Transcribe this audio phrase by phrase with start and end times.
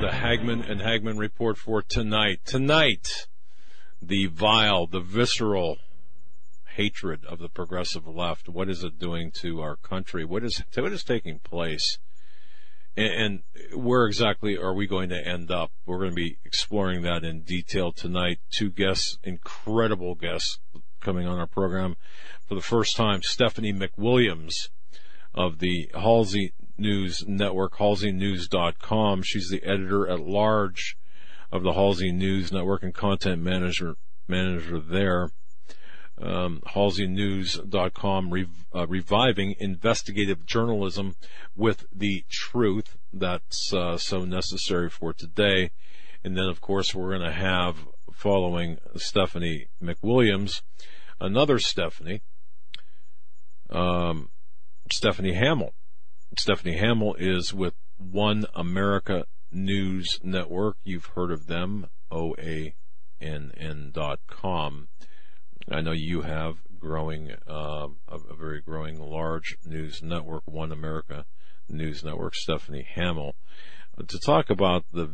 [0.00, 2.40] The Hagmann and Hagmann report for tonight.
[2.46, 3.26] Tonight,
[4.00, 5.76] the vile, the visceral
[6.74, 8.48] hatred of the progressive left.
[8.48, 10.24] What is it doing to our country?
[10.24, 11.98] What is what is taking place?
[12.96, 13.42] And,
[13.74, 15.70] and where exactly are we going to end up?
[15.84, 18.38] We're going to be exploring that in detail tonight.
[18.50, 20.60] Two guests, incredible guests,
[21.00, 21.96] coming on our program
[22.48, 23.20] for the first time.
[23.22, 24.70] Stephanie MacWilliams
[25.34, 29.22] of the Halsey News Network, halseynews.com.
[29.22, 30.96] She's the editor at large
[31.52, 33.96] of the Halsey News Network and content manager
[34.26, 35.30] manager there.
[36.20, 41.16] Um, halseynews.com rev- uh, reviving investigative journalism
[41.56, 45.70] with the truth that's uh, so necessary for today.
[46.22, 47.76] And then, of course, we're going to have
[48.12, 50.60] following Stephanie MacWilliams,
[51.18, 52.20] another Stephanie,
[53.70, 54.28] um,
[54.90, 55.72] Stephanie Hamill.
[56.38, 60.76] Stephanie Hamill is with One America News Network.
[60.84, 64.88] You've heard of them, O-A-N-N dot com.
[65.70, 71.26] I know you have growing, uh, a, a very growing large news network, One America
[71.68, 73.34] News Network, Stephanie Hamill,
[73.98, 75.10] uh, to talk about the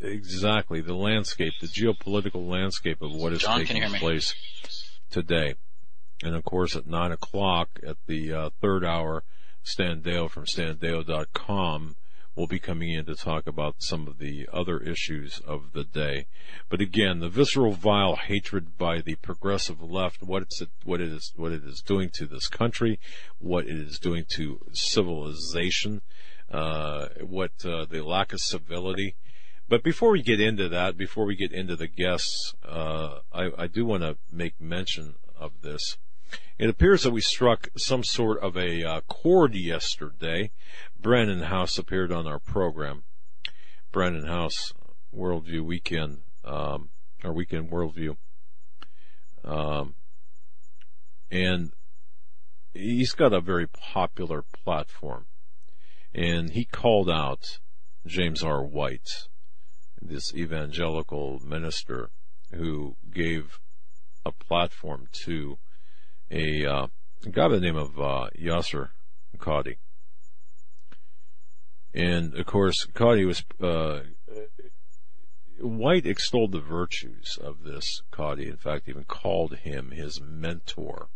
[0.00, 4.34] exactly the landscape, the geopolitical landscape of what is John, taking place
[5.10, 5.54] today.
[6.22, 9.22] And of course, at nine o'clock at the uh, third hour,
[9.70, 11.94] Stan Deyo from standeyo.com
[12.34, 16.26] will be coming in to talk about some of the other issues of the day.
[16.68, 21.32] But again, the visceral, vile hatred by the progressive left, what it's what it is
[21.36, 22.98] what it is doing to this country,
[23.38, 26.02] what it is doing to civilization,
[26.50, 29.14] uh, what uh, the lack of civility.
[29.68, 33.66] But before we get into that, before we get into the guests, uh, I, I
[33.68, 35.96] do want to make mention of this.
[36.58, 40.50] It appears that we struck some sort of a uh, chord yesterday.
[40.98, 43.04] Brannon Howse appeared on our program.
[43.92, 44.72] Brannon Howse,
[45.14, 46.90] Worldview Weekend, um,
[47.24, 48.16] our Weekend Worldview.
[49.44, 49.94] Um,
[51.30, 51.72] and
[52.74, 55.26] he's got a very popular platform.
[56.14, 57.58] And he called out
[58.06, 58.62] James R.
[58.62, 59.28] White,
[60.00, 62.10] this evangelical minister
[62.52, 63.58] who gave
[64.24, 65.58] a platform to
[66.30, 66.86] a, uh,
[67.30, 68.90] guy by the name of uh, Yasir
[69.38, 69.76] Qadhi.
[71.92, 74.04] And of course, Qadhi was uh,
[75.60, 78.48] White extolled the virtues of this Qadhi.
[78.48, 81.08] In fact, even called him his mentor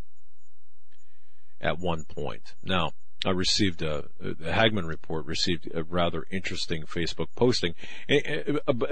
[1.60, 2.54] at one point.
[2.62, 2.92] Now,
[3.24, 7.74] I received a, the Hagmann report received a rather interesting Facebook posting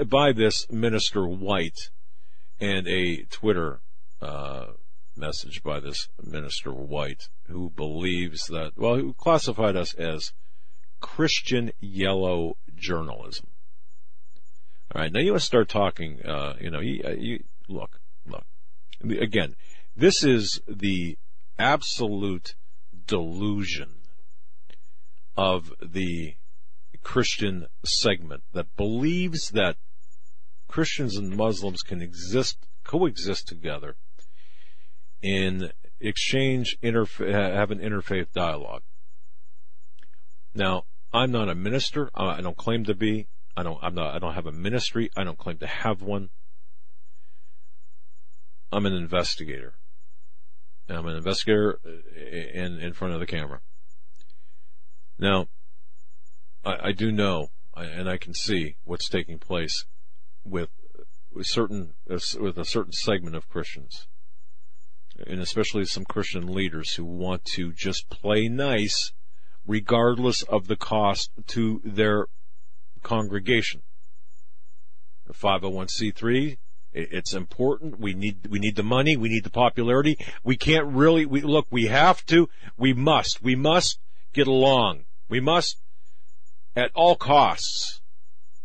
[0.07, 1.91] by this minister White
[2.59, 3.81] and a Twitter
[4.21, 4.67] uh,
[5.15, 10.33] message by this minister White who believes that, well, who classified us as
[10.99, 13.47] Christian yellow journalism.
[14.93, 16.21] All right, now you want to start talking.
[16.23, 18.45] Uh, you know, you, you look, look.
[19.01, 19.55] Again,
[19.95, 21.17] this is the
[21.57, 22.55] absolute
[23.07, 23.95] delusion
[25.35, 26.35] of the
[27.01, 29.77] Christian segment that believes that
[30.67, 33.95] Christians and Muslims can exist, coexist together
[35.23, 38.83] in exchange, have an interfaith dialogue.
[40.53, 42.09] Now, I'm not a minister.
[42.13, 43.27] I don't claim to be.
[43.55, 43.79] I don't.
[43.81, 44.13] I'm not.
[44.13, 45.09] I don't have a ministry.
[45.15, 46.29] I don't claim to have one.
[48.71, 49.75] I'm an investigator.
[50.89, 53.61] I'm an investigator uh, in in front of the camera.
[55.19, 55.47] Now,
[56.65, 59.85] I, I do know, and I can see what's taking place
[60.43, 60.69] with
[61.31, 64.07] with certain uh, with a certain segment of Christians,
[65.25, 69.13] and especially some Christian leaders who want to just play nice,
[69.65, 72.27] regardless of the cost to their
[73.01, 73.81] congregation.
[75.25, 76.57] The 501c3,
[76.91, 77.99] it's important.
[77.99, 79.17] We need, we need the money.
[79.17, 80.17] We need the popularity.
[80.43, 83.99] We can't really, we, look, we have to, we must, we must
[84.33, 85.05] get along.
[85.29, 85.77] We must,
[86.75, 88.01] at all costs,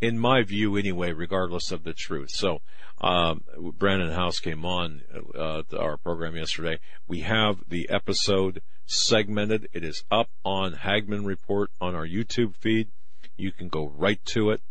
[0.00, 2.30] in my view anyway, regardless of the truth.
[2.30, 2.60] So,
[3.00, 3.42] um,
[3.76, 5.02] Brannon Howse came on,
[5.34, 6.78] uh, our program yesterday.
[7.06, 9.68] We have the episode segmented.
[9.72, 12.88] It is up on Hagmann Report on our YouTube feed.
[13.36, 14.62] You can go right to it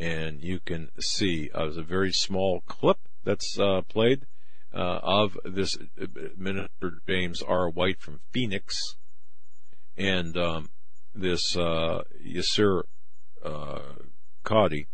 [0.00, 4.26] and you can see uh, a very small clip that's uh, played
[4.74, 6.06] uh, of this uh,
[6.36, 7.68] Minister James R.
[7.68, 8.96] White from Phoenix,
[9.96, 10.70] and um,
[11.14, 12.82] this uh, Yasir
[13.44, 13.80] uh,
[14.44, 14.86] Qadhi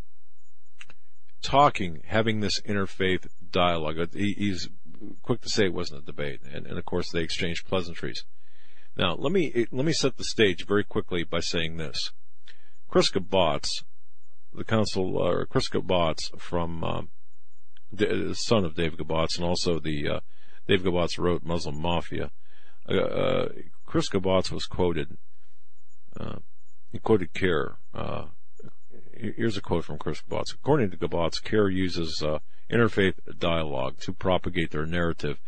[1.42, 4.14] talking, having this interfaith dialogue.
[4.14, 4.68] He, he's
[5.22, 8.24] quick to say it wasn't a debate, and, and of course they exchanged pleasantries.
[8.96, 12.12] Now let me let me set the stage very quickly by saying this:
[12.88, 13.68] Chris Gaubatz,
[14.52, 17.08] the council, or Chris Gaubatz from um,
[17.92, 20.20] the son of Dave Gaubatz, and also the uh,
[20.66, 22.30] Dave Gaubatz wrote Muslim Mafia.
[22.88, 23.48] Uh, uh,
[23.86, 25.16] Chris Gaubatz was quoted.
[26.18, 26.36] Uh,
[26.90, 27.76] he quoted CAIR.
[29.14, 30.54] Here's a quote from Chris Gaubatz.
[30.54, 32.38] According to Gaubatz, CAIR uses uh,
[32.70, 35.38] interfaith dialogue to propagate their narrative,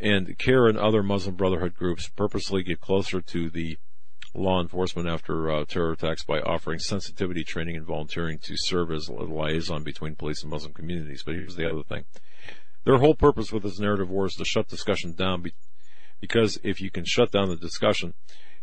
[0.00, 3.78] and CAIR and other Muslim Brotherhood groups purposely get closer to the
[4.34, 9.08] law enforcement after uh, terror attacks by offering sensitivity training and volunteering to serve as
[9.08, 11.22] a liaison between police and Muslim communities.
[11.24, 12.04] But here's the other thing.
[12.84, 15.54] Their whole purpose with this narrative war is to shut discussion down be-
[16.20, 18.14] because if you can shut down the discussion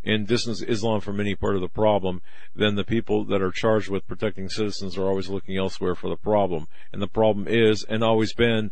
[0.04, 2.22] and distance Islam from any part of the problem,
[2.56, 6.18] then the people that are charged with protecting citizens are always looking elsewhere for the
[6.18, 6.68] problem.
[6.92, 8.72] And the problem is, and always been,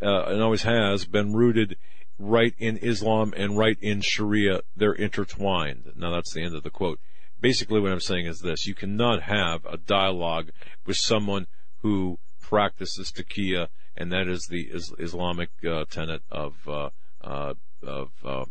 [0.00, 1.76] uh, and always has been rooted
[2.18, 4.60] right in Islam and right in Sharia.
[4.76, 5.92] They're intertwined.
[5.96, 7.00] Now that's the end of the quote.
[7.40, 8.66] Basically what I'm saying is this.
[8.66, 10.50] You cannot have a dialogue
[10.86, 11.46] with someone
[11.78, 16.90] who practices taqiyya, and that is the is- Islamic uh, tenet of, uh,
[17.20, 18.44] uh, of, uh,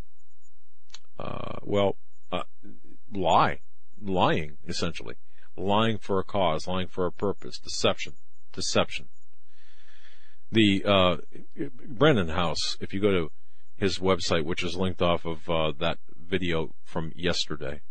[1.20, 1.96] uh, well,
[2.32, 2.44] uh,
[3.14, 3.60] lie,
[4.02, 5.16] lying, essentially.
[5.58, 8.14] Lying for a cause, lying for a purpose, deception,
[8.54, 9.10] deception.
[10.52, 11.18] The, uh,
[11.88, 13.32] Brannon Howse, if you go to
[13.82, 17.82] his website, which is linked off of uh, that video from yesterday.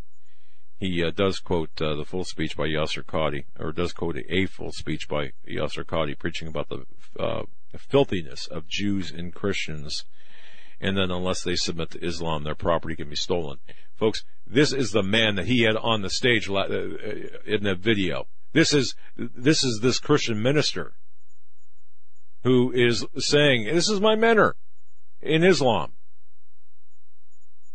[0.78, 4.46] He uh, does quote uh, the full speech by Yasir Qadhi, or does quote a
[4.46, 6.86] full speech by Yasir Qadhi, preaching about the
[7.18, 7.42] uh,
[7.76, 10.04] filthiness of Jews and Christians,
[10.80, 13.58] and then unless they submit to Islam, their property can be stolen.
[14.00, 16.64] Folks, this is the man that he had on the stage uh,
[17.46, 18.26] in the video.
[18.52, 20.94] This is this is this Christian minister
[22.42, 24.56] who is saying, "This is my mentor."
[25.22, 25.92] in Islam.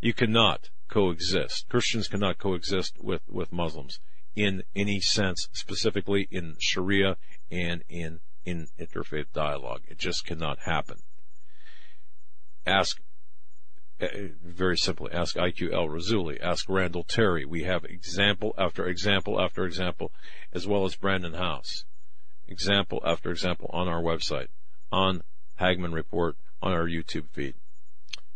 [0.02, 1.68] You cannot coexist.
[1.70, 4.00] Christians cannot coexist with, with Muslims
[4.36, 7.18] in any sense, specifically in Sharia
[7.50, 9.82] and in, in interfaith dialogue.
[9.88, 10.98] It just cannot happen.
[12.66, 13.04] Ask, uh,
[14.02, 14.08] Uh,
[14.44, 17.46] very simply, ask IQ El Rassouli, ask Randall Terry.
[17.46, 20.12] We have example after example after example,
[20.52, 21.86] as well as Brannon Howse.
[22.48, 24.48] Example after example on our website,
[24.92, 25.24] on
[25.62, 27.56] Hagmann Report, on our YouTube feed.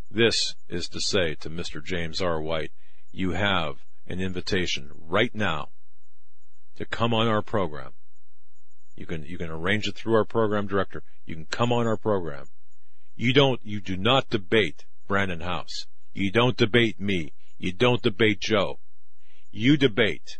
[0.10, 1.84] This is to say to Mr.
[1.84, 2.42] James R.
[2.42, 2.72] White,
[3.12, 5.70] you have an invitation right now
[6.78, 7.92] to come on our program.
[8.96, 11.04] You can, you can arrange it through our program director.
[11.26, 12.46] You can come on our program.
[13.16, 15.88] You don't, you do not debate Brannon Howse.
[16.14, 17.34] You don't debate me.
[17.58, 18.80] You don't debate Joe.
[19.52, 20.38] You debate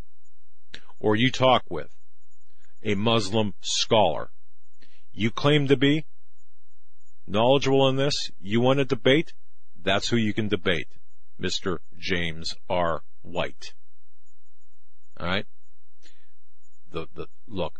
[1.00, 1.90] or you talk with
[2.84, 4.30] a Muslim scholar.
[5.12, 6.06] You claim to be,
[7.26, 9.34] knowledgeable in this, you want to debate,
[9.82, 10.88] that's who you can debate.
[11.42, 11.80] Mr.
[11.98, 13.02] James R.
[13.24, 13.74] White.
[15.20, 15.48] Alright?
[16.92, 17.80] The, the, look.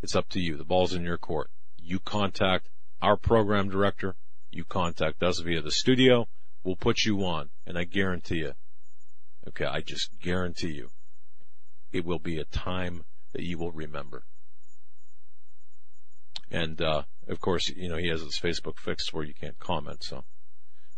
[0.00, 0.56] It's up to you.
[0.56, 1.50] The ball's in your court.
[1.76, 2.68] You contact
[3.02, 4.14] our program director.
[4.56, 6.28] You contact us via the studio.
[6.64, 7.50] We'll put you on.
[7.66, 8.54] And I guarantee you,
[9.48, 10.88] okay, I just guarantee you,
[11.92, 14.24] it will be a time that you will remember.
[16.50, 20.02] And, uh, of course, you know, he has his Facebook fixed where you can't comment,
[20.02, 20.24] so.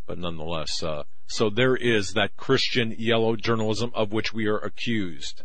[0.06, 5.42] But nonetheless, uh, so there is that Christian yellow journalism of which we are accused.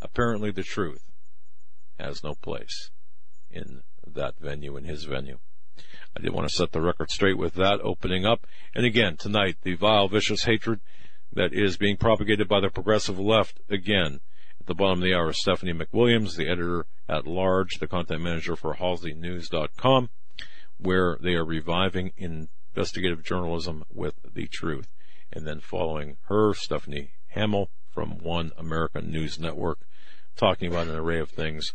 [0.00, 1.04] Apparently the truth
[1.96, 2.90] has no place
[3.52, 5.38] in that venue, in his venue.
[6.16, 8.46] I did want to set the record straight with that opening up.
[8.74, 10.80] And again, tonight, the vile, vicious hatred
[11.32, 14.20] that is being propagated by the progressive left again
[14.60, 18.54] at the bottom of the hour, Stephanie MacWilliams, the editor at large, the content manager
[18.54, 20.10] for HalseyNews.com,
[20.78, 24.88] where they are reviving investigative journalism with the truth.
[25.32, 29.80] And then following her, Stephanie Hamill from One American News Network,
[30.36, 31.74] talking about an array of things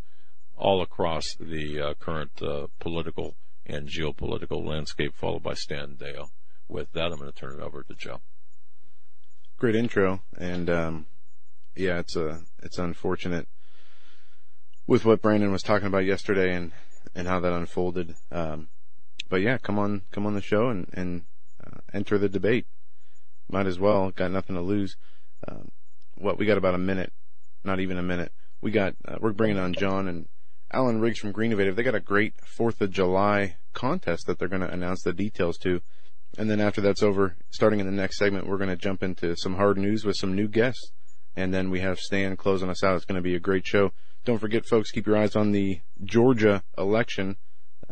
[0.56, 3.36] all across the uh, current uh, political
[3.68, 6.30] and geopolitical landscape, followed by Stan Deyo.
[6.68, 8.22] With that, I'm going to turn it over to Joe.
[9.58, 11.06] Great intro, and um,
[11.76, 13.48] yeah, it's a it's unfortunate
[14.86, 16.72] with what Brannon was talking about yesterday and
[17.16, 18.16] and how that unfolded.
[18.32, 18.70] Um,
[19.30, 21.24] but yeah, come on, come on the show and and
[21.66, 22.66] uh, enter the debate.
[23.50, 24.12] Might as well.
[24.12, 24.98] Got nothing to lose.
[25.48, 25.72] Um,
[26.16, 27.14] what we got about a minute,
[27.64, 28.32] not even a minute.
[28.62, 30.28] we got uh, we're bringing on John and
[30.72, 31.76] Alan Riggs from Greenovative.
[31.76, 35.58] They got a great Fourth of July contest that they're going to announce the details
[35.60, 35.82] to.
[36.38, 39.36] And then after that's over, starting in the next segment, we're going to jump into
[39.38, 40.92] some hard news with some new guests.
[41.36, 42.96] And then we have Stan closing us out.
[42.96, 43.92] It's going to be a great show.
[44.26, 47.38] Don't forget, folks, keep your eyes on the Georgia election.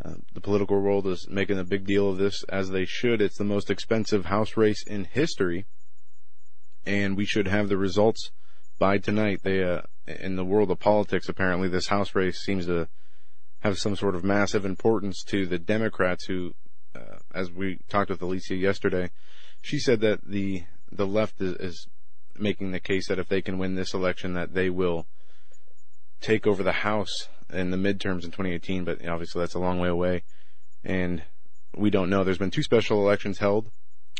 [0.03, 3.22] Uh, the political world is making a big deal of this, as they should.
[3.22, 5.65] It's the most expensive House race in history.
[6.86, 8.32] And we should have the results
[8.77, 9.39] by tonight.
[9.44, 12.88] They, uh, in the world of politics, apparently this House race seems to
[13.59, 16.53] have some sort of massive importance to the Democrats who,
[16.95, 19.09] uh, as we talked with Alicia yesterday,
[19.62, 21.88] she said that the, the left is, is
[22.38, 25.07] making the case that if they can win this election that they will
[26.21, 29.89] take over the House in the midterms in 2018, but obviously that's a long way
[29.89, 30.24] away.
[30.83, 31.24] And
[31.75, 32.24] we don't know.
[32.24, 33.71] There's been two special elections held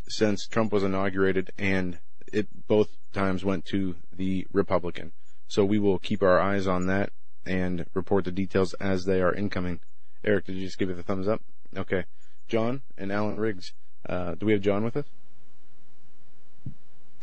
[0.08, 2.00] since Trump was inaugurated and
[2.32, 5.12] it both times went to the Republican.
[5.48, 7.12] So we will keep our eyes on that
[7.46, 9.80] and report the details as they are incoming.
[10.24, 11.42] Eric, did you just give it the thumbs up?
[11.76, 12.06] Okay.
[12.48, 13.74] John and Alan Riggs.
[14.08, 15.06] Uh, do we have John with us?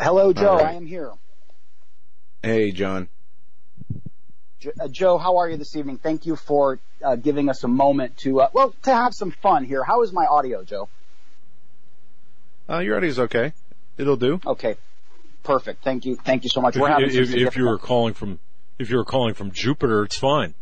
[0.01, 0.57] Hello, Joe.
[0.57, 0.67] Right.
[0.67, 1.13] I am here.
[2.43, 3.09] Hey, John.
[4.81, 5.99] Uh, Joe, how are you this evening?
[5.99, 9.65] Thank you for uh, giving us a moment to, uh, well, to have some fun
[9.65, 9.83] here.
[9.85, 10.89] How is my audio, Joe?
[12.69, 13.53] Uh, your audio is okay.
[13.99, 14.41] It'll do.
[14.47, 14.77] Okay.
[15.43, 15.83] Perfect.
[15.83, 16.17] Thank you.
[16.17, 16.77] Thank you so much.
[16.77, 18.39] If, if, if you were calling from,
[18.79, 20.55] if you were calling from Jupiter, it's fine.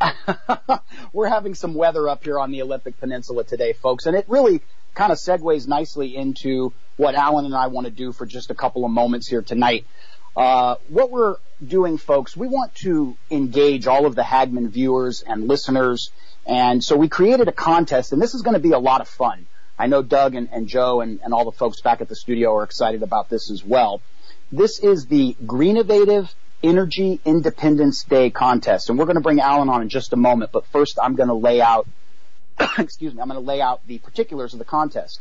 [1.12, 4.62] we're having some weather up here on the Olympic Peninsula today, folks, and it really
[4.94, 8.54] kind of segues nicely into what Alan and I want to do for just a
[8.54, 9.86] couple of moments here tonight.
[10.36, 15.46] Uh, what we're doing, folks, we want to engage all of the Hagmann viewers and
[15.46, 16.10] listeners,
[16.46, 19.08] and so we created a contest, and this is going to be a lot of
[19.08, 19.46] fun.
[19.78, 22.54] I know Doug and, and Joe and, and all the folks back at the studio
[22.56, 24.00] are excited about this as well.
[24.52, 29.82] This is the Greenovative Energy Independence Day contest, and we're going to bring Alan on
[29.82, 30.52] in just a moment.
[30.52, 31.88] But first, I'm going to lay out,
[32.78, 35.20] excuse me, I'm going to lay out the particulars of the contest.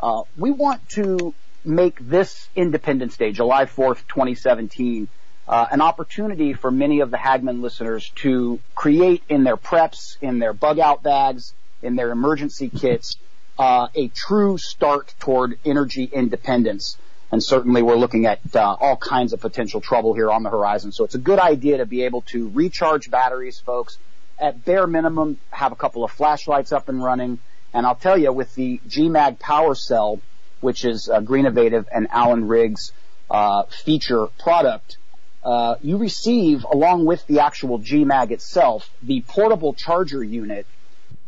[0.00, 5.08] Uh, we want to make this Independence Day, July 4th, 2017,
[5.46, 10.38] uh, an opportunity for many of the Hagmann listeners to create in their preps, in
[10.38, 13.16] their bug out bags, in their emergency kits,
[13.58, 16.96] uh, a true start toward energy independence.
[17.30, 20.92] And certainly we're looking at uh, all kinds of potential trouble here on the horizon.
[20.92, 23.98] So it's a good idea to be able to recharge batteries, folks.
[24.38, 27.38] At bare minimum, have a couple of flashlights up and running.
[27.74, 30.20] And I'll tell you, with the GMAG power cell,
[30.60, 32.92] which is uh, Greenovative and Alan Riggs
[33.30, 34.96] uh, feature product,
[35.44, 40.66] uh, you receive, along with the actual GMAG itself, the portable charger unit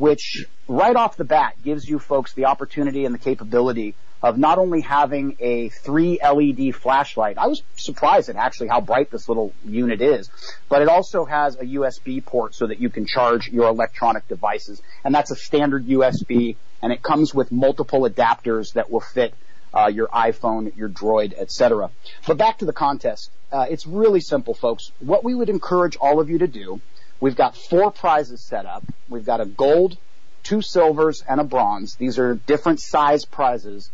[0.00, 4.58] which right off the bat gives you folks the opportunity and the capability of not
[4.58, 7.38] only having a three LED flashlight.
[7.38, 10.30] I was surprised at actually how bright this little unit is,
[10.68, 14.80] but it also has a USB port so that you can charge your electronic devices.
[15.04, 19.34] And that's a standard USB and it comes with multiple adapters that will fit
[19.74, 21.90] uh, your iPhone, your Droid, etc.
[22.26, 23.30] But back to the contest.
[23.50, 24.92] Uh, it's really simple, folks.
[25.00, 26.80] What we would encourage all of you to do
[27.20, 28.82] We've got four prizes set up.
[29.08, 29.98] We've got a gold,
[30.42, 31.94] two silvers, and a bronze.
[31.96, 33.90] These are different size prizes,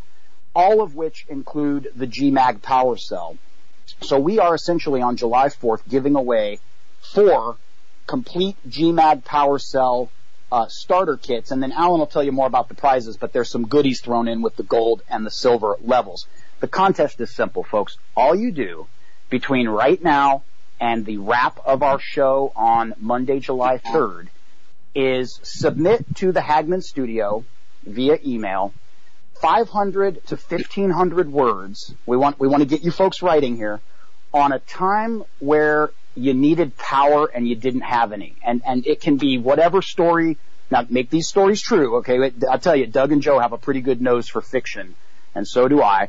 [0.55, 3.37] all of which include the GMAG power cell.
[4.01, 6.59] So we are essentially on July 4th giving away
[7.01, 7.57] four
[8.07, 10.11] complete GMAG power cell
[10.51, 13.51] uh, starter kits, and then Alan will tell you more about the prizes, but there's
[13.51, 16.27] some goodies thrown in with the gold and the silver levels.
[16.61, 17.99] The contest is simple, folks.
[18.17, 18.87] All you do
[19.29, 20.43] between right now
[20.81, 24.29] and the wrap of our show on Monday, July 3rd
[24.97, 27.45] is submit to the Hagmann studio
[27.85, 28.73] via email
[29.41, 31.95] 500 to 1500 words.
[32.07, 33.81] We want, we want to get you folks writing here
[34.33, 38.37] on a time where you needed power and you didn't have any.
[38.43, 40.39] And, and it can be whatever story.
[40.71, 42.33] Now make these stories true, okay?
[42.51, 44.95] I'll tell you, Doug and Joe have a pretty good nose for fiction,
[45.35, 46.09] and so do I.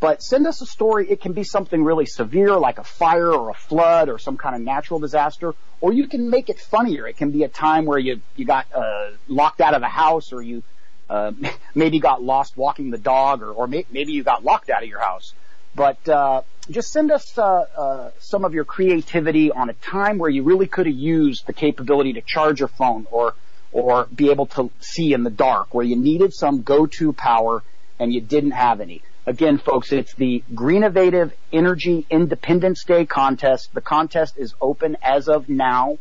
[0.00, 1.06] But send us a story.
[1.08, 4.54] It can be something really severe like a fire or a flood or some kind
[4.54, 7.06] of natural disaster, or you can make it funnier.
[7.06, 10.32] It can be a time where you, you got, uh, locked out of the house
[10.32, 10.62] or you,
[11.08, 11.32] uh,
[11.74, 14.88] maybe got lost walking the dog or, or may, maybe you got locked out of
[14.88, 15.32] your house.
[15.74, 17.42] But, uh, just send us, uh,
[17.76, 21.52] uh, some of your creativity on a time where you really could have used the
[21.52, 23.34] capability to charge your phone or,
[23.72, 27.62] or be able to see in the dark, where you needed some go-to power
[27.98, 29.02] and you didn't have any.
[29.26, 33.70] Again, folks, it's the Greenovative Energy Independence Day contest.
[33.72, 35.96] The contest is open as of now.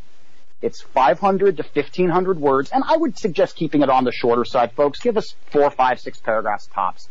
[0.61, 4.73] It's 500 to 1500 words, and I would suggest keeping it on the shorter side,
[4.73, 4.99] folks.
[4.99, 7.07] Give us four, five, six paragraphs tops.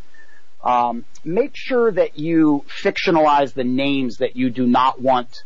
[0.62, 5.44] Um, make sure that you fictionalize the names that you do not want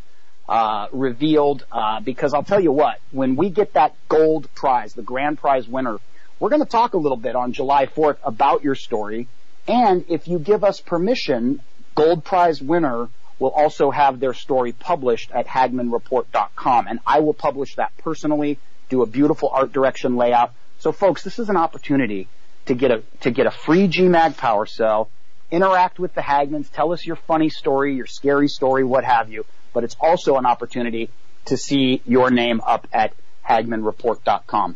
[0.49, 5.03] uh, revealed uh, because I'll tell you what, when we get that gold prize, the
[5.03, 5.99] grand prize winner,
[6.41, 9.29] we're going to talk a little bit on July 4th about your story.
[9.69, 11.61] And if you give us permission,
[11.95, 13.09] gold prize winner
[13.39, 16.87] will also have their story published at HagmannReport.com.
[16.87, 18.59] And I will publish that personally,
[18.89, 20.53] do a beautiful art direction layout.
[20.79, 22.29] So folks, this is an opportunity
[22.67, 25.11] to get a, to get a free GMAG power cell,
[25.51, 29.45] interact with the Hagmanns, tell us your funny story, your scary story, what have you
[29.77, 31.11] but it's also an opportunity
[31.45, 33.13] to see your name up at
[33.47, 34.75] HagmannReport.com.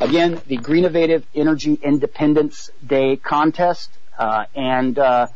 [0.00, 5.28] Again, the Greenovative Energy Independence Day contest, uh, and uh,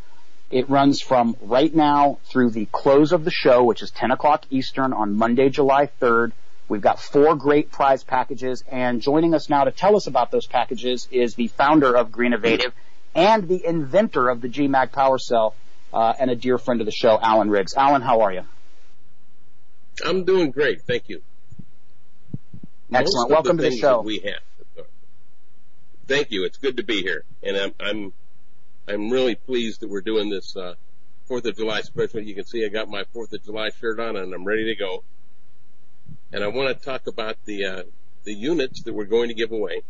[0.50, 4.44] it runs from right now through the close of the show, which is 10 o'clock
[4.50, 6.32] Eastern on Monday, July 3rd.
[6.68, 10.46] We've got four great prize packages, and joining us now to tell us about those
[10.46, 12.72] packages is the founder of Greenovative
[13.14, 15.54] and the inventor of the GMAG Power Cell,
[15.92, 17.74] uh, and a dear friend of the show, Alan Riggs.
[17.74, 18.42] Alan, how are you?
[20.04, 21.22] I'm doing great, thank you.
[22.92, 23.30] Excellent.
[23.30, 24.00] Welcome the to the show.
[24.02, 24.86] We have.
[26.06, 26.44] Thank you.
[26.44, 28.12] It's good to be here, and I'm I'm
[28.88, 30.74] I'm really pleased that we're doing this uh,
[31.26, 32.20] Fourth of July special.
[32.20, 34.74] You can see I got my Fourth of July shirt on, and I'm ready to
[34.74, 35.04] go.
[36.32, 37.82] And I want to talk about the uh,
[38.24, 39.82] the units that we're going to give away,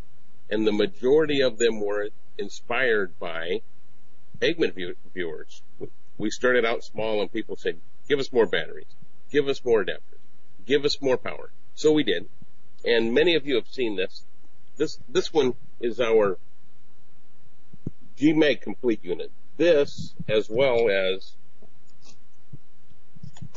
[0.50, 2.08] and the majority of them were
[2.38, 3.62] inspired by
[4.40, 5.62] Hagmann view- viewers.
[6.18, 8.94] We started out small, and people said, "Give us more batteries."
[9.32, 10.20] Give us more adapters.
[10.66, 11.52] Give us more power.
[11.74, 12.28] So we did.
[12.84, 14.26] And many of you have seen this.
[14.76, 16.38] This, this one is our
[18.18, 19.30] GMAG complete unit.
[19.56, 21.34] This, as well as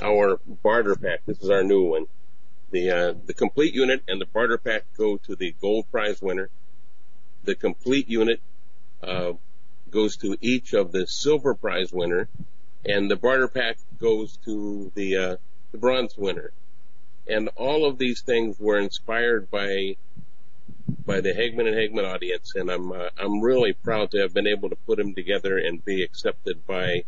[0.01, 1.21] our barter pack.
[1.25, 2.05] This is our new one.
[2.71, 6.50] The, uh, the complete unit and the barter pack go to the gold prize winner.
[7.43, 8.41] The complete unit,
[9.03, 9.33] uh,
[9.91, 12.27] goes to each of the silver prize winner
[12.85, 15.35] and the barter pack goes to the, uh,
[15.71, 16.51] the bronze winner.
[17.27, 19.95] And all of these things were inspired by
[21.05, 24.48] by the Hagmann and Hagmann audience, and I'm uh, I'm really proud to have been
[24.48, 27.03] able to put them together and be accepted by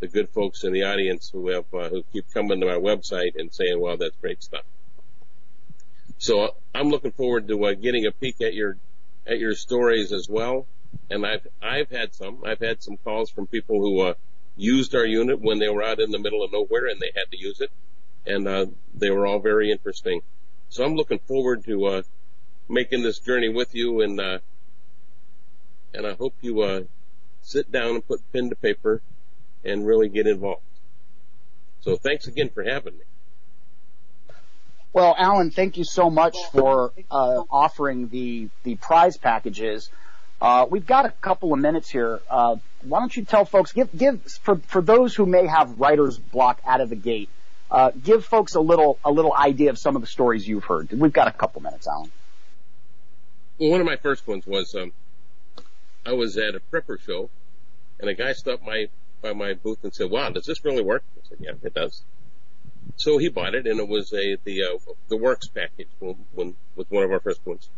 [0.00, 3.32] the good folks in the audience who have uh, who keep coming to my website
[3.36, 4.64] and saying, "Wow, that's great stuff."
[6.18, 8.76] So I'm looking forward to uh, getting a peek at your
[9.26, 10.66] at your stories as well.
[11.10, 14.14] And I've I've had some I've had some calls from people who uh,
[14.56, 17.30] used our unit when they were out in the middle of nowhere and they had
[17.30, 17.70] to use it
[18.26, 20.20] and uh, they were all very interesting.
[20.68, 22.02] So I'm looking forward to uh,
[22.72, 24.38] making this journey with you, and uh,
[25.94, 26.82] and I hope you uh,
[27.42, 29.02] sit down and put pen to paper
[29.64, 30.62] and really get involved.
[31.82, 33.04] So thanks again for having me.
[34.92, 39.90] Well, Alan, thank you so much for uh, offering the the prize packages.
[40.40, 42.20] Uh, we've got a couple of minutes here.
[42.28, 46.18] Uh, why don't you tell folks, give give for for those who may have writer's
[46.18, 47.28] block out of the gate
[47.72, 50.92] uh, give folks a little a little idea of some of the stories you've heard.
[50.92, 52.12] We've got a couple minutes, Alan.
[53.58, 54.92] Well, one of my first ones was um,
[56.04, 57.30] I was at a prepper show,
[58.00, 58.88] and a guy stopped my
[59.20, 62.02] by my booth and said, "Wow, does this really work?" I said, "Yeah, it does."
[62.96, 66.56] So he bought it, and it was a the uh, the works package when, when
[66.76, 67.68] with one of our first ones.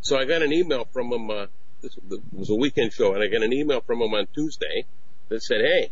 [0.00, 1.30] So I got an email from him.
[1.30, 1.46] Uh,
[1.80, 1.96] this
[2.32, 4.86] was a weekend show, and I got an email from him on Tuesday
[5.28, 5.90] that said, "Hey,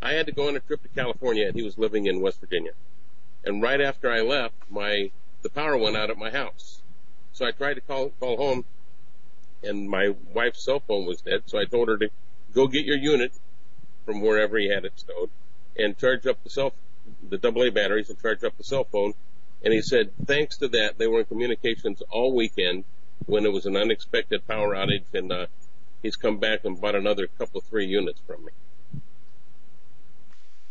[0.00, 2.40] I had to go on a trip to California and he was living in West
[2.40, 2.72] Virginia.
[3.44, 5.10] And right after I left, my,
[5.42, 6.82] the power went out at my house.
[7.32, 8.64] So I tried to call, call home
[9.62, 11.42] and my wife's cell phone was dead.
[11.46, 12.08] So I told her to
[12.54, 13.32] go get your unit
[14.04, 15.30] from wherever he had it stowed
[15.76, 16.72] and charge up the cell,
[17.28, 19.14] the AA batteries and charge up the cell phone.
[19.62, 22.84] And he said, thanks to that, they were in communications all weekend
[23.26, 25.46] when it was an unexpected power outage and, uh,
[26.02, 28.52] he's come back and bought another couple, three units from me.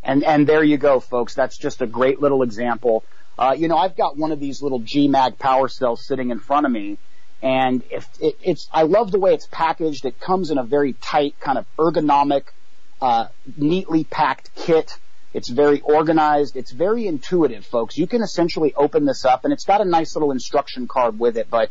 [0.02, 1.34] And, and there you go, folks.
[1.36, 3.04] That's just a great little example.
[3.38, 6.66] Uh, you know, I've got one of these little GMAG power cells sitting in front
[6.66, 6.98] of me.
[7.42, 10.06] And if it, it's, I love the way it's packaged.
[10.06, 12.46] It comes in a very tight, kind of ergonomic,
[13.00, 14.98] uh, neatly packed kit.
[15.34, 16.56] It's very organized.
[16.56, 17.96] It's very intuitive, folks.
[17.96, 21.38] You can essentially open this up and it's got a nice little instruction card with
[21.38, 21.70] it, but,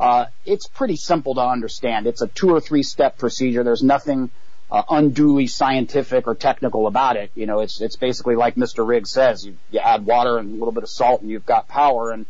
[0.00, 2.08] uh, it's pretty simple to understand.
[2.08, 3.62] It's a two or three step procedure.
[3.62, 4.30] There's nothing,
[4.70, 7.30] uh, unduly scientific or technical about it.
[7.34, 8.86] You know, it's it's basically like Mr.
[8.86, 11.68] Riggs says: you, you add water and a little bit of salt, and you've got
[11.68, 12.10] power.
[12.10, 12.26] And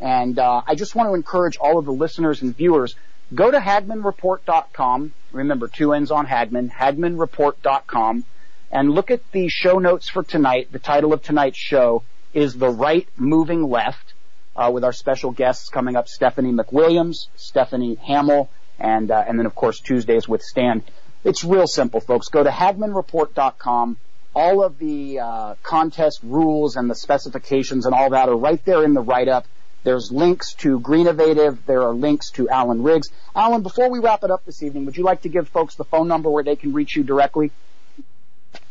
[0.00, 2.94] and uh, I just want to encourage all of the listeners and viewers
[3.34, 5.12] go to HagmannReport.com.
[5.32, 6.70] Remember, two ends on Hagmann.
[6.70, 8.24] HagmannReport.com,
[8.70, 10.70] and look at the show notes for tonight.
[10.72, 12.02] The title of tonight's show
[12.34, 14.14] is "The Right Moving Left."
[14.56, 19.46] Uh, with our special guests coming up, Stephanie MacWilliams, Stephanie Hamill, and uh, and then
[19.46, 20.82] of course Tuesdays with Stan.
[21.24, 22.28] It's real simple, folks.
[22.28, 23.96] Go to HagmannReport.com.
[24.34, 28.84] all of the uh, contest rules and the specifications and all that are right there
[28.84, 29.46] in the write-up.
[29.84, 31.64] There's links to Greenovative.
[31.66, 33.10] There are links to Alan Riggs.
[33.34, 35.84] Alan, before we wrap it up this evening, would you like to give folks the
[35.84, 37.50] phone number where they can reach you directly?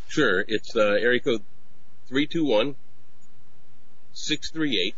[0.07, 0.43] Sure.
[0.47, 1.41] It's uh, area code
[2.07, 2.75] 321
[4.13, 4.95] 638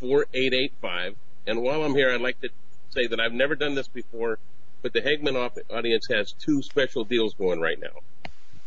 [0.00, 1.16] 4885.
[1.46, 2.48] And while I'm here, I'd like to
[2.90, 4.38] say that I've never done this before,
[4.82, 5.36] but the Hagmann
[5.70, 8.00] audience has two special deals going right now.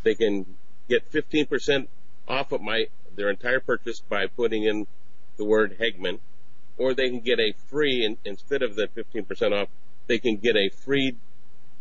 [0.03, 0.45] They can
[0.89, 1.87] get 15%
[2.27, 4.87] off of my their entire purchase by putting in
[5.37, 6.19] the word Hagmann,
[6.77, 9.67] or they can get a free in, instead of the 15% off,
[10.07, 11.17] they can get a free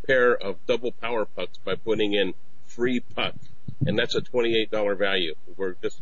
[0.07, 2.35] pair of double power pucks by putting in
[2.67, 3.35] free puck,
[3.87, 5.35] and that's a $28 value.
[5.57, 6.01] We're just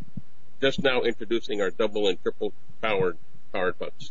[0.61, 3.17] just now introducing our double and triple powered
[3.53, 4.11] powered pucks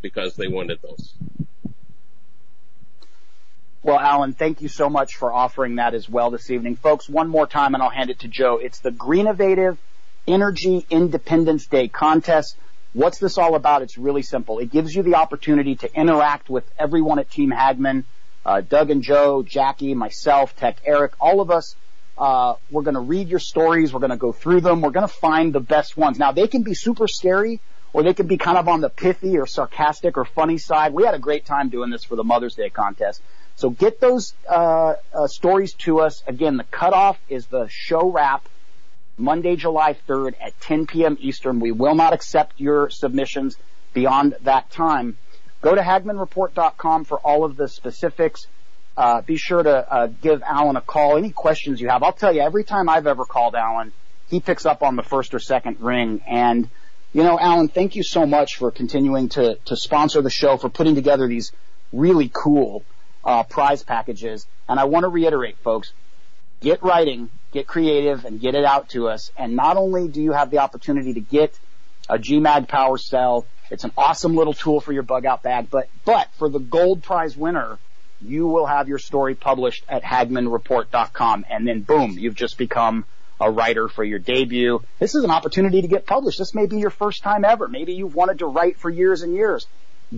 [0.00, 1.14] because they wanted those.
[3.82, 6.76] Well, Alan, thank you so much for offering that as well this evening.
[6.76, 8.58] Folks, one more time and I'll hand it to Joe.
[8.58, 9.78] It's the Greenovative
[10.28, 12.58] Energy Independence Day contest.
[12.92, 13.80] What's this all about?
[13.80, 14.58] It's really simple.
[14.58, 18.04] It gives you the opportunity to interact with everyone at Team Hagmann,
[18.44, 21.74] uh, Doug and Joe, Jackie, myself, Tech Eric, all of us.
[22.18, 23.94] Uh, we're going to read your stories.
[23.94, 24.82] We're going to go through them.
[24.82, 26.18] We're going to find the best ones.
[26.18, 27.60] Now, they can be super scary
[27.94, 30.92] or they can be kind of on the pithy or sarcastic or funny side.
[30.92, 33.22] We had a great time doing this for the Mother's Day contest.
[33.60, 36.22] So get those uh, uh, stories to us.
[36.26, 38.48] Again, the cutoff is the show wrap
[39.18, 41.18] Monday, July 3rd at 10 p.m.
[41.20, 41.60] Eastern.
[41.60, 43.58] We will not accept your submissions
[43.92, 45.18] beyond that time.
[45.60, 48.46] Go to HagmannReport.com for all of the specifics.
[48.96, 51.18] Uh, be sure to uh, give Alan a call.
[51.18, 52.40] Any questions you have, I'll tell you.
[52.40, 53.92] Every time I've ever called Alan,
[54.30, 56.22] he picks up on the first or second ring.
[56.26, 56.70] And
[57.12, 60.70] you know, Alan, thank you so much for continuing to to sponsor the show, for
[60.70, 61.52] putting together these
[61.92, 62.84] really cool
[63.24, 64.46] uh, prize packages.
[64.68, 65.92] And I want to reiterate, folks,
[66.60, 69.30] get writing, get creative, and get it out to us.
[69.36, 71.58] And not only do you have the opportunity to get
[72.08, 75.88] a GMAG power cell, it's an awesome little tool for your bug out bag, but,
[76.04, 77.78] but for the gold prize winner,
[78.20, 83.04] you will have your story published at hagmannreport.com and then boom, you've just become
[83.40, 84.82] a writer for your debut.
[84.98, 86.38] This is an opportunity to get published.
[86.38, 87.68] This may be your first time ever.
[87.68, 89.66] Maybe you've wanted to write for years and years.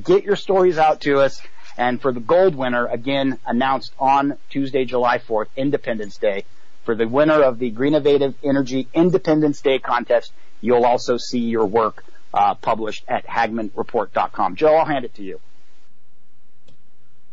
[0.03, 1.41] Get your stories out to us
[1.77, 6.45] and for the gold winner, again, announced on Tuesday, July 4th, Independence Day,
[6.85, 12.05] for the winner of the Greenovative Energy Independence Day contest, you'll also see your work
[12.35, 14.57] uh, published at HagmannReport.com.
[14.57, 15.41] Joe, I'll hand it to you.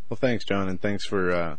[0.10, 1.58] Well, thanks, John, and thanks for uh,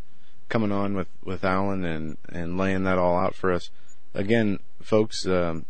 [0.49, 3.71] coming on with, with Alan and, and laying that all out for us.
[4.14, 5.66] Again, folks, um,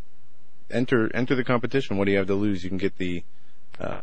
[0.70, 1.98] enter enter the competition.
[1.98, 2.64] What do you have to lose?
[2.64, 3.22] You can get the
[3.78, 4.00] uh,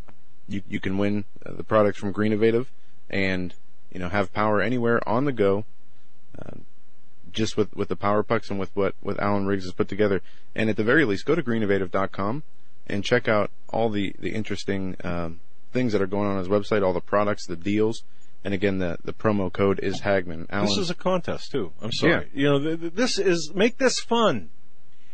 [0.48, 2.70] you you can win the products from Greenovative
[3.10, 3.54] and
[3.92, 5.66] you know have power anywhere on the go.
[6.38, 6.58] Uh,
[7.38, 10.22] just with, with the power pucks and with what, what Alan Riggs has put together.
[10.56, 12.44] And at the very least, go to greenovative.com
[12.88, 15.40] and check out all the, the interesting, um,
[15.72, 18.04] things that are going on his website, all the products, the deals.
[18.44, 20.48] And again, the, the promo code is Hagmann.
[20.50, 21.72] Alan, this is a contest too.
[21.82, 22.30] I'm sorry.
[22.34, 22.42] Yeah.
[22.42, 24.50] You know, th- th- this is, make this fun.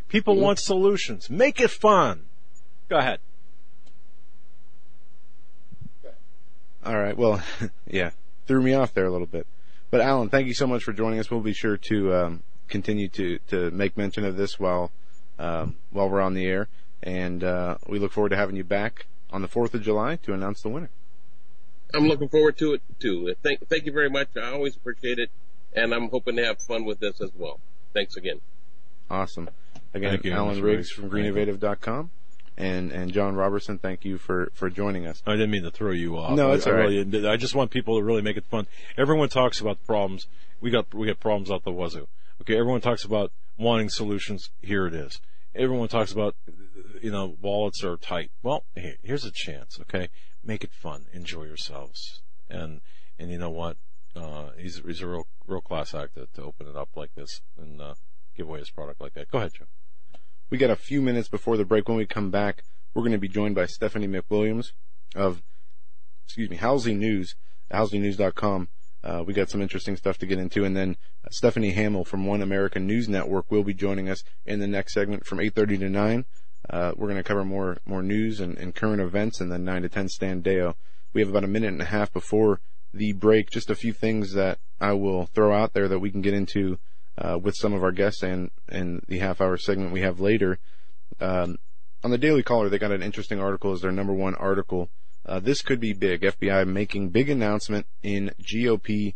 [0.07, 0.43] People mm-hmm.
[0.43, 1.29] want solutions.
[1.29, 2.25] Make it fun.
[2.89, 3.19] Go ahead.
[6.85, 7.17] All right.
[7.17, 7.41] Well,
[7.87, 8.11] yeah,
[8.47, 9.47] threw me off there a little bit.
[9.89, 11.29] But Alan, thank you so much for joining us.
[11.29, 14.91] We'll be sure to um, continue to to make mention of this while
[15.39, 16.67] um, while we're on the air,
[17.01, 20.33] and uh, we look forward to having you back on the Fourth of July to
[20.33, 20.89] announce the winner.
[21.93, 23.33] I'm looking forward to it too.
[23.43, 24.29] Thank thank you very much.
[24.35, 25.29] I always appreciate it,
[25.73, 27.59] and I'm hoping to have fun with this as well.
[27.93, 28.41] Thanks again.
[29.09, 29.49] Awesome.
[29.93, 32.09] Again, Alan Riggs from greenovative.com
[32.57, 35.21] and and John Robertson, thank you for for joining us.
[35.25, 36.35] I didn't mean to throw you off.
[36.35, 36.89] No, it's I, all right.
[36.89, 38.67] really, I just want people to really make it fun.
[38.97, 40.27] Everyone talks about problems.
[40.61, 42.07] We got we got problems out the wazoo.
[42.41, 44.49] Okay, everyone talks about wanting solutions.
[44.61, 45.21] Here it is.
[45.55, 46.35] Everyone talks about
[47.01, 48.31] you know wallets are tight.
[48.41, 49.79] Well, here's a chance.
[49.81, 50.09] Okay,
[50.43, 51.05] make it fun.
[51.13, 52.21] Enjoy yourselves.
[52.49, 52.81] And
[53.17, 53.77] and you know what?
[54.15, 57.41] Uh, he's he's a real real class act to, to open it up like this
[57.57, 57.95] and uh,
[58.35, 59.29] give away his product like that.
[59.31, 59.65] Go ahead, Joe.
[60.49, 61.87] We got a few minutes before the break.
[61.87, 64.71] When we come back, we're going to be joined by Stephanie MacWilliams
[65.15, 65.41] of,
[66.25, 67.35] excuse me, Halsey News,
[67.71, 68.69] halseynews.com.
[69.03, 70.63] Uh, we got some interesting stuff to get into.
[70.63, 74.59] And then uh, Stephanie Hamill from One American News Network will be joining us in
[74.59, 76.25] the next segment from 8.30 to 9.
[76.69, 79.81] Uh, we're going to cover more, more news and, and, current events and then 9
[79.81, 80.75] to 10 Stan Deyo.
[81.11, 82.61] We have about a minute and a half before
[82.93, 83.49] the break.
[83.49, 86.79] Just a few things that I will throw out there that we can get into
[87.17, 90.59] uh, with some of our guests and and the half hour segment we have later.
[91.19, 91.57] Um,
[92.03, 94.89] on the Daily Caller, they got an interesting article as their number one article.
[95.25, 96.21] Uh, this could be big.
[96.21, 99.15] FBI making big announcement in GOP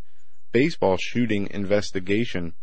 [0.54, 2.54] baseball shooting investigation.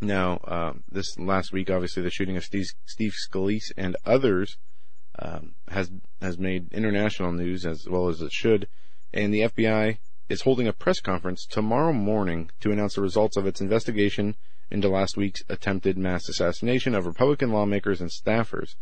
[0.00, 4.58] Now, uh, this last week, obviously, the shooting of Steve, Steve Scalise and others
[5.18, 8.68] um, has has made international news as well as it should,
[9.12, 13.46] and the FBI is holding a press conference tomorrow morning to announce the results of
[13.46, 14.36] its investigation
[14.70, 18.74] into last week's attempted mass assassination of Republican lawmakers and staffers.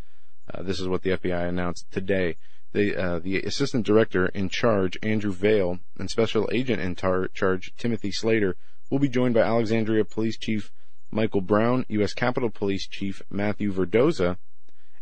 [0.52, 2.37] Uh, this is what the FBI announced today.
[2.72, 7.72] The, uh, the assistant director in charge, Andrew Vale, and special agent in tar- charge,
[7.76, 8.57] Timothy Slater,
[8.88, 10.70] will be joined by Alexandria Police Chief
[11.11, 12.14] Michael Brown, U.S.
[12.14, 14.38] Capitol Police Chief Matthew Verderosa,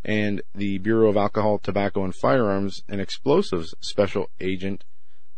[0.04, 4.84] and the Bureau of Alcohol, Tobacco, and Firearms and Explosives Special Agent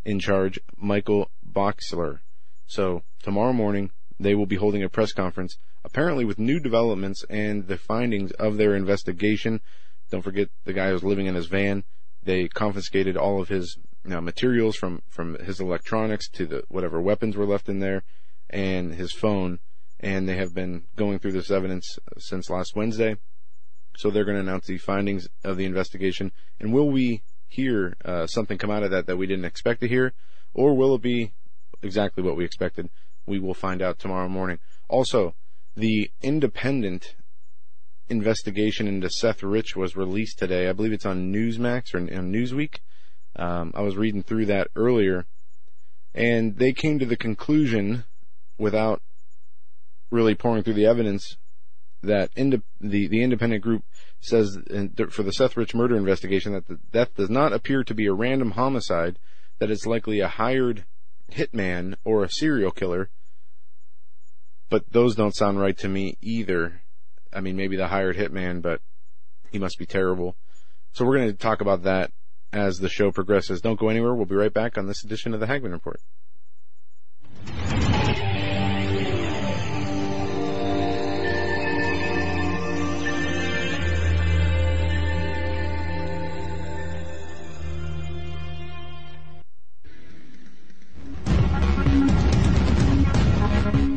[0.05, 2.21] in charge, Michael Boxler.
[2.67, 7.67] So tomorrow morning, they will be holding a press conference, apparently with new developments and
[7.67, 9.61] the findings of their investigation.
[10.11, 11.85] Don't forget the guy was living in his van.
[12.23, 17.01] They confiscated all of his you know, materials from, from his electronics to the whatever
[17.01, 18.05] weapons were left in there
[18.51, 19.59] and his phone.
[19.99, 23.17] And they have been going through this evidence since last Wednesday.
[23.97, 26.33] So they're going to announce the findings of the investigation.
[26.59, 29.89] And will we hear uh, something come out of that that we didn't expect to
[29.89, 30.15] hear,
[30.55, 31.33] or will it be
[31.83, 32.89] exactly what we expected?
[33.27, 34.59] We will find out tomorrow morning.
[34.89, 35.35] Also,
[35.77, 37.15] the independent
[38.09, 40.69] investigation into Seth Rich was released today.
[40.69, 42.79] I believe it's on Newsmax or on Newsweek.
[43.37, 45.27] Um, I was reading through that earlier,
[46.15, 48.05] and they came to the conclusion,
[48.59, 49.03] without
[50.11, 51.37] really pouring through the evidence,
[52.03, 53.85] that ind- the the independent group
[54.21, 54.59] says
[55.11, 58.13] for the Seth Rich murder investigation that the death does not appear to be a
[58.13, 59.19] random homicide,
[59.59, 60.85] that it's likely a hired
[61.31, 63.11] hitman or a serial killer.
[64.69, 66.83] But those don't sound right to me either.
[67.33, 68.81] I mean, maybe the hired hitman, but
[69.51, 70.37] he must be terrible.
[70.93, 72.11] So we're going to talk about that
[72.53, 73.61] as the show progresses.
[73.61, 74.15] Don't go anywhere.
[74.15, 76.01] We'll be right back on this edition of the Hagmann Report.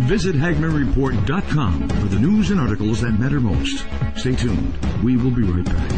[0.05, 3.87] Visit HagmannReport.com for the news and articles that matter most.
[4.15, 4.77] Stay tuned.
[5.03, 5.91] We will be right back.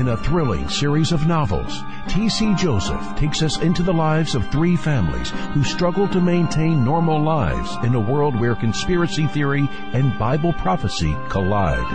[0.00, 1.72] In a thrilling series of novels,
[2.08, 2.52] T.C.
[2.56, 7.76] Joseph takes us into the lives of three families who struggle to maintain normal lives
[7.84, 11.86] in a world where conspiracy theory and Bible prophecy collide.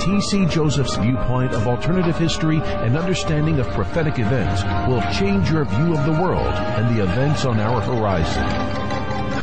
[0.00, 0.46] T.C.
[0.46, 6.04] Joseph's viewpoint of alternative history and understanding of prophetic events will change your view of
[6.04, 8.83] the world and the events on our horizon.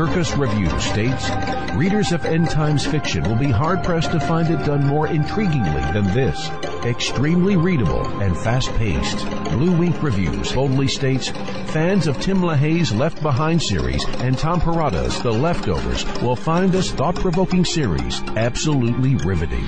[0.01, 1.29] Kirkus Review states,
[1.75, 5.93] readers of end times fiction will be hard pressed to find it done more intriguingly
[5.93, 6.49] than this.
[6.83, 9.17] Extremely readable and fast paced.
[9.17, 11.29] BlueInk Reviews boldly states,
[11.69, 16.89] fans of Tim LaHaye's Left Behind series and Tom Perrotta's The Leftovers will find this
[16.89, 19.67] thought provoking series absolutely riveting.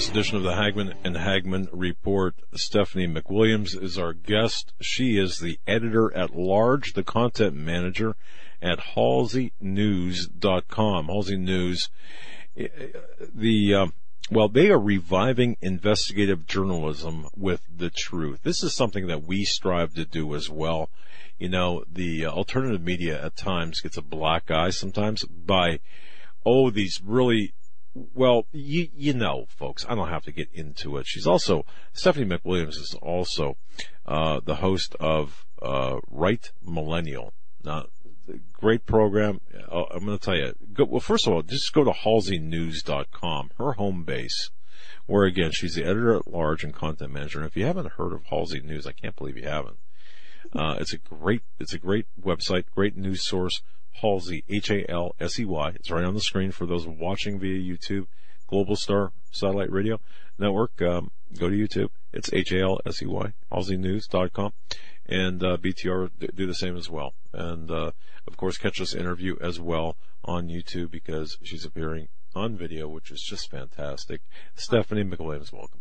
[0.00, 2.34] This edition of the Hagmann and Hagmann Report.
[2.54, 4.72] Stephanie MacWilliams is our guest.
[4.80, 8.16] She is the editor at large, the content manager
[8.62, 11.04] at HalseyNews.com.
[11.04, 11.90] Halsey News,
[12.56, 12.68] eh,
[13.34, 13.88] the, uh,
[14.30, 18.40] well, they are reviving investigative journalism with the truth.
[18.42, 20.88] This is something that we strive to do as well.
[21.38, 25.80] You know, the uh, alternative media at times gets a black eye sometimes by,
[26.46, 27.52] oh, these really
[27.94, 31.06] well, you you know, folks, I don't have to get into it.
[31.06, 33.56] She's also Stephanie MacWilliams is also
[34.06, 37.32] uh, the host of uh, Right Millennial.
[37.62, 37.86] Now,
[38.52, 39.40] great program.
[39.70, 40.54] Uh, I'm going to tell you.
[40.72, 44.50] Go, well, first of all, just go to HalseyNews.com, her home base,
[45.06, 47.38] where again she's the editor at large and content manager.
[47.40, 49.78] And if you haven't heard of Halsey News, I can't believe you haven't.
[50.54, 53.62] Uh, it's a great, it's a great website, great news source.
[54.00, 55.72] Halsey, H-A-L-S-E-Y.
[55.74, 58.06] It's right on the screen for those watching via YouTube.
[58.46, 60.00] Global Star Satellite Radio
[60.38, 60.80] Network.
[60.82, 61.90] Um, go to YouTube.
[62.12, 64.52] It's H-A-L-S-E-Y, halseynews.com.
[65.06, 67.14] And, uh, BTR do the same as well.
[67.32, 67.92] And, uh,
[68.26, 73.10] of course, catch this interview as well on YouTube because she's appearing on video, which
[73.10, 74.22] is just fantastic.
[74.54, 75.79] Stephanie MacWilliams, welcome.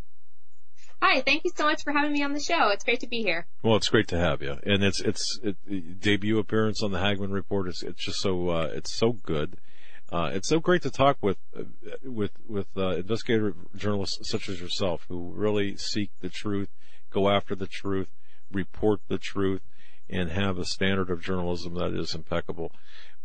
[1.01, 2.69] Hi, thank you so much for having me on the show.
[2.69, 3.47] It's great to be here.
[3.63, 7.31] Well, it's great to have you, and it's it's it, debut appearance on the Hagmann
[7.31, 7.69] Report.
[7.69, 9.57] It's it's just so uh, it's so good.
[10.12, 11.63] Uh, it's so great to talk with uh,
[12.03, 16.69] with with uh, investigative journalists such as yourself who really seek the truth,
[17.12, 18.09] go after the truth,
[18.51, 19.62] report the truth,
[20.09, 22.73] and have a standard of journalism that is impeccable.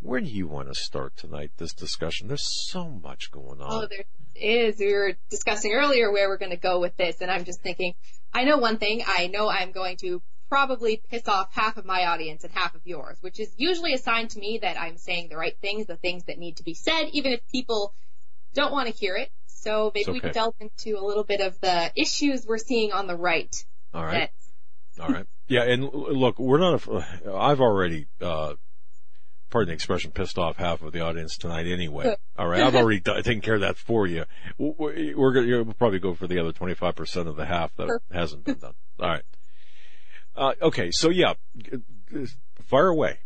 [0.05, 1.53] Where do you want to start tonight?
[1.57, 2.29] This discussion.
[2.29, 3.85] There's so much going on.
[3.85, 4.79] Oh, there is.
[4.79, 7.95] We were discussing earlier where we're going to go with this, and I'm just thinking.
[8.31, 9.03] I know one thing.
[9.07, 12.83] I know I'm going to probably piss off half of my audience and half of
[12.85, 15.97] yours, which is usually a sign to me that I'm saying the right things, the
[15.97, 17.95] things that need to be said, even if people
[18.53, 19.31] don't want to hear it.
[19.47, 20.13] So maybe okay.
[20.13, 23.55] we can delve into a little bit of the issues we're seeing on the right.
[23.95, 24.29] All right.
[25.01, 25.27] All right.
[25.49, 26.87] Yeah, and look, we're not.
[26.87, 28.55] A, I've already uh,
[29.55, 32.17] pardon the expression, pissed off half of the audience tonight anyway.
[32.37, 34.25] All right, I've already taken care of that for you.
[34.59, 38.43] We're going to we'll probably go for the other 25% of the half that hasn't
[38.43, 38.75] been done.
[38.99, 39.23] All right.
[40.37, 41.35] Uh, okay, so yeah,
[42.65, 43.21] fire away.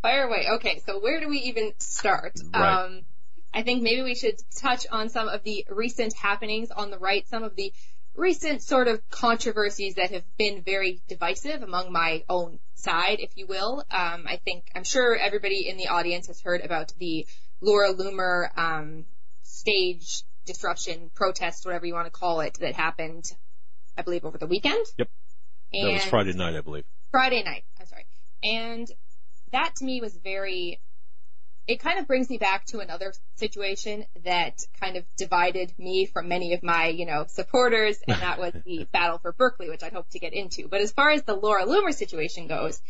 [0.00, 0.46] Fire away.
[0.52, 2.34] Okay, so where do we even start?
[2.54, 2.84] Right.
[2.84, 3.00] Um,
[3.52, 7.26] I think maybe we should touch on some of the recent happenings on the right,
[7.26, 7.72] some of the
[8.14, 13.46] recent sort of controversies that have been very divisive among my own side, if you
[13.46, 13.84] will.
[13.90, 17.26] Um, I think I'm sure everybody in the audience has heard about the
[17.60, 19.04] Laura Loomer um,
[19.42, 23.24] stage disruption protest, whatever you want to call it, that happened,
[23.96, 24.84] I believe, over the weekend.
[24.98, 25.08] Yep.
[25.72, 26.84] And that was Friday night, I believe.
[27.10, 27.64] Friday night.
[27.80, 28.06] I'm sorry.
[28.42, 28.88] And
[29.52, 30.80] that to me was very
[31.66, 36.28] it kind of brings me back to another situation that kind of divided me from
[36.28, 39.88] many of my, you know, supporters, and that was the battle for Berkeley, which I
[39.88, 40.68] hope to get into.
[40.68, 42.82] But as far as the Laura Loomer situation goes,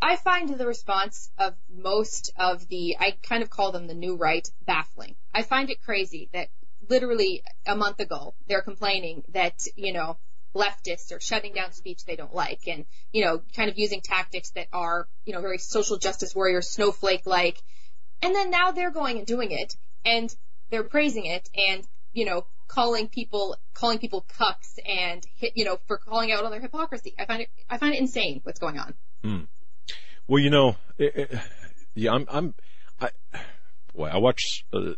[0.00, 4.16] I find the response of most of the, I kind of call them the new
[4.16, 5.16] right, baffling.
[5.34, 6.48] I find it crazy that
[6.88, 10.16] literally a month ago they're complaining that, you know,
[10.54, 14.50] leftists are shutting down speech they don't like and, you know, kind of using tactics
[14.52, 17.62] that are, you know, very social justice warrior snowflake like
[18.22, 20.34] and then now they're going and doing it and
[20.70, 25.98] they're praising it and, you know, calling people, calling people cucks and, you know, for
[25.98, 27.14] calling out on their hypocrisy.
[27.18, 28.94] I find it, I find it insane what's going on.
[29.22, 29.40] Hmm.
[30.28, 31.40] Well, you know, it, it,
[31.94, 32.54] yeah, I'm, I'm,
[33.00, 33.10] I,
[33.94, 34.92] boy, I watched, uh,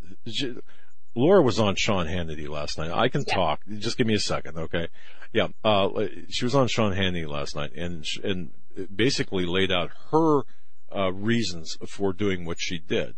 [1.15, 2.91] Laura was on Sean Hannity last night.
[2.91, 3.35] I can yeah.
[3.35, 3.61] talk.
[3.79, 4.89] Just give me a second, okay?
[5.33, 5.89] Yeah, uh,
[6.29, 8.51] she was on Sean Hannity last night and, and
[8.95, 10.43] basically laid out her
[10.95, 13.15] uh, reasons for doing what she did.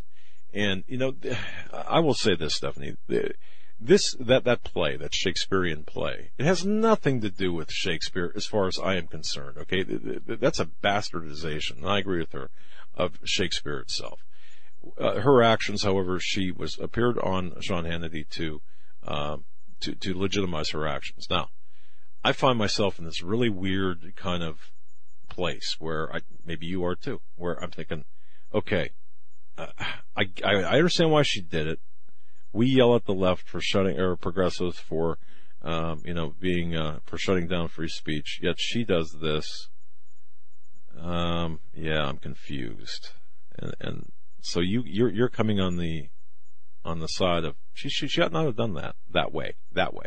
[0.53, 1.15] And you know,
[1.73, 2.97] I will say this, Stephanie.
[3.81, 8.47] This that that play, that Shakespearean play, it has nothing to do with Shakespeare, as
[8.47, 9.59] far as I am concerned.
[9.59, 12.51] Okay, that's a bastardization, and I agree with her,
[12.95, 14.25] of Shakespeare itself.
[14.97, 18.63] Uh, her actions, however, she was appeared on Sean Hannity to
[19.03, 19.39] uh,
[19.81, 21.27] to to legitimize her actions.
[21.29, 21.49] Now,
[22.23, 24.71] I find myself in this really weird kind of
[25.35, 28.05] place where I, maybe you are too, where I'm thinking,
[28.55, 28.91] okay,
[29.59, 29.67] uh,
[30.17, 31.81] I, I, understand why she did it.
[32.53, 35.19] We yell at the left for shutting, or progressives for,
[35.63, 38.39] um, you know, being, uh, for shutting down free speech.
[38.41, 39.69] Yet she does this.
[40.97, 43.11] Um, yeah, I'm confused.
[43.59, 46.09] And, and so you, you're, you're coming on the,
[46.85, 49.93] on the side of, she, she, she ought not have done that, that way, that
[49.95, 50.07] way.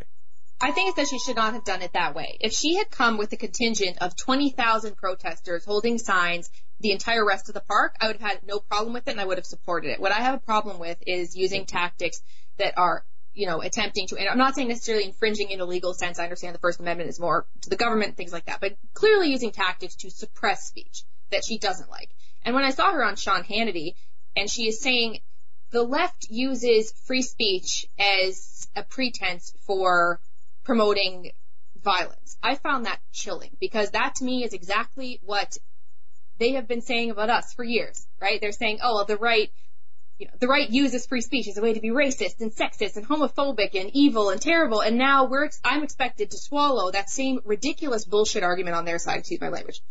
[0.60, 2.38] I think it's that she should not have done it that way.
[2.40, 6.50] If she had come with a contingent of 20,000 protesters holding signs
[6.80, 9.22] the entire rest of the park, I would have had no problem with it and
[9.22, 10.00] I would have supported it.
[10.00, 12.22] What I have a problem with is using tactics
[12.58, 13.06] that are
[13.38, 16.18] you know, attempting to, and I'm not saying necessarily infringing in a legal sense.
[16.18, 19.30] I understand the First Amendment is more to the government, things like that, but clearly
[19.30, 22.10] using tactics to suppress speech that she doesn't like.
[22.44, 23.94] And when I saw her on Sean Hannity,
[24.36, 25.20] and she is saying
[25.70, 30.20] the left uses free speech as a pretense for
[30.68, 31.32] promoting
[31.82, 32.38] violence.
[32.44, 35.58] I found that chilling because that to me is exactly what
[36.40, 38.40] they have been saying about us for years, right?
[38.42, 39.50] They're saying, oh, well, the right,
[40.20, 42.98] you know, the right uses free speech as a way to be racist and sexist
[42.98, 44.82] and homophobic and evil and terrible.
[44.82, 49.20] And now we're, I'm expected to swallow that same ridiculous bullshit argument on their side.
[49.20, 49.82] Excuse my language.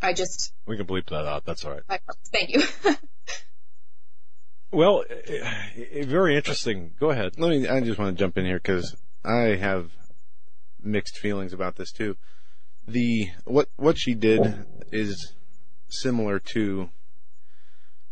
[0.00, 0.52] I just.
[0.66, 1.44] We can bleep that out.
[1.44, 2.00] That's all right.
[2.32, 2.62] Thank you.
[4.70, 5.50] well, eh,
[5.92, 6.92] eh, very interesting.
[7.00, 7.38] Go ahead.
[7.38, 7.68] Let me.
[7.68, 8.94] I just want to jump in here because
[9.24, 9.90] I have
[10.82, 12.16] mixed feelings about this too.
[12.86, 15.34] The what what she did is
[15.88, 16.90] similar to.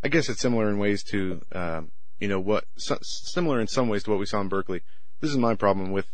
[0.04, 4.02] I guess it's similar in ways to, um, you know, what similar in some ways
[4.04, 4.82] to what we saw in Berkeley.
[5.20, 6.06] This is my problem with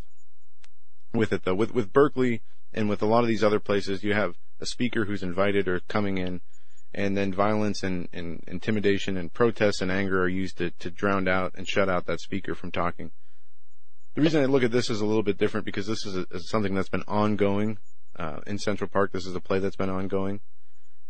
[1.14, 1.54] with it though.
[1.54, 2.42] With with Berkeley
[2.74, 5.80] and with a lot of these other places, you have a speaker who's invited or
[5.80, 6.40] coming in,
[6.92, 11.28] and then violence and, and intimidation and protests and anger are used to, to drown
[11.28, 13.12] out and shut out that speaker from talking.
[14.14, 16.26] The reason I look at this is a little bit different because this is, a,
[16.32, 17.78] is something that's been ongoing
[18.16, 19.12] uh, in Central Park.
[19.12, 20.40] This is a play that's been ongoing,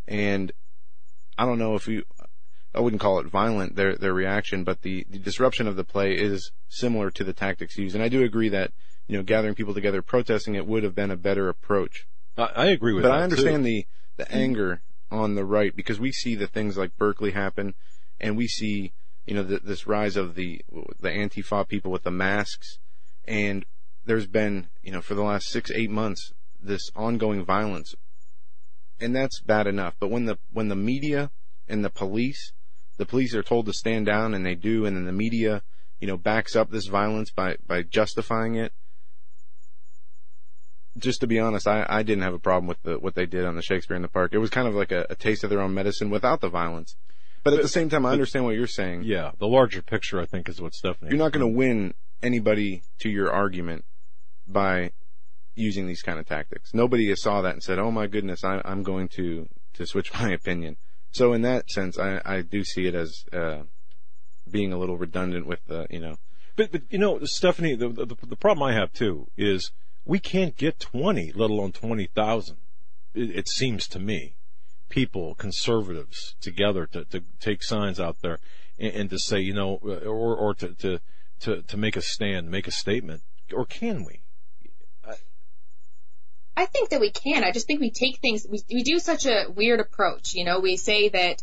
[0.06, 0.52] and
[1.38, 2.04] I don't know if you,
[2.74, 6.12] I wouldn't call it violent their their reaction, but the, the disruption of the play
[6.12, 7.94] is similar to the tactics used.
[7.94, 8.72] And I do agree that
[9.06, 12.06] you know gathering people together, protesting it would have been a better approach.
[12.36, 13.14] I, I agree with but that.
[13.14, 13.70] But I understand too.
[13.70, 13.86] the
[14.18, 17.74] the anger on the right because we see the things like Berkeley happen,
[18.20, 18.92] and we see
[19.26, 20.62] you know the, this rise of the
[21.00, 22.78] the Antifa people with the masks,
[23.28, 23.64] and
[24.04, 27.94] there's been you know for the last six eight months this ongoing violence,
[28.98, 29.94] and that's bad enough.
[30.00, 31.30] But when the when the media
[31.68, 32.52] and the police,
[32.96, 35.62] the police are told to stand down and they do, and then the media
[36.00, 38.72] you know backs up this violence by by justifying it
[40.96, 43.44] just to be honest, I, I didn't have a problem with the, what they did
[43.44, 44.32] on the Shakespeare in the Park.
[44.34, 46.96] It was kind of like a, a taste of their own medicine without the violence.
[47.44, 49.04] But at the same time, I understand what you're saying.
[49.04, 51.10] Yeah, the larger picture, I think, is what Stephanie.
[51.10, 53.84] You're not going to win anybody to your argument
[54.46, 54.92] by
[55.54, 56.72] using these kind of tactics.
[56.72, 60.30] Nobody saw that and said, "Oh my goodness, I, am going to to switch my
[60.30, 60.76] opinion."
[61.10, 63.62] So in that sense, I, I do see it as uh,
[64.50, 66.16] being a little redundant with the, you know.
[66.56, 69.72] But but you know, Stephanie, the, the the problem I have too is
[70.08, 72.56] we can't get 20, let alone 20,000.
[73.14, 74.36] It, it, seems to me,
[74.88, 78.38] people, conservatives, together to, to take signs out there
[78.78, 81.00] and, and to say, you know, or, or to, to,
[81.40, 83.22] to, to make a stand, make a statement.
[83.52, 84.22] Or can we?
[86.58, 87.44] I think that we can.
[87.44, 90.34] I just think we take things, we, we do such a weird approach.
[90.34, 91.40] You know, we say that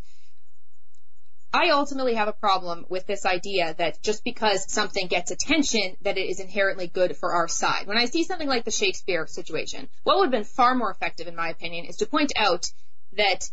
[1.54, 6.18] I ultimately have a problem with this idea that just because something gets attention, that
[6.18, 7.88] it is inherently good for our side.
[7.88, 11.28] When I see something like the Shakespeare situation, what would have been far more effective,
[11.28, 12.66] in my opinion, is to point out
[13.14, 13.50] that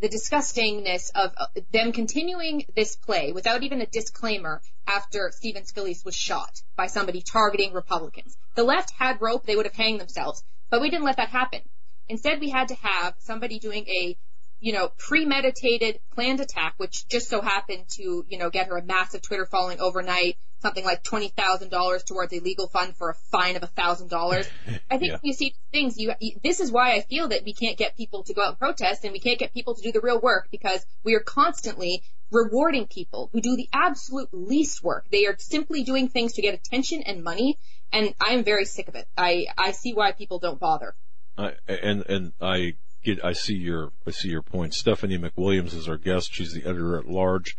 [0.00, 6.04] the disgustingness of uh, them continuing this play without even a disclaimer after Stephen Scalise
[6.04, 8.36] was shot by somebody targeting Republicans.
[8.54, 11.60] The left had rope, they would have hanged themselves, but we didn't let that happen.
[12.08, 14.16] Instead, we had to have somebody doing a
[14.60, 18.84] you know, premeditated, planned attack, which just so happened to, you know, get her a
[18.84, 23.62] massive Twitter following overnight, something like $20,000 towards a legal fund for a fine of
[23.62, 24.48] $1,000.
[24.90, 25.18] I think yeah.
[25.22, 28.34] you see things, you, this is why I feel that we can't get people to
[28.34, 30.84] go out and protest and we can't get people to do the real work because
[31.04, 35.06] we are constantly rewarding people who do the absolute least work.
[35.10, 37.58] They are simply doing things to get attention and money,
[37.92, 39.08] and I am very sick of it.
[39.16, 40.94] I, I see why people don't bother.
[41.36, 44.74] I, and, and I get, I see your, I see your point.
[44.74, 46.30] Stephanie MacWilliams is our guest.
[46.32, 47.56] She's the editor at large,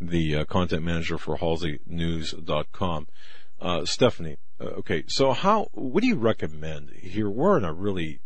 [0.00, 3.08] the uh, content manager for HalseyNews.com.
[3.60, 7.28] Uh, Stephanie, uh, okay, so how, what do you recommend here?
[7.28, 8.20] We're in a really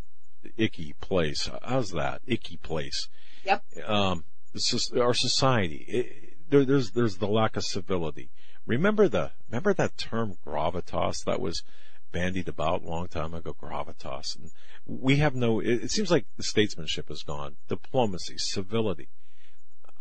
[0.57, 1.49] icky place.
[1.62, 2.20] How's that?
[2.27, 3.09] Icky place.
[3.45, 3.64] Yep.
[3.87, 4.25] Um,
[4.99, 8.31] our society, it, there, there's, there's the lack of civility.
[8.66, 11.62] Remember the, remember that term gravitas that was
[12.12, 14.37] bandied about a long time ago, gravitas.
[14.37, 14.51] And
[14.87, 19.09] we have no, it, it seems like the statesmanship is gone, diplomacy, civility.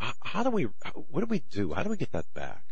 [0.01, 0.63] How, how do we,
[1.09, 1.73] what do we do?
[1.73, 2.63] How do we get that back?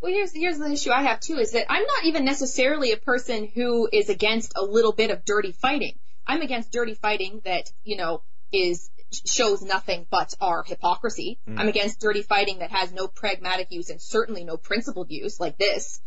[0.00, 2.96] Well, here's here's the issue I have too is that I'm not even necessarily a
[2.96, 5.96] person who is against a little bit of dirty fighting.
[6.26, 8.22] I'm against dirty fighting that you know
[8.52, 8.90] is
[9.24, 11.38] shows nothing but our hypocrisy.
[11.48, 11.60] Mm.
[11.60, 15.56] I'm against dirty fighting that has no pragmatic use and certainly no principled use like
[15.56, 16.00] this.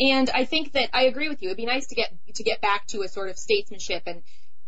[0.00, 1.50] And I think that I agree with you.
[1.50, 4.22] It'd be nice to get to get back to a sort of statesmanship and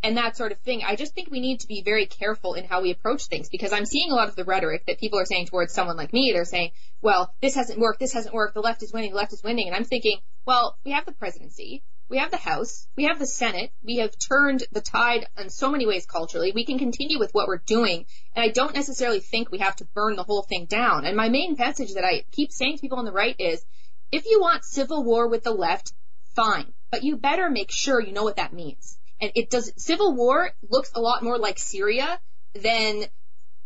[0.04, 0.82] and that sort of thing.
[0.86, 3.72] I just think we need to be very careful in how we approach things because
[3.72, 6.30] I'm seeing a lot of the rhetoric that people are saying towards someone like me.
[6.32, 9.32] They're saying, well, this hasn't worked, this hasn't worked, the left is winning, the left
[9.32, 9.66] is winning.
[9.66, 11.82] And I'm thinking, Well, we have the presidency.
[12.10, 12.86] We have the House.
[12.96, 13.72] We have the Senate.
[13.82, 16.52] We have turned the tide in so many ways culturally.
[16.54, 18.04] We can continue with what we're doing.
[18.36, 21.06] And I don't necessarily think we have to burn the whole thing down.
[21.06, 23.64] And my main message that I keep saying to people on the right is,
[24.12, 25.94] if you want civil war with the left,
[26.36, 26.74] fine.
[26.90, 28.98] But you better make sure you know what that means.
[29.20, 32.20] And it does, civil war looks a lot more like Syria
[32.54, 33.04] than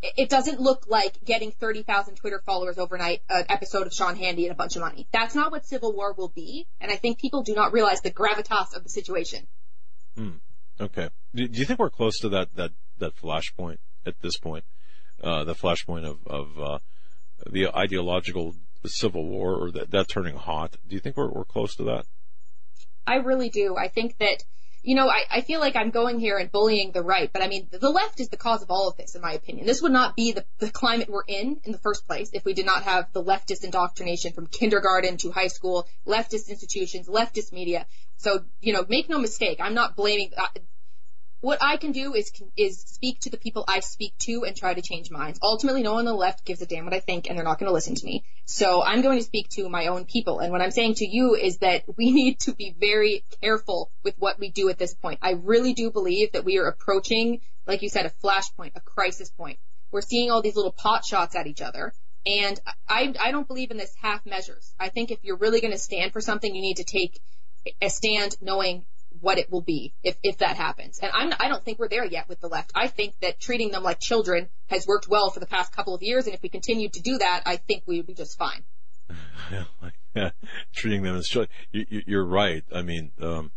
[0.01, 4.53] it doesn't look like getting 30,000 Twitter followers overnight, an episode of Sean Hannity and
[4.53, 5.09] a bunch of money.
[5.13, 8.11] That's not what civil war will be, and I think people do not realize the
[8.11, 9.47] gravitas of the situation.
[10.17, 10.37] Hmm.
[10.81, 11.11] Okay.
[11.35, 14.65] Do, do you think we're close to that that that flashpoint at this point?
[15.23, 16.79] Uh, the flashpoint of of uh,
[17.51, 18.55] the ideological
[18.87, 20.77] civil war, or that, that turning hot.
[20.87, 22.07] Do you think we're we're close to that?
[23.07, 23.77] I really do.
[23.77, 24.45] I think that
[24.83, 27.49] you know, I, I feel like I'm going here and bullying the right, but I
[27.49, 29.67] mean, the left is the cause of all of this, in my opinion.
[29.67, 32.55] This would not be the, the climate we're in in the first place if we
[32.55, 37.87] did not have the leftist indoctrination from kindergarten to high school, leftist institutions, leftist media.
[38.17, 40.47] So, you know, make no mistake, I'm not blaming, uh,
[41.41, 44.75] what I can do is is speak to the people I speak to and try
[44.75, 45.39] to change minds.
[45.43, 47.59] Ultimately, no one on the left gives a damn what I think, and they're not
[47.59, 48.25] going to listen to me.
[48.45, 50.41] So I'm going to speak to my own people.
[50.41, 54.15] And what I'm saying to you is that we need to be very careful with
[54.19, 55.21] what we do at this point.
[55.23, 59.31] I really do believe that we are approaching, like you said, a flashpoint, a crisis
[59.31, 59.59] point.
[59.91, 61.95] We're seeing all these little pot shots at each other.
[62.27, 64.75] And I, I don't believe in this half measures.
[64.79, 67.21] I think if you're really going to stand for something, you need to take
[67.81, 68.85] a stand knowing
[69.21, 70.99] what it will be if, if that happens.
[71.01, 72.73] And I'm, I don't think we're there yet with the left.
[72.75, 76.03] I think that treating them like children has worked well for the past couple of
[76.03, 78.65] years, and if we continue to do that, I think we would be just fine.
[80.15, 80.31] yeah,
[80.75, 81.51] treating them as children.
[81.73, 82.65] You, are right.
[82.75, 83.51] I mean, um,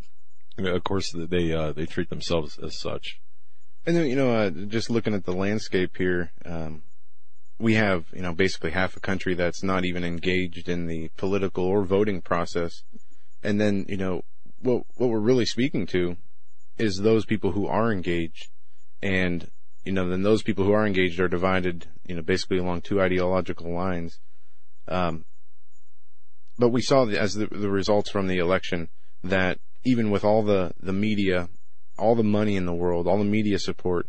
[0.58, 3.20] of course, they uh, they treat themselves as such.
[3.86, 6.84] And then, you know, uh, just looking at the landscape here, um,
[7.58, 11.66] we have, you know, basically half a country that's not even engaged in the political
[11.66, 12.84] or voting process.
[13.44, 14.24] And then, you know,
[14.62, 16.18] what what we're really speaking to
[16.78, 18.50] is those people who are engaged,
[19.02, 19.50] and
[19.84, 23.02] you know, then those people who are engaged are divided, you know, basically along two
[23.02, 24.20] ideological lines.
[24.88, 25.26] Um,
[26.58, 28.90] but we saw as the, the results from the election
[29.24, 31.50] that even with all the the media,
[31.98, 34.08] all the money in the world, all the media support,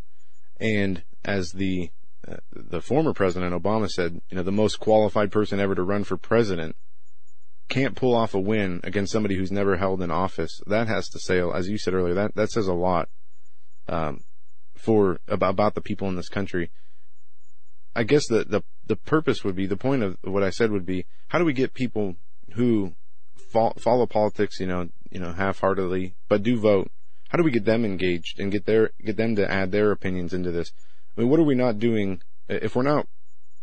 [0.61, 1.91] and as the
[2.27, 6.05] uh, the former president Obama said, you know, the most qualified person ever to run
[6.05, 6.77] for president
[7.73, 11.19] can't pull off a win against somebody who's never held an office, that has to
[11.19, 13.09] say, as you said earlier, that, that says a lot,
[13.89, 14.21] um,
[14.77, 16.71] for, about, about the people in this country.
[17.97, 20.85] I guess the, the, the purpose would be, the point of what I said would
[20.85, 22.17] be, how do we get people
[22.53, 22.93] who
[23.51, 26.91] fo- follow politics, you know, you know, half-heartedly, but do vote?
[27.31, 30.35] How do we get them engaged and get their, get them to add their opinions
[30.35, 30.73] into this?
[31.17, 32.21] I mean, what are we not doing
[32.51, 33.07] if we're not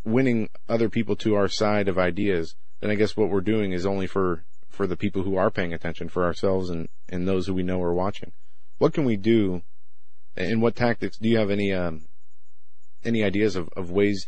[0.03, 2.55] winning other people to our side of ideas?
[2.79, 5.73] Then I guess what we're doing is only for, for the people who are paying
[5.73, 8.31] attention, for ourselves and, and those who we know are watching.
[8.77, 9.61] What can we do
[10.37, 12.07] and what tactics do you have any, um,
[13.03, 14.25] any ideas of, of ways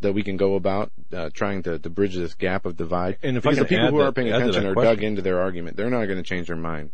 [0.00, 3.18] that we can go about uh, trying to, to bridge this gap of divide?
[3.22, 4.94] And if because the people who that, are paying attention are question.
[4.94, 6.90] dug into their argument, they're not going to change their mind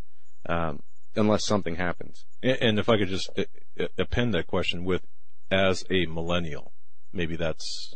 [0.49, 0.83] um,
[1.15, 2.25] unless something happens.
[2.43, 3.45] And if I could just uh,
[3.79, 5.03] uh, append that question with,
[5.51, 6.73] as a millennial,
[7.13, 7.95] maybe that's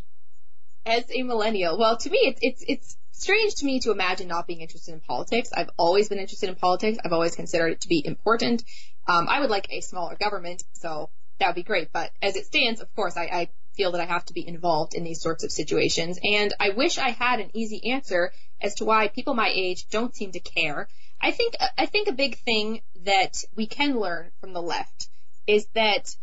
[0.87, 1.79] as a millennial.
[1.79, 5.01] Well, to me, it's it's it's strange to me to imagine not being interested in
[5.01, 5.51] politics.
[5.55, 6.99] I've always been interested in politics.
[7.05, 8.63] I've always considered it to be important.
[9.07, 11.91] Um, I would like a smaller government, so that would be great.
[11.93, 14.95] But as it stands, of course, I, I feel that I have to be involved
[14.95, 16.19] in these sorts of situations.
[16.23, 20.15] And I wish I had an easy answer as to why people my age don't
[20.15, 20.89] seem to care.
[21.21, 25.09] I think I think a big thing that we can learn from the left
[25.47, 26.15] is that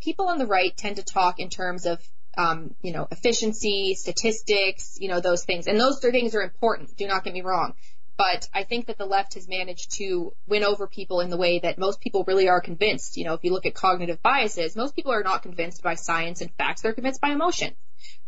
[0.00, 2.00] people on the right tend to talk in terms of
[2.36, 5.66] um, you know, efficiency, statistics, you know, those things.
[5.66, 6.96] And those three things are important.
[6.96, 7.74] Do not get me wrong.
[8.16, 11.58] But I think that the left has managed to win over people in the way
[11.60, 13.16] that most people really are convinced.
[13.16, 16.40] You know, if you look at cognitive biases, most people are not convinced by science
[16.40, 16.82] and facts.
[16.82, 17.74] They're convinced by emotion.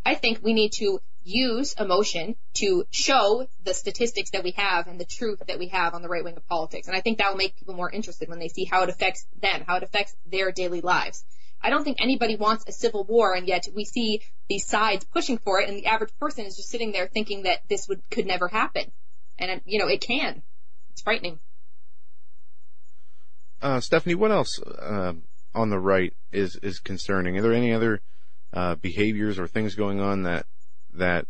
[0.05, 4.99] I think we need to use emotion to show the statistics that we have and
[4.99, 6.87] the truth that we have on the right wing of politics.
[6.87, 9.25] And I think that will make people more interested when they see how it affects
[9.41, 11.25] them, how it affects their daily lives.
[11.65, 15.39] I don't think anybody wants a civil war, and yet we see these sides pushing
[15.39, 18.27] for it, and the average person is just sitting there thinking that this would could
[18.27, 18.91] never happen,
[19.39, 20.43] and you know it can.
[20.91, 21.39] It's frightening.
[23.63, 25.13] Uh, Stephanie, what else uh,
[25.55, 27.35] on the right is is concerning?
[27.35, 27.99] Are there any other
[28.53, 30.45] uh, behaviors or things going on that
[30.93, 31.25] that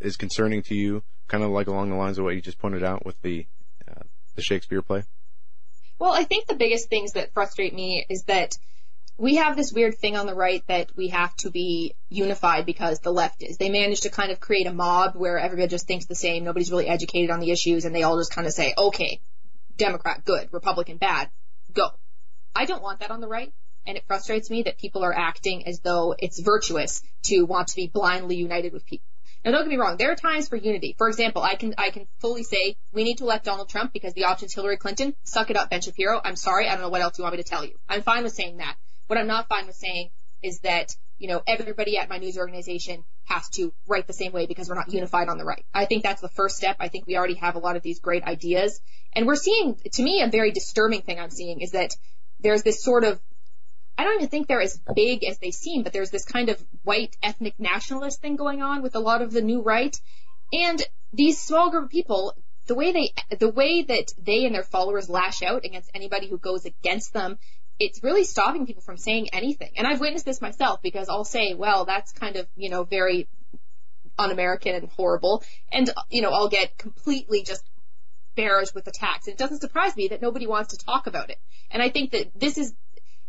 [0.00, 1.02] is concerning to you?
[1.28, 3.46] Kind of like along the lines of what you just pointed out with the
[3.88, 4.02] uh,
[4.36, 5.04] the Shakespeare play.
[5.98, 8.58] Well, I think the biggest things that frustrate me is that
[9.18, 13.00] we have this weird thing on the right that we have to be unified because
[13.00, 13.56] the left is.
[13.56, 16.44] They managed to kind of create a mob where everybody just thinks the same.
[16.44, 19.20] Nobody's really educated on the issues and they all just kind of say, okay,
[19.76, 20.48] Democrat, good.
[20.52, 21.30] Republican, bad.
[21.72, 21.88] Go.
[22.54, 23.52] I don't want that on the right.
[23.86, 27.76] And it frustrates me that people are acting as though it's virtuous to want to
[27.76, 29.06] be blindly united with people.
[29.44, 30.94] Now don't get me wrong, there are times for unity.
[30.96, 34.14] For example, I can I can fully say we need to elect Donald Trump because
[34.14, 35.16] the option's Hillary Clinton.
[35.24, 36.20] Suck it up, Ben Shapiro.
[36.24, 37.74] I'm sorry, I don't know what else you want me to tell you.
[37.88, 38.76] I'm fine with saying that.
[39.12, 40.08] What I'm not fine with saying
[40.42, 44.46] is that, you know, everybody at my news organization has to write the same way
[44.46, 45.66] because we're not unified on the right.
[45.74, 46.76] I think that's the first step.
[46.80, 48.80] I think we already have a lot of these great ideas.
[49.12, 51.94] And we're seeing, to me, a very disturbing thing I'm seeing is that
[52.40, 53.20] there's this sort of
[53.98, 56.64] I don't even think they're as big as they seem, but there's this kind of
[56.82, 59.94] white ethnic nationalist thing going on with a lot of the new right.
[60.54, 60.82] And
[61.12, 62.34] these small group of people,
[62.66, 66.38] the way they, the way that they and their followers lash out against anybody who
[66.38, 67.38] goes against them,
[67.82, 69.72] it's really stopping people from saying anything.
[69.76, 73.28] And I've witnessed this myself because I'll say, well, that's kind of, you know, very
[74.16, 75.42] un-American and horrible.
[75.72, 77.64] And, you know, I'll get completely just
[78.36, 79.26] barraged with attacks.
[79.26, 81.38] And it doesn't surprise me that nobody wants to talk about it.
[81.72, 82.72] And I think that this is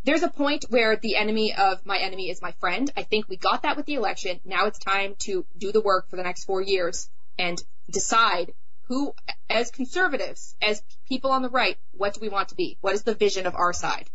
[0.04, 2.91] there's a point where the enemy of my enemy is my friend.
[2.95, 4.39] I think we got that with the election.
[4.45, 7.58] Now it's time to do the work for the next four years and
[7.89, 8.54] decide
[8.88, 9.14] who,
[9.49, 12.78] as conservatives, as people on the right, what do we want to be?
[12.82, 14.10] What is the vision of our side?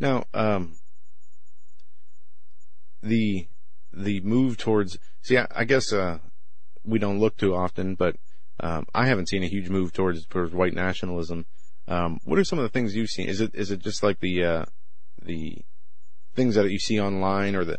[0.00, 0.76] Now, um,
[3.02, 3.46] the
[3.92, 6.18] the move towards see, I, I guess uh,
[6.84, 8.16] we don't look too often, but
[8.58, 11.46] um, I haven't seen a huge move towards towards white nationalism.
[11.86, 13.28] Um, what are some of the things you've seen?
[13.28, 14.64] Is it is it just like the uh,
[15.22, 15.58] the
[16.34, 17.78] things that you see online or the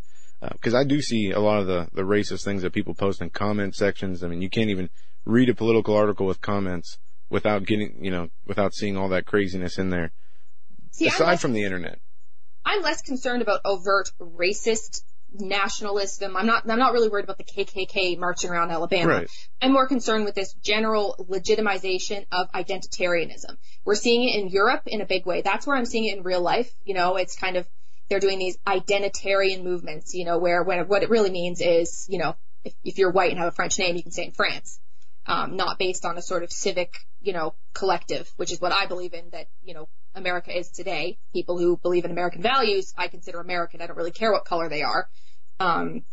[0.52, 3.22] because uh, I do see a lot of the the racist things that people post
[3.22, 4.24] in comment sections.
[4.24, 4.90] I mean, you can't even
[5.26, 7.00] read a political article with comments
[7.30, 10.12] without getting you know without seeing all that craziness in there.
[10.92, 12.00] See, aside from the internet,
[12.66, 15.01] I'm less concerned about overt racist
[15.34, 16.36] nationalism.
[16.36, 19.14] I'm not I'm not really worried about the KKK marching around Alabama.
[19.14, 19.30] Right.
[19.62, 23.57] I'm more concerned with this general legitimization of identitarianism.
[23.86, 25.41] We're seeing it in Europe in a big way.
[25.41, 26.72] That's where I'm seeing it in real life.
[26.84, 27.68] You know, it's kind of
[28.09, 32.18] they're doing these identitarian movements, you know, where when, what it really means is, you
[32.18, 32.36] know,
[32.66, 34.80] if, if you're white and have a French name, you can stay in France.
[35.26, 38.86] Um, not based on a sort of civic, you know, collective, which is what I
[38.86, 41.18] believe in that, you know, America is today.
[41.34, 43.82] People who believe in American values, I consider American.
[43.82, 45.07] I don't really care what color they are.
[45.59, 46.03] Um,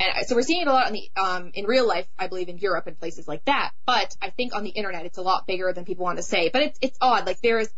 [0.00, 2.48] and so we're seeing it a lot in the um, in real life, I believe,
[2.48, 3.70] in Europe and places like that.
[3.86, 6.50] But I think on the internet, it's a lot bigger than people want to say.
[6.52, 7.26] But it's it's odd.
[7.26, 7.68] Like there's,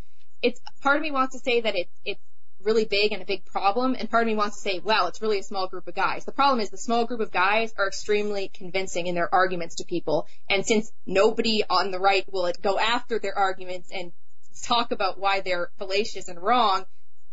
[0.42, 2.20] it's part of me wants to say that it's it's
[2.62, 5.20] really big and a big problem, and part of me wants to say, well, it's
[5.20, 6.24] really a small group of guys.
[6.24, 9.84] The problem is the small group of guys are extremely convincing in their arguments to
[9.84, 14.12] people, and since nobody on the right will go after their arguments and
[14.62, 16.84] talk about why they're fallacious and wrong,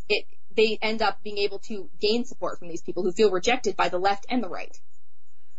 [0.09, 3.75] it, they end up being able to gain support from these people who feel rejected
[3.75, 4.77] by the left and the right.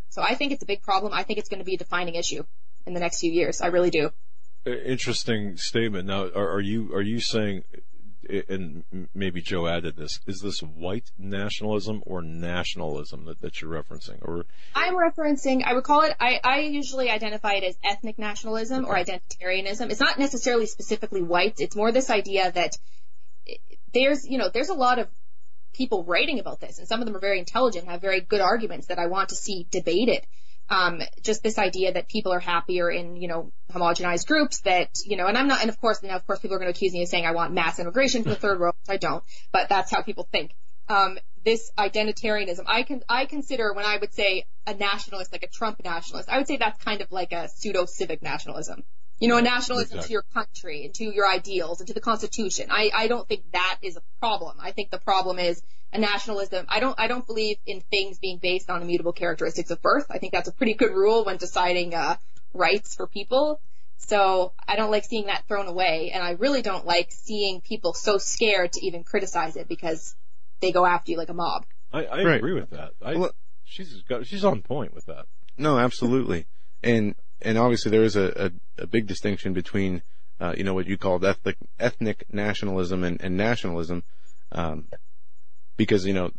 [0.09, 1.13] So I think it's a big problem.
[1.13, 2.43] I think it's going to be a defining issue
[2.85, 3.61] in the next few years.
[3.61, 4.11] I really do.
[4.65, 6.07] Interesting statement.
[6.07, 7.63] Now, are, are you are you saying,
[8.49, 14.17] and maybe Joe added this, is this white nationalism or nationalism that, that you're referencing?
[14.21, 14.45] Or
[14.75, 15.63] I'm referencing.
[15.65, 16.15] I would call it.
[16.19, 19.89] I, I usually identify it as ethnic nationalism or identitarianism.
[19.91, 21.55] It's not necessarily specifically white.
[21.59, 22.77] It's more this idea that
[23.93, 25.07] there's, you know, there's a lot of
[25.73, 28.87] people writing about this, and some of them are very intelligent, have very good arguments
[28.87, 30.25] that I want to see debated.
[30.67, 35.17] Um, just this idea that people are happier in, you know, homogenized groups that, you
[35.17, 36.93] know, and I'm not, and of course, now of course people are going to accuse
[36.93, 39.69] me of saying I want mass immigration to the third world, which I don't, but
[39.69, 40.51] that's how people think.
[40.87, 45.47] Um, this identitarianism, I can, I consider when I would say a nationalist, like a
[45.47, 48.83] Trump nationalist, I would say that's kind of like a pseudo civic nationalism.
[49.19, 50.07] You know, a nationalism exactly.
[50.07, 52.67] to your country and to your ideals and to the Constitution.
[52.69, 54.57] I, I don't think that is a problem.
[54.59, 55.61] I think the problem is
[55.93, 56.65] a nationalism.
[56.67, 60.07] I don't I don't believe in things being based on immutable characteristics of birth.
[60.09, 62.17] I think that's a pretty good rule when deciding uh,
[62.53, 63.61] rights for people.
[63.97, 67.93] So I don't like seeing that thrown away, and I really don't like seeing people
[67.93, 70.15] so scared to even criticize it because
[70.61, 71.65] they go after you like a mob.
[71.91, 72.35] I, I right.
[72.35, 72.91] agree with that.
[73.01, 73.31] I, well,
[73.63, 75.25] she's got, she's on point with that.
[75.57, 76.45] No, absolutely.
[76.83, 80.03] And and obviously there is a, a, a big distinction between,
[80.39, 84.03] uh, you know, what you called ethnic, ethnic nationalism and, and nationalism,
[84.51, 84.87] um,
[85.77, 86.31] because, you know,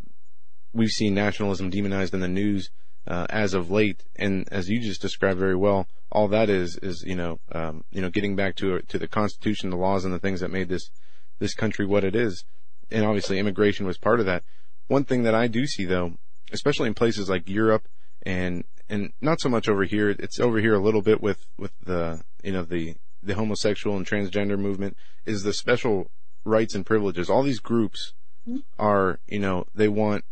[0.73, 2.71] we've seen nationalism demonized in the news,
[3.07, 4.05] uh, as of late.
[4.17, 8.01] And as you just described very well, all that is, is, you know, um, you
[8.01, 10.91] know, getting back to, to the Constitution, the laws and the things that made this,
[11.39, 12.45] this country what it is.
[12.91, 14.45] And obviously immigration was part of that.
[14.89, 16.15] One thing that I do see though,
[16.53, 17.89] especially in places like Europe
[18.23, 20.11] and and not so much over here.
[20.11, 24.07] It's over here a little bit with with the you know the the homosexual and
[24.07, 26.11] transgender movement is the special
[26.45, 27.29] rights and privileges.
[27.29, 28.15] All these groups
[28.79, 30.25] are, you know, they want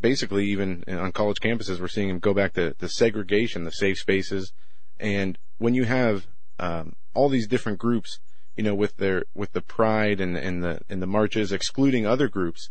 [0.00, 3.98] basically even on college campuses, we're seeing them go back to, the segregation, the safe
[3.98, 4.52] spaces.
[4.98, 6.26] And when you have,
[6.58, 8.18] um, all these different groups,
[8.56, 12.28] you know, with their, with the pride and, and the, and the marches excluding other
[12.28, 12.70] groups,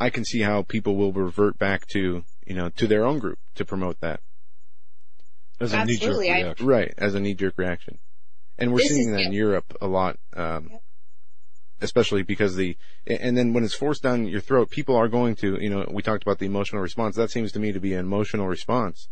[0.00, 3.38] I can see how people will revert back to, you know, to their own group
[3.54, 4.20] to promote that.
[5.60, 6.66] As a knee jerk Absolutely, I- reaction.
[6.66, 7.98] Right, as a knee jerk reaction.
[8.58, 9.32] And we're This seeing is- that in.
[9.32, 10.82] Europe a lot, um, Yep.
[11.80, 15.58] Especially because the, and then when it's forced down your throat, people are going to,
[15.60, 17.16] you know, we talked about the emotional response.
[17.16, 19.08] That seems to me to be an emotional response.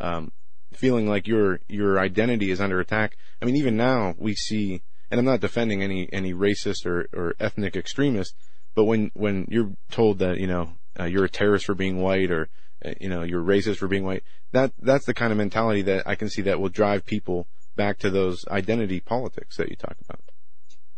[0.00, 0.32] Um,
[0.72, 3.16] feeling like your, your identity is under attack.
[3.40, 7.34] I mean, even now we see, and I'm not defending any, any racist or, or
[7.38, 8.34] ethnic extremist,
[8.74, 12.30] but when, when you're told that, you know, uh, you're a terrorist for being white
[12.30, 12.48] or,
[12.84, 16.06] uh, you know, you're racist for being white, that, that's the kind of mentality that
[16.06, 17.46] I can see that will drive people
[17.76, 20.20] back to those identity politics that you talk about.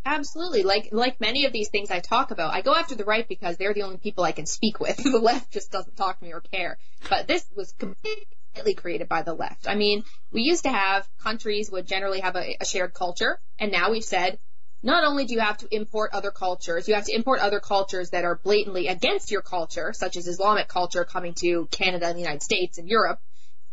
[0.06, 0.62] Absolutely.
[0.62, 3.56] Like like many of these things I talk about, I go after the right because
[3.56, 4.96] they're the only people I can speak with.
[5.02, 6.78] the left just doesn't talk to me or care.
[7.10, 9.68] But this was completely created by the left.
[9.68, 13.72] I mean, we used to have countries would generally have a, a shared culture, and
[13.72, 14.38] now we've said
[14.80, 18.10] not only do you have to import other cultures, you have to import other cultures
[18.10, 22.20] that are blatantly against your culture, such as Islamic culture coming to Canada and the
[22.20, 23.18] United States and Europe,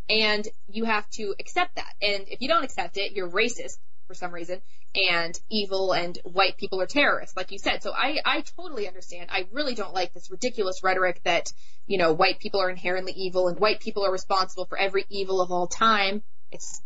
[0.10, 1.94] and you have to accept that.
[2.02, 3.78] And if you don't accept it, you're racist
[4.14, 4.61] for some reason,
[4.95, 7.82] and evil and white people are terrorists, like you said.
[7.82, 9.30] So I, I totally understand.
[9.32, 11.47] I really don't like this ridiculous rhetoric that,
[11.88, 15.41] you know, white people are inherently evil and white people are responsible for every evil
[15.41, 16.22] of all time.
[16.51, 16.82] It's,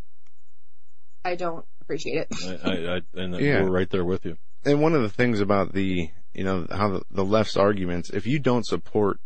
[1.25, 2.61] I don't appreciate it.
[2.63, 3.63] I, I, I, and Yeah.
[3.63, 4.38] we're right there with you.
[4.65, 8.25] and one of the things about the you know how the, the left's arguments if
[8.28, 9.19] you don't support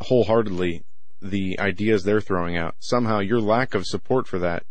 [0.00, 0.84] wholeheartedly
[1.20, 4.62] the ideas they're throwing out somehow your lack of support for that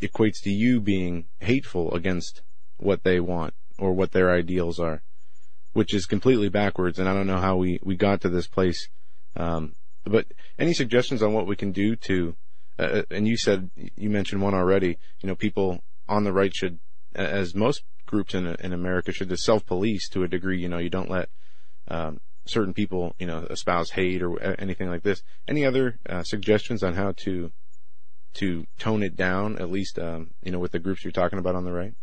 [0.00, 2.42] equates to you being hateful against
[2.76, 5.02] what they want or what their ideals are
[5.72, 8.88] which is completely backwards and i don't know how we we got to this place
[9.36, 9.74] um
[10.04, 10.26] but
[10.58, 12.36] any suggestions on what we can do to
[12.78, 16.78] uh, and you said you mentioned one already you know people on the right should
[17.14, 20.60] as most groups in in America should just self police to a degree.
[20.60, 21.28] You know, you don't let
[21.88, 25.22] um, certain people, you know, espouse hate or anything like this.
[25.46, 27.52] Any other uh, suggestions on how to
[28.34, 31.54] to tone it down, at least, um, you know, with the groups you're talking about
[31.54, 31.94] on the right?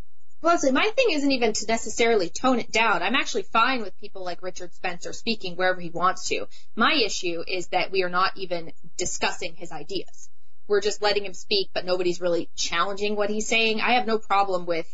[0.41, 3.01] Well, see, my thing isn't even to necessarily tone it down.
[3.01, 6.47] I'm actually fine with people like Richard Spencer speaking wherever he wants to.
[6.75, 10.29] My issue is that we are not even discussing his ideas.
[10.67, 13.81] We're just letting him speak, but nobody's really challenging what he's saying.
[13.81, 14.87] I have no problem with,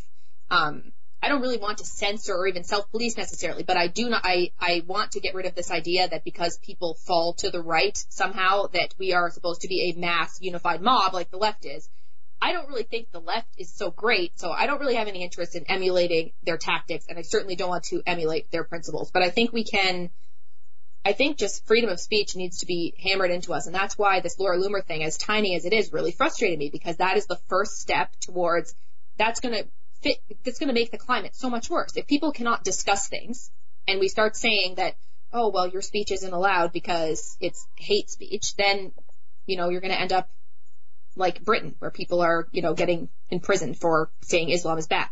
[0.50, 0.94] um,
[1.24, 4.52] I don't really want to censor or even self-police necessarily, but I do not, I,
[4.60, 7.96] I want to get rid of this idea that because people fall to the right
[8.10, 11.88] somehow that we are supposed to be a mass unified mob like the left is.
[12.42, 15.24] I don't really think the left is so great, so I don't really have any
[15.24, 19.12] interest in emulating their tactics, and I certainly don't want to emulate their principles.
[19.12, 20.10] But I think we can,
[21.06, 24.22] I think just freedom of speech needs to be hammered into us, and that's why
[24.22, 27.28] this Laura Loomer thing, as tiny as it is, really frustrated me, because that is
[27.28, 28.74] the first step towards,
[29.18, 29.66] that's gonna
[30.02, 31.96] fit, that's gonna make the climate so much worse.
[31.96, 33.52] If people cannot discuss things,
[33.88, 34.96] and we start saying that,
[35.34, 38.92] oh, well, your speech isn't allowed because it's hate speech, then,
[39.46, 40.30] you know, you're gonna end up
[41.16, 45.10] like Britain, where people are, you know, getting imprisoned for saying Islam is bad.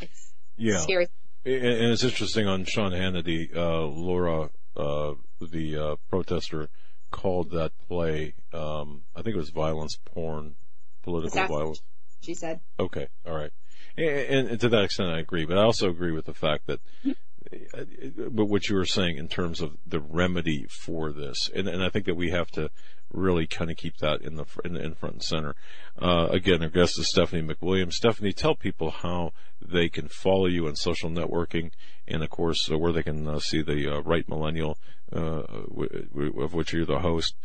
[0.00, 0.80] It's Yeah.
[0.80, 1.08] scary.
[1.44, 6.68] And and it's interesting on Sean Hannity, uh, Laura, uh, the, uh, protester
[7.10, 10.56] called that play, um, I think it was violence porn,
[11.02, 11.56] political Exactly.
[11.56, 11.82] violence.
[12.22, 12.60] She said.
[12.80, 13.52] Okay, all right.
[13.96, 15.44] And, and to that extent, I agree.
[15.44, 17.84] But I also agree with the fact that, uh,
[18.30, 22.06] what you were saying in terms of the remedy for this, and, and I think
[22.06, 22.70] that we have to
[23.12, 25.54] really kind of keep that in the in, in front and center.
[26.00, 27.92] Uh, again, our guest is Stephanie MacWilliams.
[27.92, 29.32] Stephanie, tell people how
[29.62, 31.70] they can follow you on social networking,
[32.08, 34.78] and of course, uh, where they can uh, see the uh, Right Millennial,
[35.12, 37.36] uh, w- w- of which you're the host.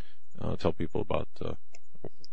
[0.59, 1.27] Tell people about.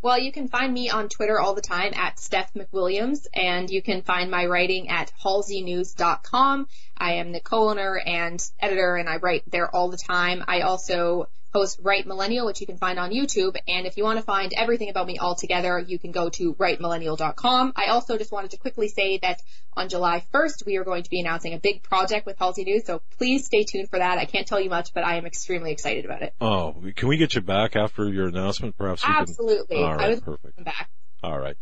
[0.03, 3.82] Well, you can find me on Twitter all the time at Steph MacWilliams, and you
[3.82, 6.68] can find my writing at halseynews.com.
[6.97, 10.44] I am the co-owner and editor, and I write there all the time.
[10.47, 13.57] I also host Right Millennial, which you can find on YouTube.
[13.66, 16.54] And if you want to find everything about me all together, you can go to
[16.54, 17.72] rightmillennial.com.
[17.74, 19.40] I also just wanted to quickly say that
[19.74, 22.84] on July 1st, we are going to be announcing a big project with Halsey News,
[22.84, 24.18] so please stay tuned for that.
[24.18, 26.34] I can't tell you much, but I am extremely excited about it.
[26.42, 28.76] oh, can we get you back after your announcement?
[28.76, 29.22] Perhaps we can.
[29.22, 29.76] Absolutely.
[29.78, 30.57] All I would perfect.
[30.57, 30.90] come back.
[31.22, 31.57] All right.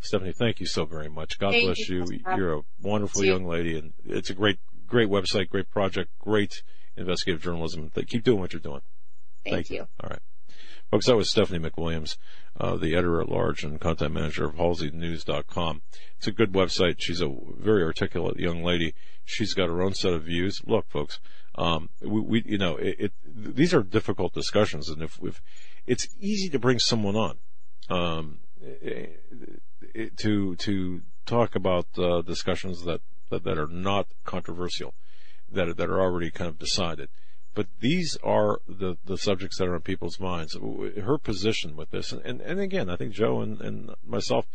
[0.00, 1.38] Stephanie, thank you so very much.
[1.38, 2.06] God Thank bless you you.
[2.06, 5.48] so much for having You're a wonderful young lady and it's a great, great website,
[5.48, 6.62] great project, great
[6.96, 7.90] investigative journalism.
[8.08, 8.82] Keep doing what you're doing.
[9.44, 9.86] Thank, you.
[10.00, 10.20] All right.
[10.90, 12.18] Folks, that was Stephanie MacWilliams,
[12.60, 15.80] uh, the editor at large and content manager of HalseyNews.com.
[16.18, 16.96] It's a good website.
[16.98, 18.94] She's a very articulate young lady.
[19.24, 20.60] She's got her own set of views.
[20.66, 21.18] Look, folks,
[21.54, 25.40] um, we, we, you know, it, it, these are difficult discussions, and if, if
[25.86, 27.38] it's easy to bring someone on,
[27.88, 34.94] um, it, to to talk about uh, discussions that, that that are not controversial,
[35.50, 37.08] that that are already kind of decided.
[37.54, 40.56] But these are the, the subjects that are on people's minds.
[40.56, 44.46] Her position with this, and, and, and again, I think Joe and, and myself,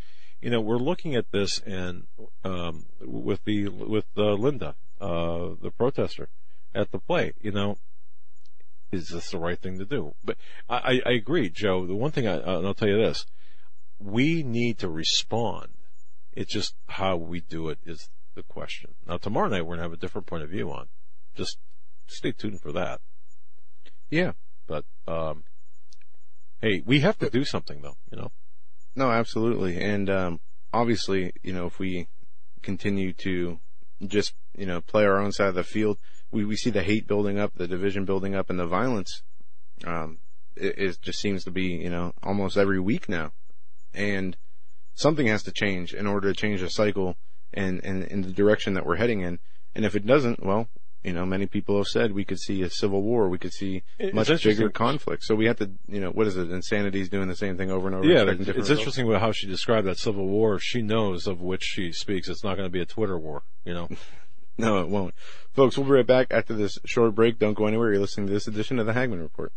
[0.41, 2.07] you know, we're looking at this and
[2.43, 6.29] um, with the with uh, Linda, uh, the protester,
[6.73, 7.35] at the plate.
[7.39, 7.77] You know,
[8.91, 10.15] is this the right thing to do?
[10.23, 10.37] But
[10.69, 11.85] I, I agree, Joe.
[11.85, 13.25] The one thing I, and I'll tell you this,
[13.99, 15.69] we need to respond.
[16.33, 18.93] It's just how we do it is the question.
[19.07, 20.87] Now tomorrow night we're gonna have a different point of view on.
[21.35, 21.57] Just
[22.07, 23.01] stay tuned for that.
[24.09, 24.33] Yeah.
[24.67, 25.43] But um,
[26.61, 28.31] hey, we have to do something though, you know.
[28.95, 29.79] No, absolutely.
[29.79, 30.39] And um,
[30.73, 32.07] obviously, you know, if we
[32.61, 33.59] continue to
[34.05, 35.97] just, you know, play our own side of the field,
[36.31, 39.21] we, we see the hate building up, the division building up, and the violence.
[39.85, 40.19] Um,
[40.55, 43.31] it, it just seems to be, you know, almost every week now.
[43.93, 44.35] And
[44.93, 47.15] something has to change in order to change the cycle
[47.53, 49.39] and, and in the direction that we're heading in.
[49.75, 50.67] And if it doesn't, well,
[51.07, 53.81] you know, many people have said we could see a civil war, we could see
[53.97, 55.23] It's much bigger conflict.
[55.23, 56.51] So we have to, you know, what is it?
[56.51, 58.05] Insanity's doing the same thing over and over.
[58.05, 60.59] Yeah, it's different interesting how she described that civil war.
[60.59, 63.73] She knows of which she speaks, it's not going to be a Twitter war, you
[63.73, 63.87] know.
[64.59, 65.13] No, it won't.
[65.53, 67.37] Folks, we'll be right back after this short break.
[67.37, 67.91] Don't go anywhere.
[67.91, 69.53] You're listening to this edition of the Hagmann Report.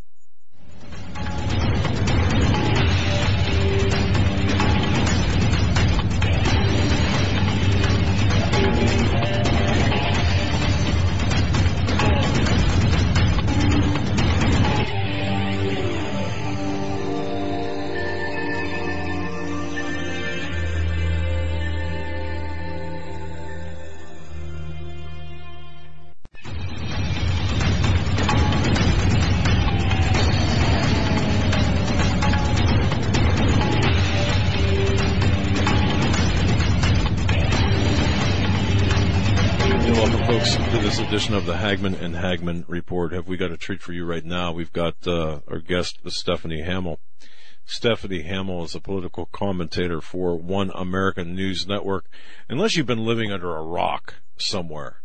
[41.71, 43.13] Hagmann and Hagmann Report.
[43.13, 44.51] Have we got a treat for you right now?
[44.51, 46.99] We've got uh, our guest, Stephanie Hamill.
[47.63, 52.07] Stephanie Hamill is a political commentator for One American News Network.
[52.49, 54.97] Unless you've been living under a rock somewhere,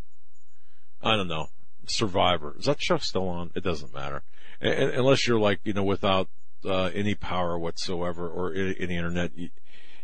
[1.00, 1.50] I don't know.
[1.86, 3.52] Survivor is that show still on?
[3.54, 4.24] It doesn't matter,
[4.60, 6.28] unless you're like you know without
[6.64, 9.30] uh, any power whatsoever or any, any internet.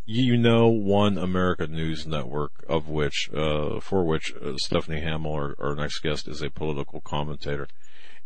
[0.05, 5.55] You, know one American News Network, of which, uh, for which uh, Stephanie Hamill, our,
[5.61, 7.69] our next guest, is a political commentator,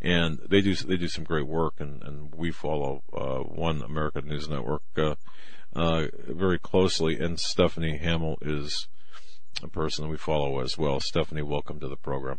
[0.00, 4.26] and they do they do some great work, and, and we follow uh, one American
[4.26, 5.16] News Network uh,
[5.74, 8.88] uh, very closely, and Stephanie Hamill is
[9.62, 10.98] a person that we follow as well.
[11.00, 12.38] Stephanie, welcome to the program.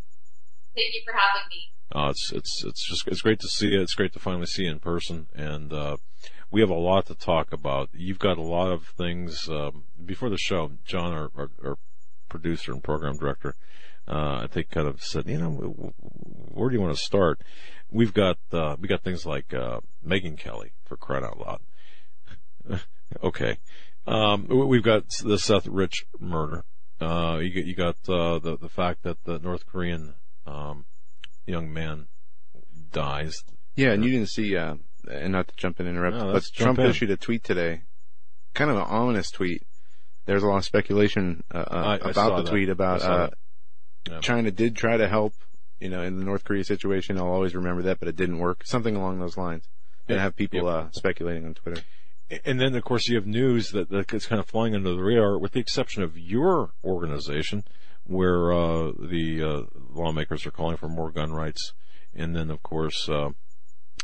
[0.74, 1.68] Thank you for having me.
[1.90, 3.80] Uh, it's it's it's just it's great to see you.
[3.80, 5.96] It's great to finally see you in person, and uh,
[6.50, 7.90] we have a lot to talk about.
[7.92, 10.72] You've got a lot of things um, before the show.
[10.84, 11.78] John, our, our, our
[12.28, 13.54] producer and program director,
[14.06, 15.50] uh, I think, kind of said, you know,
[16.52, 17.42] where do you want to start?
[17.90, 22.80] We've got uh, we got things like uh, Megyn Kelly for crying out loud.
[23.22, 23.58] okay,
[24.06, 26.64] um, we- we've got the Seth Rich murder.
[27.00, 30.14] Uh, you, you got uh, the the fact that the North Korean
[30.46, 30.84] um,
[31.46, 32.08] young man
[32.92, 33.42] dies.
[33.76, 34.74] Yeah, and you didn't see, uh,
[35.10, 36.86] and not to jump in and interrupt, No, but Trump in.
[36.86, 37.82] issued a tweet today,
[38.54, 39.62] kind of an ominous tweet.
[40.26, 42.50] There's a lot of speculation uh, uh, I- I about saw the that.
[42.50, 43.30] tweet about uh.
[44.08, 44.20] Yeah.
[44.20, 45.34] China did try to help,
[45.80, 47.18] you know, in the North Korea situation.
[47.18, 48.62] I'll always remember that, but it didn't work.
[48.64, 49.68] Something along those lines.
[50.06, 50.22] And Yeah.
[50.22, 50.68] have people Yeah.
[50.68, 51.82] uh, speculating on Twitter.
[52.44, 55.02] And then, of course, you have news that, that is kind of flying under the
[55.02, 57.64] radar, with the exception of your organization,
[58.04, 61.72] where uh, the uh, lawmakers are calling for more gun rights,
[62.14, 63.30] and then, of course, uh,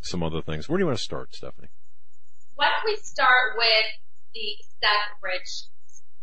[0.04, 0.68] some other things.
[0.68, 1.72] Where do you want to start, Stephanie?
[2.54, 3.88] Why don't we start with
[4.34, 4.48] the
[4.78, 5.72] Seth Rich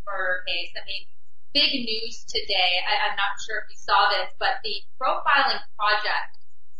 [0.08, 0.72] murder case?
[0.78, 1.04] I mean,
[1.52, 2.72] big news today.
[2.88, 6.32] I, I'm not sure if you saw this, but the Profiling Project,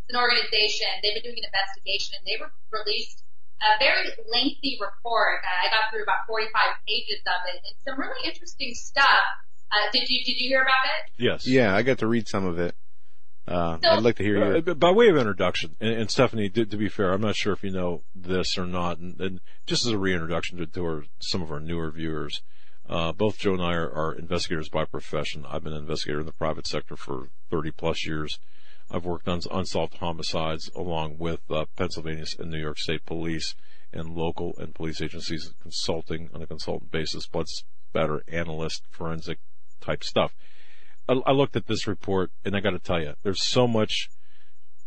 [0.06, 0.88] it's an organization.
[1.04, 3.24] They've been doing an investigation, and they re- released
[3.62, 5.44] a very lengthy report.
[5.44, 6.48] Uh, I got through about 45
[6.88, 9.26] pages of it, and some really interesting stuff.
[9.72, 11.02] Uh, did you did you hear about it?
[11.16, 11.48] Yes.
[11.48, 12.76] Yeah, I got to read some of it.
[13.48, 14.58] Uh, So- I'd like to hear your.
[14.58, 17.54] Uh, by way of introduction, and, and Stephanie, to, to be fair, I'm not sure
[17.54, 21.04] if you know this or not, and, and just as a reintroduction to, to our,
[21.20, 22.42] some of our newer viewers,
[22.88, 25.46] uh, both Joe and I are, are investigators by profession.
[25.48, 28.40] I've been an investigator in the private sector for 30 plus years.
[28.90, 33.56] I've worked on unsolved homicides along with uh, Pennsylvania and New York State Police
[33.94, 39.40] and local and police agencies consulting on a consultant basis, blood spatter analyst, forensic
[39.80, 40.34] type stuff.
[41.12, 44.10] I, I looked at this report and I got to tell you, there's so much.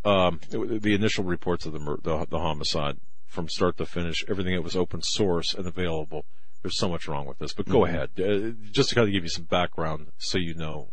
[0.05, 4.61] Um, the initial reports of the, the the homicide from start to finish, everything that
[4.61, 6.27] was open source and available.
[6.61, 7.89] There's so much wrong with this, but go Mhm.
[7.89, 10.93] ahead, uh, just to kind of give you some background, so you know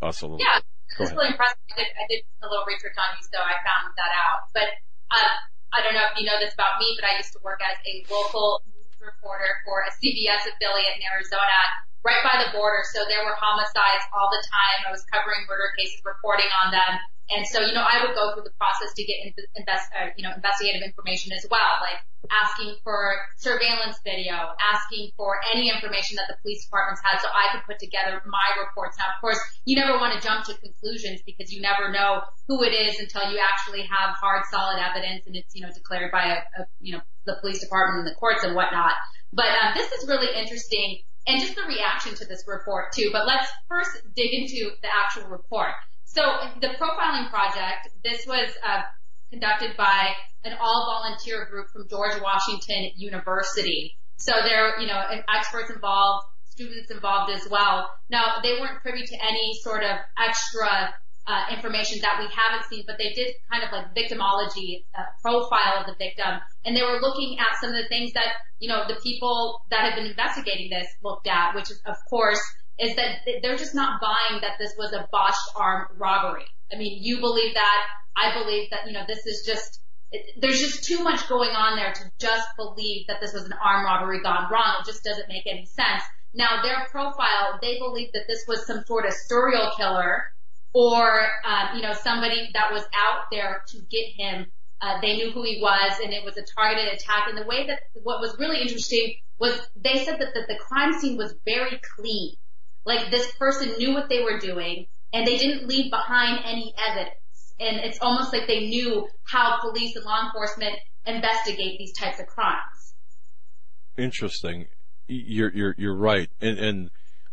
[0.00, 0.38] us a little.
[0.38, 0.62] Yeah,
[0.94, 1.18] Go it's ahead.
[1.18, 1.58] really impressive.
[1.70, 4.40] I did, I did a little research on you, so I found that out.
[4.54, 4.68] But
[5.10, 5.34] um,
[5.74, 7.74] I don't know if you know this about me, but I used to work as
[7.90, 11.58] a local news reporter for a CBS affiliate in Arizona,
[12.04, 12.82] right by the border.
[12.94, 14.78] So there were homicides all the time.
[14.86, 16.92] I was covering murder cases, reporting on them.
[17.28, 19.20] And so, you know, I would go through the process to get
[19.52, 22.00] invest, uh, you know, investigative information as well, like
[22.32, 27.52] asking for surveillance video, asking for any information that the police departments had so I
[27.52, 28.96] could put together my reports.
[28.96, 29.36] Now, of course,
[29.68, 33.28] you never want to jump to conclusions because you never know who it is until
[33.28, 36.96] you actually have hard, solid evidence and it's, you know, declared by a, a you
[36.96, 38.96] know, the police department and the courts and whatnot.
[39.36, 43.10] But um, this is really interesting and just the reaction to this report too.
[43.12, 45.76] But let's first dig into the actual report.
[46.06, 46.22] So
[46.60, 48.80] the profiling project, this was uh,
[49.30, 50.14] conducted by
[50.44, 53.98] an all-volunteer group from George Washington University.
[54.16, 57.90] So there, you know, experts involved, students involved as well.
[58.10, 60.94] Now they weren't privy to any sort of extra
[61.28, 65.84] uh, information that we haven't seen, but they did kind of like victimology uh, profile
[65.84, 68.88] of the victim, and they were looking at some of the things that you know
[68.88, 72.40] the people that have been investigating this looked at, which is of course
[72.80, 76.46] is that they're just not buying that this was a botched armed robbery.
[76.72, 77.80] I mean, you believe that,
[78.16, 81.76] I believe that you know this is just it, there's just too much going on
[81.76, 84.80] there to just believe that this was an armed robbery gone wrong.
[84.80, 86.02] It just doesn't make any sense.
[86.32, 90.24] Now their profile, they believe that this was some sort of serial killer
[90.72, 94.46] or, um, you know, somebody that was out there to get him.
[94.80, 97.28] Uh, they knew who he was and it was a targeted attack.
[97.28, 100.92] And the way that, what was really interesting was they said that the, the crime
[101.00, 102.34] scene was very clean.
[102.84, 107.14] Like this person knew what they were doing and they didn't leave behind any evidence.
[107.58, 112.26] And it's almost like they knew how police and law enforcement investigate these types of
[112.26, 112.94] crimes.
[113.96, 114.66] Interesting.
[115.08, 116.90] You're you're you're right, and and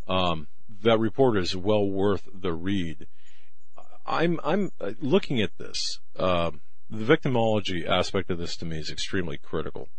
[0.07, 0.47] um,
[0.81, 3.05] that report is well worth the read.
[4.05, 5.99] I'm I'm uh, looking at this.
[6.17, 9.89] Um, the victimology aspect of this to me is extremely critical.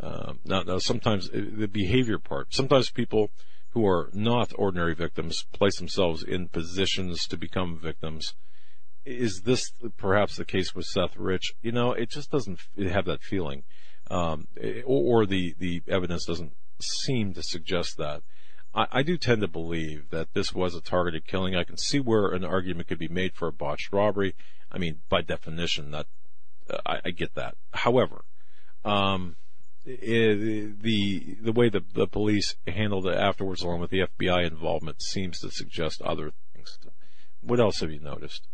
[0.00, 2.54] Um, now, now, sometimes uh, the behavior part.
[2.54, 3.30] Sometimes people
[3.70, 8.34] who are not ordinary victims place themselves in positions to become victims.
[9.04, 11.54] Is this perhaps the case with Seth Rich?
[11.62, 13.64] You know, it just doesn't have that feeling,
[14.10, 18.22] um, eh, or, or the the evidence doesn't seem to suggest that.
[18.74, 21.56] I, I do tend to believe that this was a targeted killing.
[21.56, 24.34] I can see where an argument could be made for a botched robbery.
[24.70, 26.06] I mean, by definition, that
[26.68, 27.56] uh, I, I get that.
[27.72, 28.24] However,
[28.84, 29.36] um,
[29.86, 35.02] eh, the the way the the police handled it afterwards, along with the FBI involvement,
[35.02, 36.78] seems to suggest other things.
[37.40, 38.46] What else have you noticed?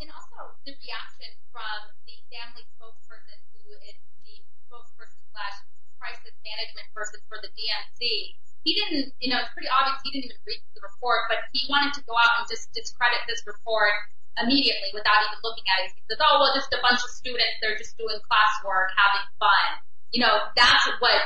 [0.00, 5.56] And also the reaction from the family spokesperson who is the spokesperson slash
[6.00, 8.49] crisis management person for the DNC.
[8.62, 11.64] He didn't, you know, it's pretty obvious he didn't even read the report, but he
[11.72, 13.96] wanted to go out and just discredit this report
[14.36, 15.96] immediately without even looking at it.
[15.96, 19.68] He says, oh, well, just a bunch of students, they're just doing classwork, having fun.
[20.12, 21.20] You know, that's what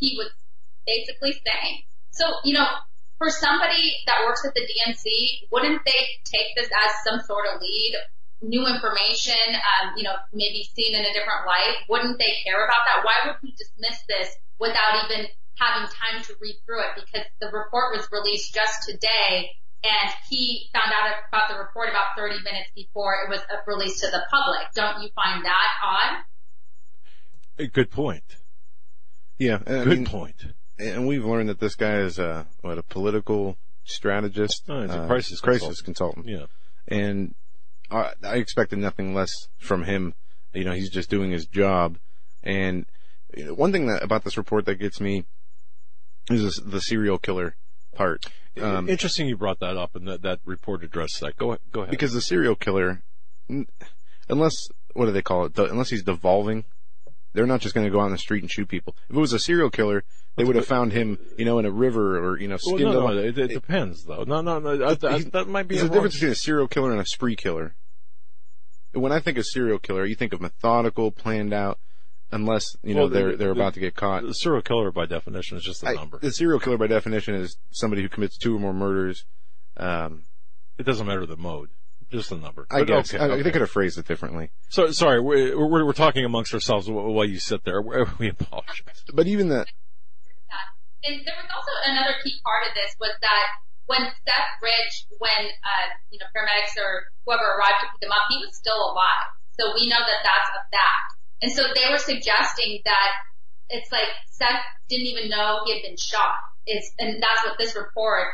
[0.00, 0.32] he was
[0.88, 1.84] basically saying.
[2.12, 2.66] So, you know,
[3.18, 7.60] for somebody that works at the DNC, wouldn't they take this as some sort of
[7.60, 7.94] lead,
[8.40, 11.82] new information, um, you know, maybe seen in a different light?
[11.90, 13.02] Wouldn't they care about that?
[13.02, 15.26] Why would we dismiss this without even
[15.58, 16.90] having time to read through it?
[17.04, 19.50] Because the report was released just today
[19.84, 24.06] and he found out about the report about 30 minutes before it was released to
[24.10, 24.66] the public.
[24.74, 26.24] Don't you find that odd?
[27.58, 28.24] A good point.
[29.38, 30.34] Yeah, I Good mean, point.
[30.78, 35.02] And we've learned that this guy is a what a political strategist, Oh, he's a
[35.02, 36.26] uh, crisis crisis consultant.
[36.26, 36.50] consultant.
[36.88, 36.96] Yeah.
[36.96, 37.34] and
[37.90, 40.14] I, I expected nothing less from him.
[40.54, 41.98] You know, he's just doing his job.
[42.42, 42.84] And
[43.36, 45.24] you know, one thing that about this report that gets me
[46.30, 47.56] is this, the serial killer
[47.94, 48.26] part.
[48.60, 51.36] Um, Interesting you brought that up and that, that report addressed that.
[51.36, 51.90] Go, go ahead.
[51.90, 53.02] because the serial killer,
[54.28, 54.54] unless
[54.94, 55.58] what do they call it?
[55.58, 56.64] Unless he's devolving,
[57.34, 58.96] they're not just going to go out in the street and shoot people.
[59.08, 60.04] If it was a serial killer,
[60.36, 62.92] they would have found him, you know, in a river or you know, well, skinned
[62.92, 63.14] no, off.
[63.14, 64.24] no, it, it depends though.
[64.24, 64.84] No, no, no.
[64.84, 67.36] I, I, that might be There's a difference between a serial killer and a spree
[67.36, 67.74] killer.
[68.92, 71.78] When I think of serial killer, you think of methodical, planned out,
[72.32, 74.22] unless you know Well, the- they're they're the- about to get caught.
[74.22, 76.18] The serial killer by definition is just a I- number.
[76.18, 79.24] the serial killer, by definition, is somebody who commits two or more murders.
[79.76, 80.24] Um,
[80.78, 81.70] It doesn't matter the mode.
[82.10, 82.66] just the number.
[82.70, 83.42] I But guess okay, I, okay.
[83.42, 84.50] they could have phrased it differently.
[84.70, 87.82] So sorry, we're, we're we're talking amongst ourselves while while you sit there.
[88.18, 89.04] We apologize.
[89.12, 89.66] But even the
[91.04, 93.46] And there was also another key part of this was that
[93.86, 98.26] when Seth Rich, when uh, you know paramedics or whoever arrived to pick him up,
[98.28, 99.28] he was still alive.
[99.60, 101.10] So we know that that's a fact.
[101.42, 103.10] And so they were suggesting that
[103.68, 106.34] it's like Seth didn't even know he had been shot.
[106.66, 108.28] Is and that's what this report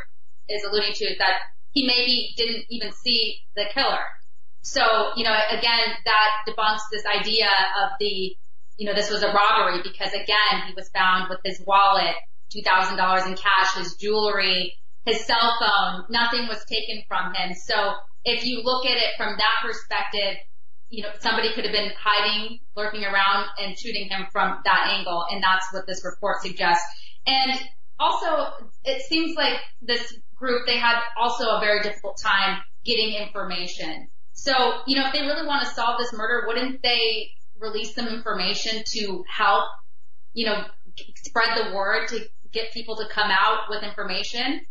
[0.49, 1.39] is alluding to is that
[1.71, 4.03] he maybe didn't even see the killer.
[4.61, 8.35] So, you know, again, that debunks this idea of the,
[8.77, 12.15] you know, this was a robbery because again, he was found with his wallet,
[12.55, 14.73] $2,000 in cash, his jewelry,
[15.05, 17.53] his cell phone, nothing was taken from him.
[17.53, 17.93] So
[18.23, 20.37] if you look at it from that perspective,
[20.89, 25.25] you know, somebody could have been hiding, lurking around and shooting him from that angle.
[25.29, 26.85] And that's what this report suggests.
[27.25, 27.59] And
[27.99, 34.09] also, it seems like this group, they had also a very difficult time getting information.
[34.33, 34.53] So,
[34.85, 38.83] you know, if they really want to solve this murder, wouldn't they release some information
[38.93, 39.63] to help,
[40.33, 40.65] you know,
[41.23, 42.19] spread the word to
[42.51, 44.61] get people to come out with information?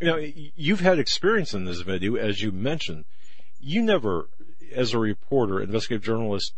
[0.00, 3.06] You know, you've had experience in this video, as you mentioned.
[3.58, 4.28] You never,
[4.74, 6.54] as a reporter, investigative journalist,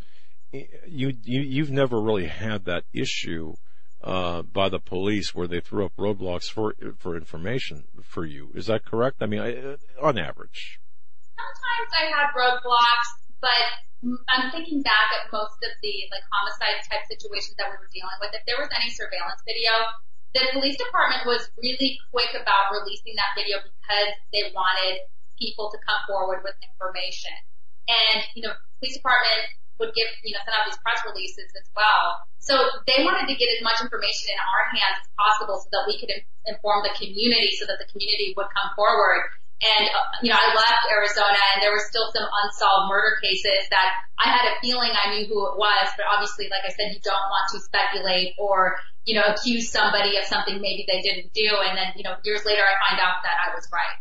[0.53, 3.55] you, you you've never really had that issue
[4.03, 8.51] uh, by the police where they threw up roadblocks for for information for you.
[8.55, 9.19] Is that correct?
[9.21, 10.81] I mean, I, uh, on average.
[11.35, 13.67] Sometimes I had roadblocks, but
[14.31, 18.17] I'm thinking back at most of the like homicide type situations that we were dealing
[18.21, 18.31] with.
[18.33, 19.73] If there was any surveillance video,
[20.37, 25.03] the police department was really quick about releasing that video because they wanted
[25.41, 27.33] people to come forward with information.
[27.87, 29.47] And, you know, police department
[29.79, 32.25] would give, you know, send out these press releases as well.
[32.41, 32.55] So
[32.89, 35.99] they wanted to get as much information in our hands as possible so that we
[35.99, 36.13] could
[36.47, 39.27] inform the community so that the community would come forward.
[39.61, 43.65] And, uh, you know, I left Arizona and there were still some unsolved murder cases
[43.73, 43.89] that
[44.21, 47.01] I had a feeling I knew who it was, but obviously, like I said, you
[47.01, 48.77] don't want to speculate or,
[49.09, 51.57] you know, accuse somebody of something maybe they didn't do.
[51.65, 53.97] And then, you know, years later I find out that I was right.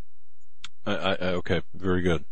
[0.86, 2.26] I, I, okay, very good.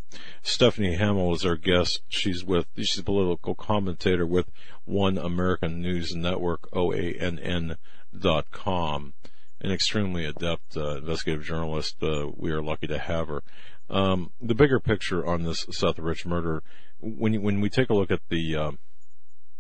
[0.46, 2.02] Stephanie Hamill is our guest.
[2.10, 4.52] She's with, she's a political commentator with
[4.84, 7.78] One American News Network, OANN
[8.18, 9.14] dot com.
[9.62, 11.96] An extremely adept uh, investigative journalist.
[12.04, 13.42] Uh, we are lucky to have her.
[13.90, 16.62] Um, the bigger picture on this Seth Rich murder,
[17.00, 18.72] when you, when we take a look at the, uh,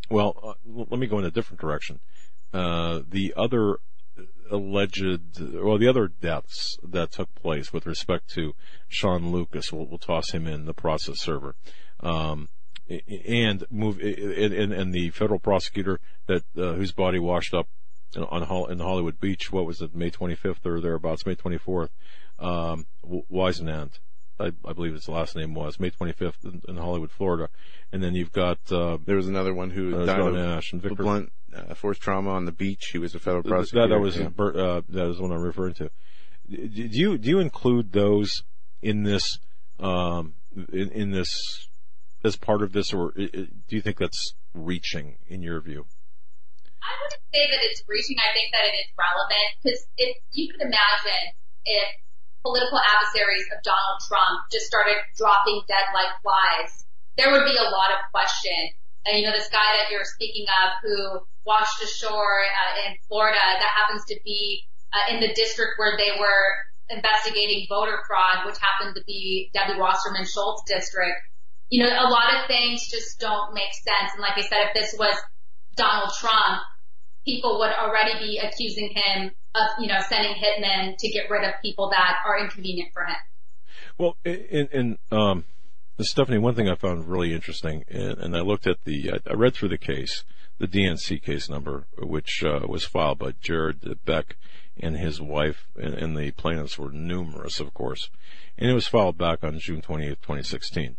[0.09, 2.01] well, uh, let me go in a different direction.
[2.53, 3.77] Uh, the other
[4.49, 8.53] alleged, well, the other deaths that took place with respect to
[8.87, 11.55] Sean Lucas, we'll, we'll toss him in the process server,
[11.99, 12.49] um,
[13.27, 17.67] and move, and, and the federal prosecutor that, uh, whose body washed up
[18.15, 21.89] on in Hollywood Beach, what was it, May 25th or thereabouts, May 24th,
[22.39, 23.99] um, Whisenant,
[24.39, 27.49] I, I believe his last name was, May 25th in, in Hollywood, Florida.
[27.91, 31.03] And then you've got, uh, there was another one who uh, died John and Victor
[31.03, 32.89] blunt uh, force trauma on the beach.
[32.91, 33.87] He was a federal That, prosecutor.
[33.89, 34.27] that was yeah.
[34.27, 35.89] uh, that is what I'm referring to.
[36.49, 36.57] Do
[36.99, 38.43] you do you include those
[38.81, 39.39] in this
[39.79, 40.33] um,
[40.71, 41.29] in, in this
[42.23, 45.85] as part of this, or i- i- do you think that's reaching in your view?
[46.83, 48.17] I wouldn't say that it's reaching.
[48.19, 51.23] I think that it is relevant because if you could imagine
[51.63, 51.87] if
[52.43, 56.83] political adversaries of Donald Trump just started dropping dead like flies,
[57.15, 58.75] there would be a lot of question.
[59.05, 63.37] And you know, this guy that you're speaking of who washed ashore uh, in Florida,
[63.37, 64.63] that happens to be
[64.93, 66.45] uh, in the district where they were
[66.89, 71.19] investigating voter fraud, which happened to be Debbie Wasserman Schultz district.
[71.69, 74.13] You know, a lot of things just don't make sense.
[74.13, 75.15] And like I said, if this was
[75.75, 76.61] Donald Trump,
[77.25, 81.53] people would already be accusing him of, you know, sending hitmen to get rid of
[81.61, 83.15] people that are inconvenient for him.
[83.97, 85.45] Well, in, in um,
[85.99, 89.33] Stephanie, one thing I found really interesting, and, and I looked at the, I, I
[89.33, 90.23] read through the case,
[90.57, 94.37] the DNC case number, which uh, was filed by Jared Beck
[94.79, 98.09] and his wife, and, and the plaintiffs were numerous, of course,
[98.57, 100.97] and it was filed back on June 28th, 2016,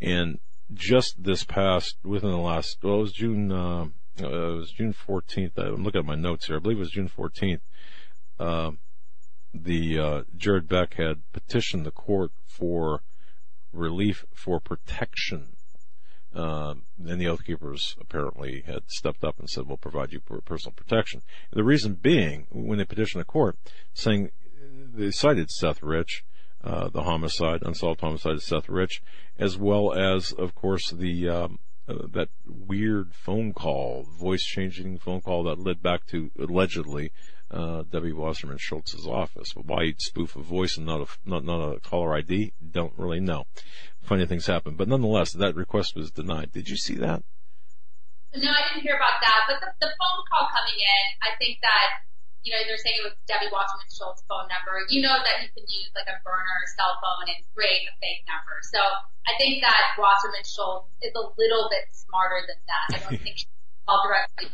[0.00, 0.38] and
[0.72, 3.86] just this past, within the last, well, it was June, uh,
[4.22, 5.52] uh, it was June 14th.
[5.56, 6.56] I'm looking at my notes here.
[6.56, 7.60] I believe it was June 14th.
[8.38, 8.72] Uh,
[9.52, 13.02] the uh, Jared Beck had petitioned the court for
[13.74, 15.56] relief for protection.
[16.34, 20.40] Um, and the Oath Keepers apparently had stepped up and said, we'll provide you per-
[20.40, 21.22] personal protection.
[21.52, 23.56] The reason being, when they petitioned the court,
[23.92, 24.30] saying
[24.94, 26.24] they cited Seth Rich,
[26.64, 29.02] uh, the homicide, unsolved homicide of Seth Rich,
[29.38, 35.20] as well as, of course, the, um, uh, that weird phone call, voice changing phone
[35.20, 37.12] call that led back to allegedly
[37.50, 39.52] uh, Debbie Wasserman Schultz's office.
[39.54, 42.52] Why he'd spoof a voice and not a not not a caller ID?
[42.58, 43.44] Don't really know.
[44.02, 46.52] Funny things happen, but nonetheless, that request was denied.
[46.52, 47.22] Did you see that?
[48.34, 49.40] No, I didn't hear about that.
[49.46, 52.04] But the, the phone call coming in, I think that
[52.44, 54.76] you know, they're saying it was Debbie Wasserman Schultz's phone number.
[54.92, 58.28] You know that you can use like a burner cell phone and create a fake
[58.28, 58.60] number.
[58.68, 58.80] So
[59.24, 62.86] I think that Wasserman Schultz is a little bit smarter than that.
[62.92, 63.48] I don't think she
[63.88, 64.52] called directly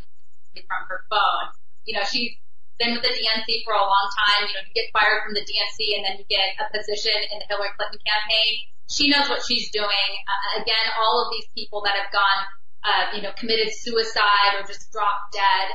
[0.63, 1.51] from her phone.
[1.83, 2.39] You know, she's
[2.81, 4.49] been with the DNC for a long time.
[4.49, 7.37] You know, you get fired from the DNC and then you get a position in
[7.37, 8.65] the Hillary Clinton campaign.
[8.89, 10.09] She knows what she's doing.
[10.25, 12.39] Uh, again, all of these people that have gone,
[12.81, 15.67] uh, you know, committed suicide or just dropped dead,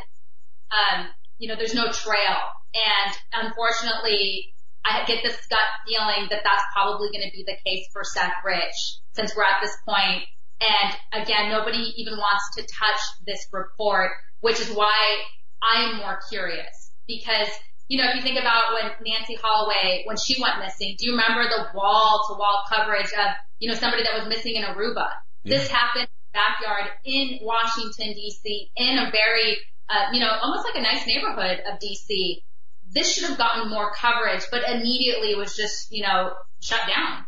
[0.74, 0.98] um,
[1.38, 2.42] you know, there's no trail.
[2.74, 4.52] And unfortunately,
[4.84, 8.34] I get this gut feeling that that's probably going to be the case for Seth
[8.44, 10.26] Rich since we're at this point.
[10.58, 14.10] And again, nobody even wants to touch this report,
[14.40, 15.22] which is why
[15.62, 17.48] I am more curious because
[17.88, 21.12] you know, if you think about when Nancy Holloway, when she went missing, do you
[21.12, 23.30] remember the wall to wall coverage of,
[23.60, 25.06] you know, somebody that was missing in Aruba?
[25.44, 25.58] Yeah.
[25.58, 29.58] This happened in the backyard in Washington DC in a very
[29.88, 32.42] uh, you know, almost like a nice neighborhood of DC.
[32.90, 37.24] This should have gotten more coverage, but immediately was just, you know, shut down.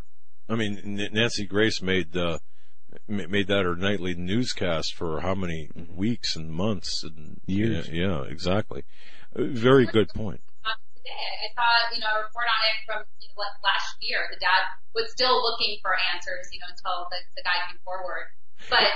[0.48, 0.80] I mean,
[1.12, 2.38] Nancy Grace made uh,
[3.06, 7.88] made that her nightly newscast for how many weeks and months and years?
[7.88, 8.84] Yeah, yeah exactly.
[9.34, 10.40] Very good point.
[10.64, 14.28] I saw, you know, a report on it from you know, last year.
[14.30, 14.62] The dad
[14.94, 18.32] was still looking for answers, you know, until the, the guy came forward.
[18.68, 18.88] But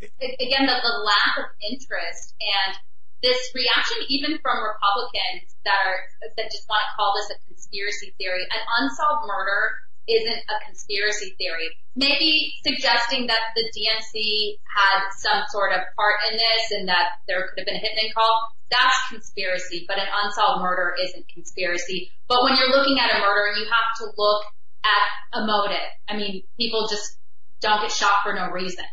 [0.00, 2.76] again, the, the lack of interest and
[3.20, 6.00] this reaction even from Republicans that are
[6.36, 8.48] that just want to call this a conspiracy theory.
[8.48, 9.76] An unsolved murder
[10.10, 11.70] isn't a conspiracy theory.
[11.94, 17.46] Maybe suggesting that the DNC had some sort of part in this and that there
[17.48, 18.32] could have been a hitman call.
[18.70, 22.10] That's conspiracy, but an unsolved murder isn't conspiracy.
[22.28, 24.42] But when you're looking at a murder, you have to look
[24.84, 25.90] at a motive.
[26.08, 27.18] I mean, people just
[27.60, 28.84] don't get shot for no reason.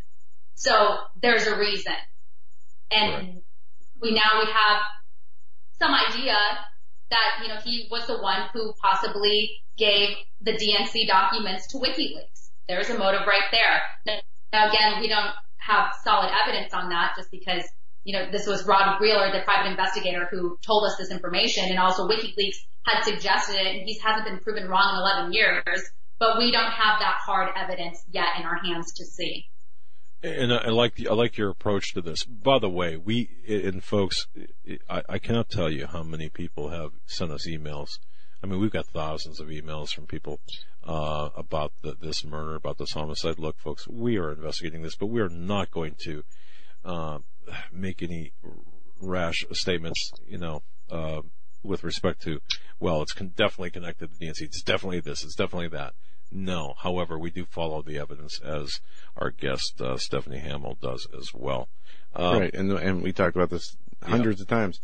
[0.55, 1.93] So there's a reason.
[2.91, 3.41] And
[4.01, 4.81] we now we have
[5.79, 6.35] some idea
[7.09, 10.09] that, you know, he was the one who possibly gave
[10.41, 12.49] the DNC documents to WikiLeaks.
[12.67, 14.21] There's a motive right there.
[14.51, 17.63] Now again, we don't have solid evidence on that just because,
[18.03, 21.79] you know, this was Rod Wheeler, the private investigator who told us this information and
[21.79, 25.83] also WikiLeaks had suggested it and he hasn't been proven wrong in 11 years,
[26.19, 29.45] but we don't have that hard evidence yet in our hands to see.
[30.23, 32.23] And I, like the, I like your approach to this.
[32.25, 34.25] By the way, we and folks,
[34.89, 37.99] I, I cannot tell you how many people have sent us emails.
[38.43, 40.39] I mean, we've got thousands of emails from people
[40.83, 43.39] uh, about the, this murder, about this homicide.
[43.39, 46.23] Look, folks, we are investigating this, but we are not going to
[46.85, 47.19] uh,
[47.71, 48.33] make any
[49.01, 50.11] rash statements.
[50.27, 50.61] You know,
[50.91, 51.21] uh,
[51.63, 52.39] with respect to,
[52.79, 54.41] well, it's con- definitely connected to the DNC.
[54.41, 55.23] It's definitely this.
[55.23, 55.93] It's definitely that.
[56.31, 56.75] No.
[56.77, 58.79] However, we do follow the evidence as
[59.15, 61.69] our guest uh, Stephanie Hamill does as well.
[62.15, 64.43] Um, right, and and we talked about this hundreds yeah.
[64.43, 64.79] of times.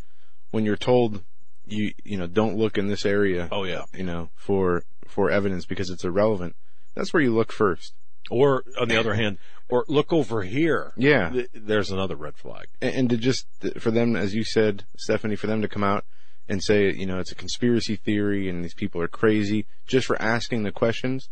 [0.52, 1.24] When you're told
[1.66, 3.50] you you know don't look in this area.
[3.52, 3.84] Oh yeah.
[3.94, 6.56] You know for for evidence because it's irrelevant.
[6.96, 7.94] That's where you look first.
[8.30, 9.38] Or on the other hand,
[9.70, 10.94] or look over here.
[10.96, 11.44] Yeah.
[11.54, 12.68] There's another red flag.
[12.82, 13.48] And, and to just
[13.80, 16.06] for them, as you said, Stephanie, for them to come out
[16.48, 20.22] and say, you know, it's a conspiracy theory and these people are crazy just for
[20.22, 21.30] asking the questions,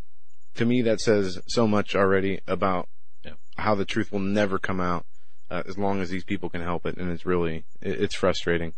[0.56, 2.88] to me that says so much already about
[3.24, 3.34] yeah.
[3.58, 5.06] how the truth will never come out
[5.50, 6.98] uh, as long as these people can help it.
[6.98, 8.74] And it's really, it, it's frustrating.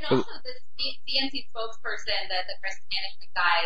[0.00, 3.60] And also the DNC spokesperson, the, the crisis management guy,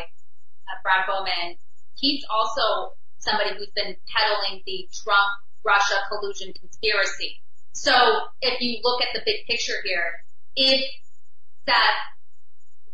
[0.66, 1.55] uh, Brad Bauman,
[1.94, 5.31] he's also somebody who's been peddling the Trump
[5.62, 7.39] Russia collusion conspiracy.
[7.70, 7.94] So
[8.43, 10.11] if you look at the big picture here,
[10.56, 10.82] if
[11.66, 11.94] that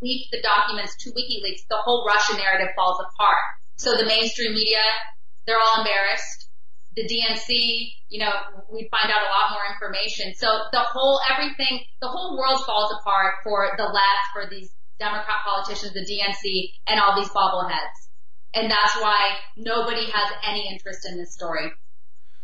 [0.01, 3.45] leaked the documents to WikiLeaks, the whole Russia narrative falls apart.
[3.77, 4.85] So the mainstream media,
[5.45, 6.40] they're all embarrassed.
[6.95, 7.47] The DNC,
[8.09, 8.31] you know,
[8.71, 10.33] we find out a lot more information.
[10.35, 14.69] So the whole, everything, the whole world falls apart for the left, for these
[14.99, 18.11] Democrat politicians, the DNC, and all these bobbleheads.
[18.53, 21.71] And that's why nobody has any interest in this story.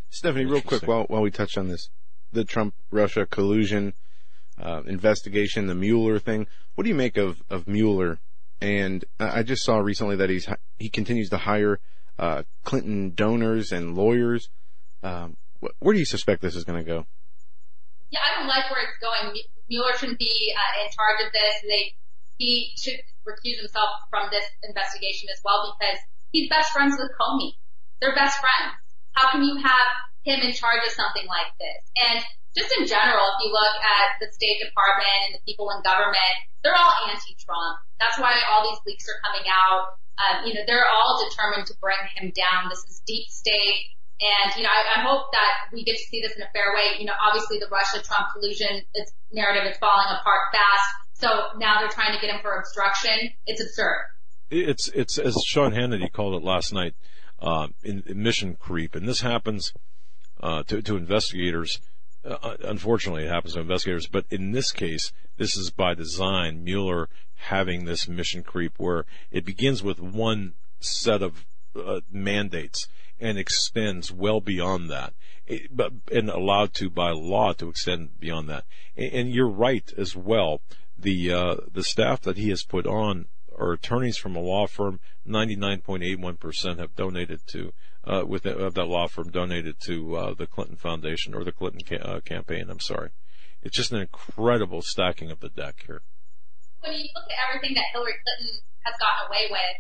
[0.09, 1.89] Stephanie, real quick, while, while we touch on this,
[2.31, 3.93] the Trump Russia collusion,
[4.61, 6.47] uh, investigation, the Mueller thing.
[6.75, 8.19] What do you make of of Mueller?
[8.59, 10.47] And I just saw recently that he's
[10.79, 11.79] he continues to hire
[12.19, 14.49] uh, Clinton donors and lawyers.
[15.03, 17.05] Um, wh- where do you suspect this is going to go?
[18.09, 19.35] Yeah, I don't like where it's going.
[19.69, 21.53] Mueller shouldn't be uh, in charge of this.
[21.63, 21.95] and They
[22.37, 25.97] he should recuse himself from this investigation as well because
[26.31, 27.53] he's best friends with Comey.
[27.99, 28.77] They're best friends.
[29.13, 29.87] How can you have
[30.27, 31.81] him in charge of something like this.
[32.11, 32.19] And
[32.57, 36.35] just in general, if you look at the State Department and the people in government,
[36.65, 37.77] they're all anti-Trump.
[38.01, 40.01] That's why all these leaks are coming out.
[40.17, 42.73] Um, you know, they're all determined to bring him down.
[42.73, 43.93] This is deep state.
[44.17, 46.73] And, you know, I, I hope that we get to see this in a fair
[46.73, 46.97] way.
[46.97, 48.81] You know, obviously the Russia-Trump collusion
[49.31, 50.89] narrative is falling apart fast.
[51.13, 51.29] So
[51.59, 53.29] now they're trying to get him for obstruction.
[53.45, 54.01] It's absurd.
[54.49, 56.95] It's, it's, as Sean Hannity called it last night,
[57.39, 58.95] uh, in, in mission creep.
[58.95, 59.71] And this happens,
[60.41, 61.79] uh, to, to investigators.
[62.27, 66.63] Uh, unfortunately, it happens to investigators, but in this case, this is by design.
[66.63, 71.45] Mueller having this mission creep where it begins with one set of
[71.75, 72.87] uh, mandates
[73.19, 75.13] and extends well beyond that,
[75.45, 78.65] it, but, and allowed to by law to extend beyond that.
[78.95, 80.61] And, and you're right as well.
[80.99, 83.27] The uh, the staff that he has put on
[83.57, 84.99] are attorneys from a law firm.
[85.27, 87.73] 99.81% have donated to
[88.07, 91.51] uh, with the, of that law firm donated to uh, the Clinton Foundation or the
[91.51, 92.69] Clinton ca- uh, campaign.
[92.69, 93.11] I'm sorry.
[93.61, 96.01] It's just an incredible stacking of the deck here.
[96.79, 99.75] When you look at everything that Hillary Clinton has gotten away with,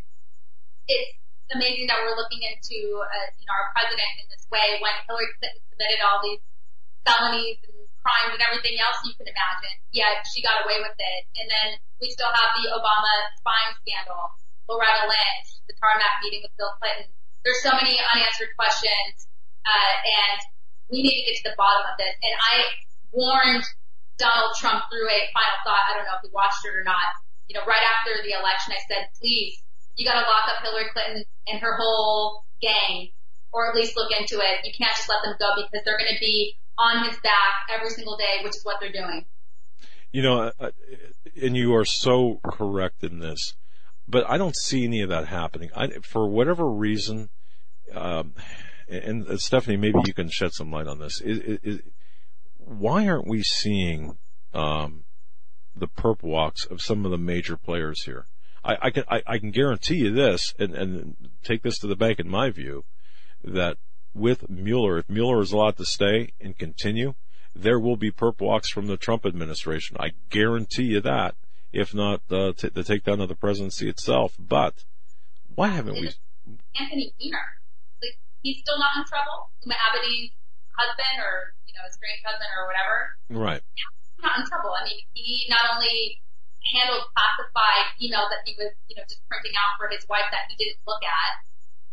[0.91, 1.15] it's
[1.55, 5.31] amazing that we're looking into uh, you know our president in this way when Hillary
[5.39, 6.43] Clinton committed all these
[7.07, 7.76] felonies and
[8.07, 9.75] crimes and everything else you can imagine.
[9.91, 11.21] Yet she got away with it.
[11.35, 13.11] And then we still have the Obama
[13.43, 14.31] spying scandal,
[14.71, 17.11] Loretta Lynch, the tarmac meeting with Bill Clinton.
[17.43, 19.27] There's so many unanswered questions,
[19.67, 20.39] uh, and
[20.87, 22.15] we need to get to the bottom of this.
[22.23, 22.53] And I
[23.11, 23.67] warned
[24.15, 25.91] Donald Trump through a final thought.
[25.91, 27.11] I don't know if he watched it or not.
[27.51, 29.59] You know, right after the election, I said, please,
[29.95, 33.15] you got to lock up Hillary Clinton and her whole gang,
[33.55, 34.63] or at least look into it.
[34.67, 37.89] You can't just let them go because they're going to be on his back every
[37.89, 39.25] single day, which is what they're doing.
[40.11, 40.51] You know,
[41.41, 43.55] and you are so correct in this,
[44.07, 45.69] but I don't see any of that happening.
[45.75, 47.29] I, for whatever reason,
[47.93, 48.33] um,
[48.87, 51.19] and Stephanie, maybe you can shed some light on this.
[51.21, 51.81] Is, is,
[52.57, 54.17] why aren't we seeing
[54.53, 55.03] um,
[55.75, 58.25] the perp walks of some of the major players here?
[58.63, 61.95] I, I can I, I, can guarantee you this, and, and take this to the
[61.95, 62.85] bank in my view,
[63.43, 63.77] that
[64.17, 67.13] with Mueller, if Mueller is allowed to stay and continue,
[67.55, 69.97] there will be perp walks from the Trump administration.
[69.99, 71.35] I guarantee you that,
[71.71, 74.35] if not uh, t- the takedown of the presidency itself.
[74.39, 74.83] But
[75.55, 76.11] why haven't we?
[76.77, 77.45] Anthony Weiner,
[78.01, 79.51] like he's still not in trouble.
[79.65, 80.31] Huma Abedin's
[80.77, 82.95] husband, or you know, his estranged husband, or whatever.
[83.29, 83.63] Right.
[83.73, 84.71] He's not in trouble.
[84.77, 86.21] I mean, he not only
[86.77, 90.47] handled classified emails that he was, you know, just printing out for his wife that
[90.51, 91.31] he didn't look at.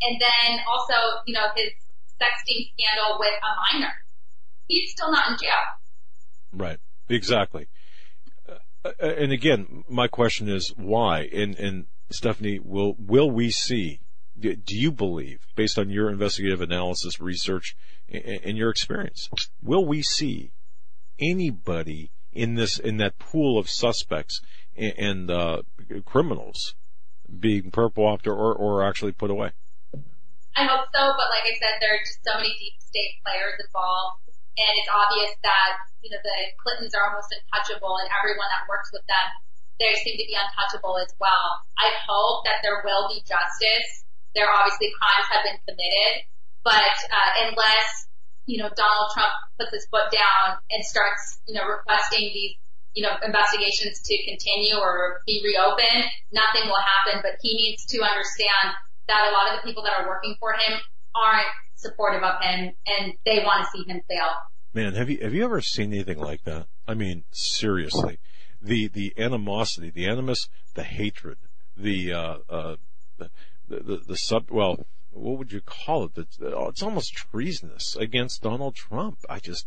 [0.04, 1.72] And then also, you know, his
[2.20, 3.92] sexting scandal with a minor.
[4.66, 5.50] He's still not in jail.
[6.52, 6.78] Right.
[7.08, 7.68] Exactly.
[8.48, 11.28] Uh, and again, my question is why?
[11.32, 14.00] And, and Stephanie, will, will we see,
[14.38, 17.76] do you believe, based on your investigative analysis, research,
[18.08, 19.28] and your experience,
[19.62, 20.52] will we see
[21.18, 24.40] anybody in this, in that pool of suspects
[24.76, 25.62] and uh,
[26.04, 26.74] criminals
[27.38, 29.52] being perp walked or, or actually put away?
[30.54, 33.58] I hope so, but like I said, there are just so many deep state players
[33.58, 38.70] involved, and it's obvious that you know the Clintons are almost untouchable, and everyone that
[38.70, 39.28] works with them,
[39.82, 41.58] they seem to be untouchable as well.
[41.74, 44.06] I hope that there will be justice.
[44.38, 46.30] There obviously crimes have been committed,
[46.62, 48.06] but uh, unless
[48.46, 52.54] you know Donald Trump puts his foot down and starts you know requesting these
[52.94, 57.98] you know, investigations to continue or be reopened, nothing will happen, but he needs to
[58.06, 58.70] understand
[59.08, 60.78] that a lot of the people that are working for him
[61.14, 64.28] aren't supportive of him and they want to see him fail.
[64.72, 66.66] Man, have you, have you ever seen anything like that?
[66.86, 68.18] I mean, seriously.
[68.60, 71.36] The, the animosity, the animus, the hatred,
[71.76, 72.76] the, uh, uh,
[73.18, 73.30] the,
[73.68, 76.12] the, the sub, well, what would you call it?
[76.16, 79.18] It's almost treasonous against Donald Trump.
[79.28, 79.66] I just,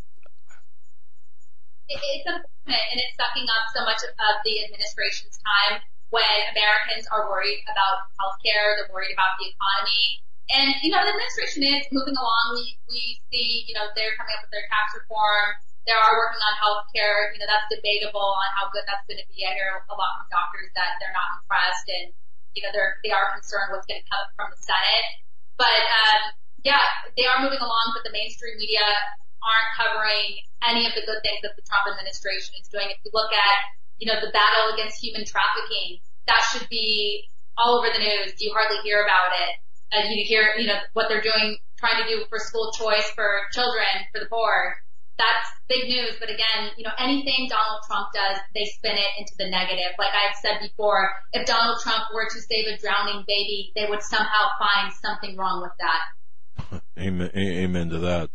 [1.87, 7.27] it's unfortunate and it's sucking up so much of the administration's time when Americans are
[7.27, 10.23] worried about healthcare, they're worried about the economy.
[10.47, 12.55] And, you know, the administration is moving along.
[12.55, 15.59] We, we see, you know, they're coming up with their tax reform.
[15.83, 17.35] They are working on healthcare.
[17.35, 19.43] You know, that's debatable on how good that's going to be.
[19.43, 22.15] I hear a lot from doctors that they're not impressed and,
[22.55, 25.07] you know, they're, they are concerned what's going to come from the Senate.
[25.59, 26.31] But, um,
[26.63, 26.83] yeah,
[27.19, 28.87] they are moving along, but the mainstream media
[29.43, 32.87] aren't covering any of the good things that the Trump administration is doing.
[32.87, 33.59] If you look at,
[33.99, 38.33] you know, the battle against human trafficking, that should be all over the news.
[38.37, 39.57] You hardly hear about it.
[39.91, 43.47] And you hear, you know, what they're doing, trying to do for school choice for
[43.53, 44.75] children, for the poor.
[45.17, 46.19] That's big news.
[46.19, 49.95] But again, you know, anything Donald Trump does, they spin it into the negative.
[49.97, 54.03] Like I've said before, if Donald Trump were to save a drowning baby, they would
[54.03, 56.81] somehow find something wrong with that.
[56.99, 58.29] Amen, amen to that.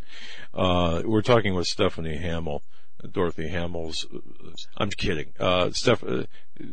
[0.55, 2.63] Uh, we're talking with Stephanie Hamill,
[3.11, 4.07] Dorothy Hamill's.
[4.77, 5.33] I'm kidding.
[5.39, 6.25] Uh, Steph, uh,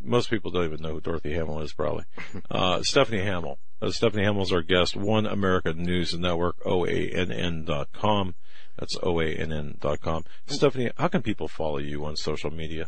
[0.02, 2.04] most people don't even know who Dorothy Hamill is, probably.
[2.50, 3.58] Uh, Stephanie Hamill.
[3.80, 4.96] Uh, Stephanie Hamill is our guest.
[4.96, 8.34] One American News Network, OANN dot com.
[8.78, 10.24] That's OANN dot com.
[10.46, 12.86] Stephanie, how can people follow you on social media?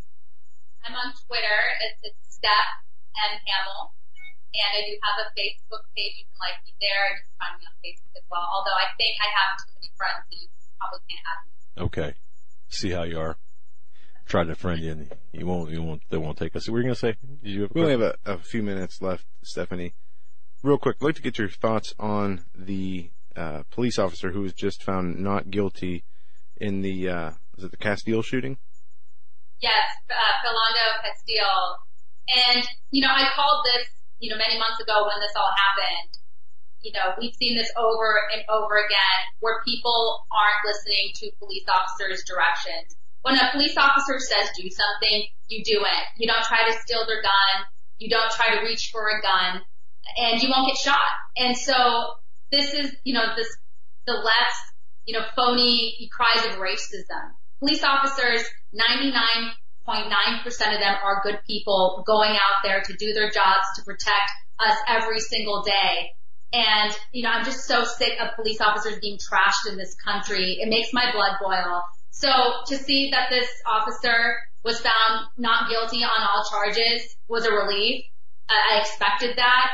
[0.85, 1.59] I'm on Twitter.
[1.86, 2.73] It's, it's Steph
[3.14, 3.39] M.
[3.39, 3.94] Hamill.
[4.52, 6.19] And I do have a Facebook page.
[6.20, 8.44] You can like me there and you can find me on Facebook as well.
[8.44, 11.52] Although I think I have too many friends, so you probably can't add me.
[11.89, 12.10] Okay.
[12.73, 13.36] See how you are.
[14.27, 16.66] Try to friend you and you won't, you won't, they won't take us.
[16.66, 17.16] What were you going to say?
[17.43, 19.94] Did you have a We only have a, a few minutes left, Stephanie.
[20.62, 24.55] Real quick, I'd like to get your thoughts on the uh, police officer who was
[24.55, 26.05] just found not guilty
[26.57, 28.57] in the uh, was it the Castile shooting?
[29.61, 31.78] Yes, uh, Philando Castile.
[32.57, 33.89] And, you know, I called this,
[34.19, 36.22] you know, many months ago when this all happened.
[36.83, 41.65] You know, we've seen this over and over again where people aren't listening to police
[41.71, 42.95] officers' directions.
[43.23, 46.05] When a police officer says do something, you do it.
[46.19, 47.71] You don't try to steal their gun.
[47.99, 49.63] You don't try to reach for a gun
[50.17, 50.99] and you won't get shot.
[51.37, 52.15] And so
[52.51, 53.49] this is, you know, this,
[54.07, 54.55] the less,
[55.07, 57.33] you know, phony cries of racism.
[57.61, 58.43] Police officers,
[58.75, 64.31] 99.9% of them are good people going out there to do their jobs to protect
[64.59, 66.11] us every single day.
[66.53, 70.59] And, you know, I'm just so sick of police officers being trashed in this country.
[70.61, 71.83] It makes my blood boil.
[72.11, 72.29] So
[72.66, 78.05] to see that this officer was found not guilty on all charges was a relief.
[78.49, 79.70] I expected that.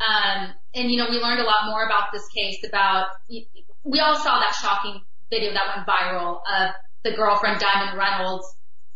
[0.00, 4.14] Um, and you know, we learned a lot more about this case about, we all
[4.16, 6.70] saw that shocking video that went viral of
[7.02, 8.46] the girlfriend Diamond Reynolds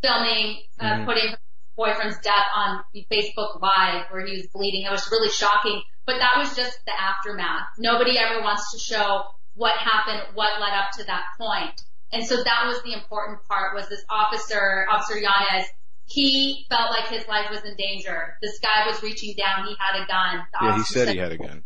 [0.02, 1.04] filming, uh, mm-hmm.
[1.04, 1.38] putting her
[1.76, 4.84] boyfriend's death on Facebook Live where he was bleeding.
[4.86, 7.68] It was really shocking, but that was just the aftermath.
[7.78, 9.22] Nobody ever wants to show
[9.54, 11.80] what happened, what led up to that point.
[12.12, 15.66] And so that was the important part was this officer, Officer Yanez,
[16.06, 18.36] he felt like his life was in danger.
[18.42, 19.66] This guy was reaching down.
[19.66, 20.44] He had a gun.
[20.52, 21.64] The yeah, he said, said he had a gun.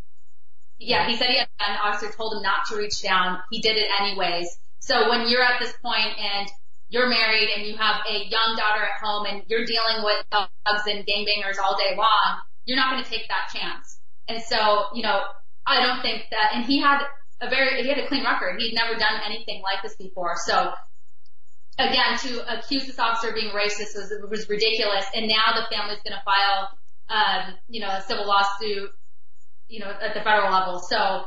[0.79, 1.75] Yeah, he said he had a gun.
[1.75, 3.39] The officer told him not to reach down.
[3.51, 4.47] He did it anyways.
[4.81, 6.49] So when you're at this point and
[6.89, 10.83] you're married and you have a young daughter at home and you're dealing with thugs
[10.87, 13.99] and gangbangers all day long, you're not going to take that chance.
[14.27, 15.21] And so, you know,
[15.67, 17.03] I don't think that, and he had
[17.41, 18.61] a very, he had a clean record.
[18.61, 20.35] He'd never done anything like this before.
[20.45, 20.73] So
[21.79, 25.05] again, to accuse this officer of being racist was, was ridiculous.
[25.15, 26.69] And now the family's going to file,
[27.09, 28.91] um, you know, a civil lawsuit,
[29.69, 30.81] you know, at the federal level.
[30.81, 31.27] So,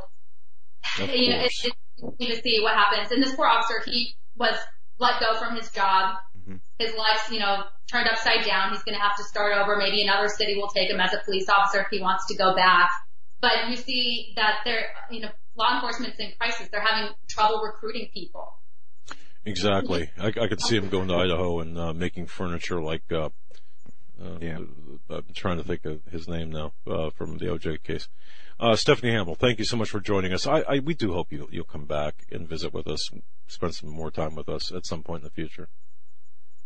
[0.99, 3.11] you know, it's, it's to see what happens.
[3.11, 4.57] And this poor officer, he was
[5.01, 6.15] let go from his job.
[6.39, 6.57] Mm-hmm.
[6.79, 8.71] His life's, you know, turned upside down.
[8.71, 9.75] He's going to have to start over.
[9.75, 12.55] Maybe another city will take him as a police officer if he wants to go
[12.55, 12.89] back.
[13.41, 16.69] But you see that they're, you know, law enforcement's in crisis.
[16.71, 18.53] They're having trouble recruiting people.
[19.43, 20.11] Exactly.
[20.19, 23.03] I, I could see him going to Idaho and uh, making furniture like.
[23.11, 23.29] Uh,
[24.23, 24.59] uh, yeah.
[25.09, 28.07] I'm trying to think of his name now uh, from the OJ case.
[28.61, 30.45] Uh, Stephanie Hamill, thank you so much for joining us.
[30.45, 33.09] I, I we do hope you you'll come back and visit with us,
[33.47, 35.67] spend some more time with us at some point in the future.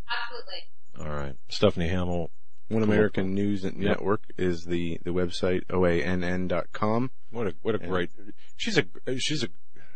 [0.06, 0.60] Absolutely.
[1.00, 2.30] All right, Stephanie Hamill.
[2.68, 7.12] One American News Network is the, the website oann.com.
[7.30, 8.10] What a what a and great
[8.56, 8.84] she's a
[9.18, 9.48] she's a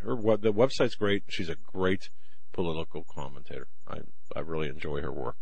[0.02, 1.24] her the website's great.
[1.28, 2.09] She's a great
[2.55, 3.66] political commentator.
[3.86, 3.98] I
[4.35, 5.36] I really enjoy her work.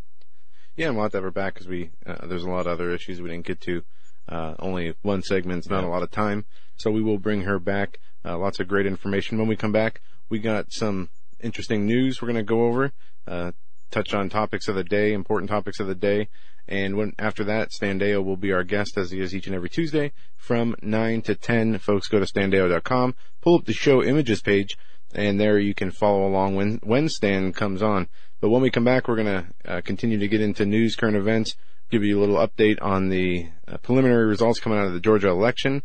[0.74, 2.68] Yeah, and we'll have to have her back because we uh, there's a lot of
[2.68, 3.84] other issues we didn't get to.
[4.28, 5.88] Uh, only one segment's not yeah.
[5.88, 6.44] a lot of time,
[6.76, 7.98] so we will bring her back.
[8.24, 10.00] Uh, lots of great information when we come back.
[10.28, 11.08] We got some
[11.40, 12.92] interesting news we're going to go over,
[13.26, 13.52] uh,
[13.90, 16.28] touch on topics of the day, important topics of the day,
[16.68, 19.56] and when after that, Stan Deyo will be our guest as he is each and
[19.56, 21.78] every Tuesday from 9 to 10.
[21.78, 24.76] Folks, go to standeyo.com, pull up the show images page,
[25.14, 28.08] and there you can follow along when when Stan comes on.
[28.40, 31.16] But when we come back, we're going to uh, continue to get into news, current
[31.16, 31.56] events,
[31.90, 35.28] give you a little update on the uh, preliminary results coming out of the Georgia
[35.28, 35.82] election,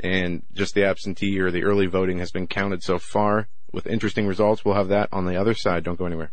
[0.00, 4.26] and just the absentee or the early voting has been counted so far with interesting
[4.26, 4.64] results.
[4.64, 5.84] We'll have that on the other side.
[5.84, 6.32] Don't go anywhere.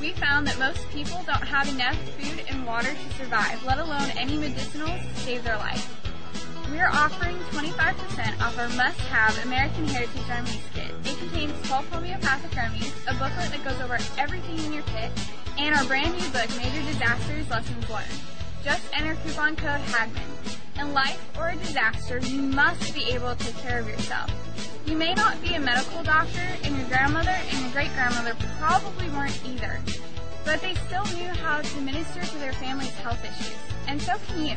[0.00, 4.10] We found that most people don't have enough food and water to survive, let alone
[4.16, 5.90] any medicinals to save their life.
[6.70, 10.92] We are offering 25% off our must-have American Heritage Remedies kit.
[11.04, 15.10] It contains 12 homeopathic remedies, a booklet that goes over everything in your kit,
[15.58, 18.35] and our brand new book, Major Disasters Lessons Learned.
[18.66, 20.26] Just enter coupon code HAGMANN.
[20.80, 24.28] In life or a disaster, you must be able to take care of yourself.
[24.84, 29.08] You may not be a medical doctor, and your grandmother and your great grandmother probably
[29.10, 29.78] weren't either,
[30.44, 33.54] but they still knew how to minister to their family's health issues,
[33.86, 34.56] and so can you.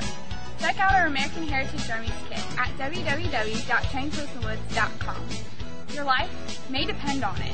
[0.58, 5.24] Check out our American Heritage Remedies kit at www.traincloseinwoods.com.
[5.94, 7.54] Your life may depend on it.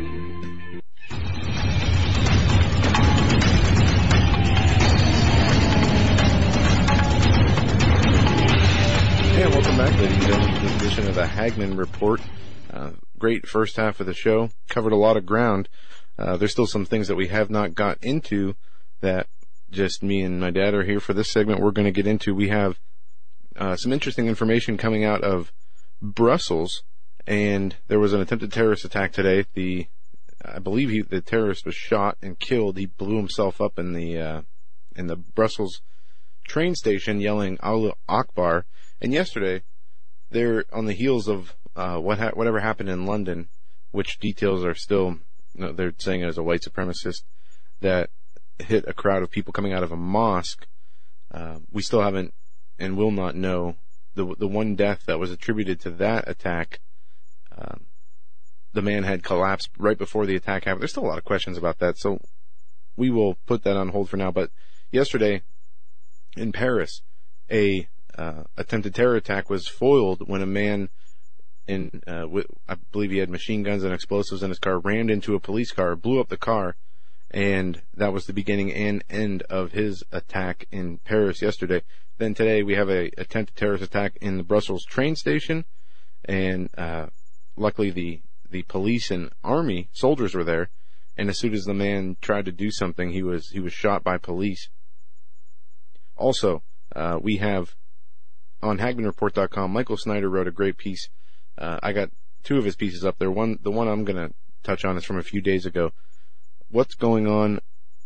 [9.91, 12.21] Back, ladies and gentlemen, this edition of the Hagmann Report.
[12.71, 14.49] Uh, great first half of the show.
[14.69, 15.67] Covered a lot of ground.
[16.17, 18.55] Uh, there's still some things that we have not got into
[19.01, 19.27] that
[19.69, 21.59] just me and my dad are here for this segment.
[21.59, 22.33] We're going to get into.
[22.33, 22.79] We have
[23.57, 25.51] uh, some interesting information coming out of
[26.01, 26.83] Brussels,
[27.27, 29.45] and there was an attempted terrorist attack today.
[29.55, 29.87] The
[30.45, 32.77] I believe he, the terrorist was shot and killed.
[32.77, 34.41] He blew himself up in the uh,
[34.95, 35.81] in the Brussels
[36.47, 38.65] train station, yelling "Allah Akbar."
[39.01, 39.63] And yesterday,
[40.31, 43.49] they're on the heels of uh, what ha- whatever happened in London,
[43.91, 45.19] which details are still
[45.53, 47.23] you know, they're saying it as a white supremacist
[47.81, 48.09] that
[48.59, 50.67] hit a crowd of people coming out of a mosque.
[51.31, 52.33] Uh, we still haven't
[52.79, 53.75] and will not know
[54.15, 56.79] the the one death that was attributed to that attack.
[57.57, 57.85] Um,
[58.73, 60.81] the man had collapsed right before the attack happened.
[60.81, 62.19] There's still a lot of questions about that, so
[62.95, 64.31] we will put that on hold for now.
[64.31, 64.51] But
[64.91, 65.43] yesterday
[66.35, 67.01] in Paris,
[67.49, 67.87] a
[68.17, 70.89] uh, attempted terror attack was foiled when a man
[71.67, 72.25] in, uh,
[72.91, 75.95] believe he had machine guns and explosives in his car, rammed into a police car,
[75.95, 76.75] blew up the car,
[77.29, 81.81] and that was the beginning and end of his attack in Paris yesterday.
[82.17, 85.65] Then today we have a attempted terrorist attack in the Brussels train station,
[86.25, 87.07] and uh,
[87.55, 90.69] luckily the the police and army soldiers were there,
[91.17, 94.03] and as soon as the man tried to do something, he was he was shot
[94.03, 94.69] by police.
[96.17, 96.63] Also,
[96.95, 97.75] uh, we have
[98.61, 101.09] on HagmannReport.com, Michael Snyder wrote a great piece.
[101.57, 102.09] Uh, I got
[102.43, 103.31] two of his pieces up there.
[103.31, 104.33] One, the one I'm going to
[104.63, 105.91] touch on is from a few days ago.
[106.69, 107.59] What's going on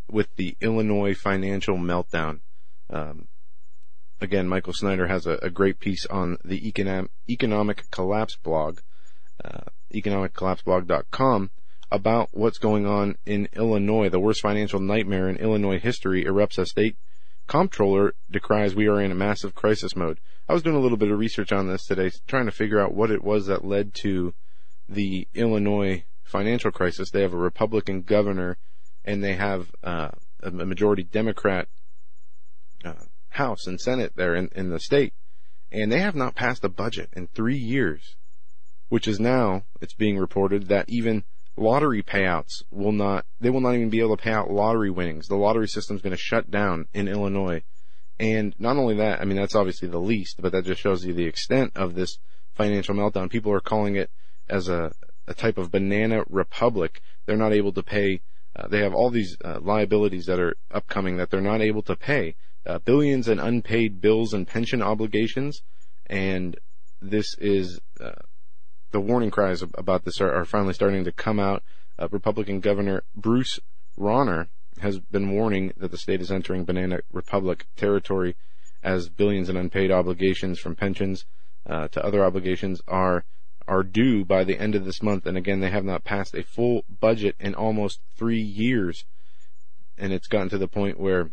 [0.10, 2.40] with the Illinois financial meltdown?
[2.90, 3.28] Um,
[4.22, 8.80] again, Michael Snyder has a, a, great piece on the economic, economic collapse blog,
[9.44, 9.62] uh,
[9.94, 11.52] economiccollapseblog.com
[11.92, 14.10] about what's going on in Illinois.
[14.10, 16.98] The worst financial nightmare in Illinois history erupts as state
[17.48, 20.20] comptroller decries we are in a massive crisis mode.
[20.48, 22.94] I was doing a little bit of research on this today, trying to figure out
[22.94, 24.34] what it was that led to
[24.88, 27.10] the Illinois financial crisis.
[27.10, 28.58] They have a Republican governor,
[29.04, 30.10] and they have uh,
[30.44, 31.68] a majority Democrat
[32.84, 32.94] uh,
[33.30, 35.14] House and Senate there in, in the state,
[35.72, 38.16] and they have not passed a budget in three years,
[38.90, 41.24] which is now it's being reported that even
[41.58, 45.28] lottery payouts will not they will not even be able to pay out lottery winnings.
[45.28, 47.64] The lottery system is going to shut down in Illinois.
[48.20, 51.14] And not only that, I mean that's obviously the least, but that just shows you
[51.14, 52.18] the extent of this
[52.54, 53.30] financial meltdown.
[53.30, 54.10] People are calling it
[54.50, 54.92] as a,
[55.28, 57.02] a type of banana republic.
[57.26, 58.22] They're not able to pay.
[58.56, 61.96] Uh, they have all these uh, liabilities that are upcoming that they're not able to
[61.96, 62.36] pay.
[62.66, 65.62] Uh, billions in unpaid bills and pension obligations,
[66.08, 66.58] and
[67.02, 68.12] this is uh,
[68.96, 71.62] the warning cries about this are, are finally starting to come out.
[72.00, 73.60] Uh, Republican Governor Bruce
[74.00, 74.48] Rauner
[74.80, 78.38] has been warning that the state is entering banana republic territory
[78.82, 81.26] as billions in unpaid obligations from pensions
[81.70, 83.26] uh, to other obligations are
[83.68, 85.26] are due by the end of this month.
[85.26, 89.04] And again, they have not passed a full budget in almost three years,
[89.98, 91.32] and it's gotten to the point where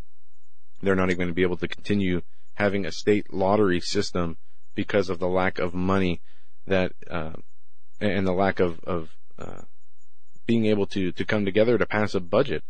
[0.80, 2.22] they're not even going to be able to continue
[2.54, 4.36] having a state lottery system
[4.74, 6.20] because of the lack of money
[6.66, 7.34] that uh,
[8.02, 9.62] and the lack of of uh,
[10.46, 12.64] being able to to come together to pass a budget.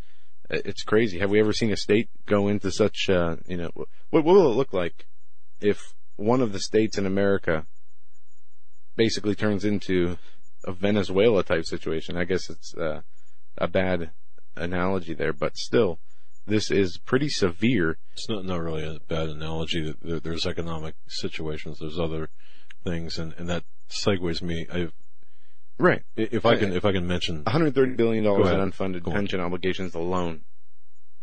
[0.50, 1.18] It's crazy.
[1.20, 4.52] Have we ever seen a state go into such uh, you know what, what will
[4.52, 5.06] it look like
[5.60, 7.66] if one of the states in America
[8.96, 10.18] basically turns into
[10.64, 12.16] a Venezuela type situation?
[12.16, 13.00] I guess it's uh,
[13.56, 14.10] a bad
[14.54, 15.98] analogy there, but still,
[16.46, 17.98] this is pretty severe.
[18.12, 19.94] It's not not really a bad analogy.
[20.02, 21.78] There's economic situations.
[21.78, 22.28] There's other
[22.84, 24.66] things, and, and that segues me.
[24.70, 24.92] I've
[25.82, 26.04] Right.
[26.14, 30.42] If I can, if I can mention, 130 billion dollars in unfunded pension obligations alone.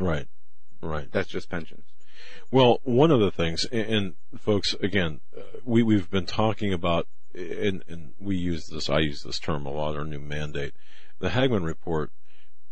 [0.01, 0.27] Right.
[0.81, 1.09] Right.
[1.13, 1.85] That's just pensions.
[2.51, 7.07] Well, one of the things, and, and folks, again, uh, we we've been talking about,
[7.33, 8.89] and, and we use this.
[8.89, 9.95] I use this term a lot.
[9.95, 10.73] Our new mandate,
[11.19, 12.11] the Hagmann report.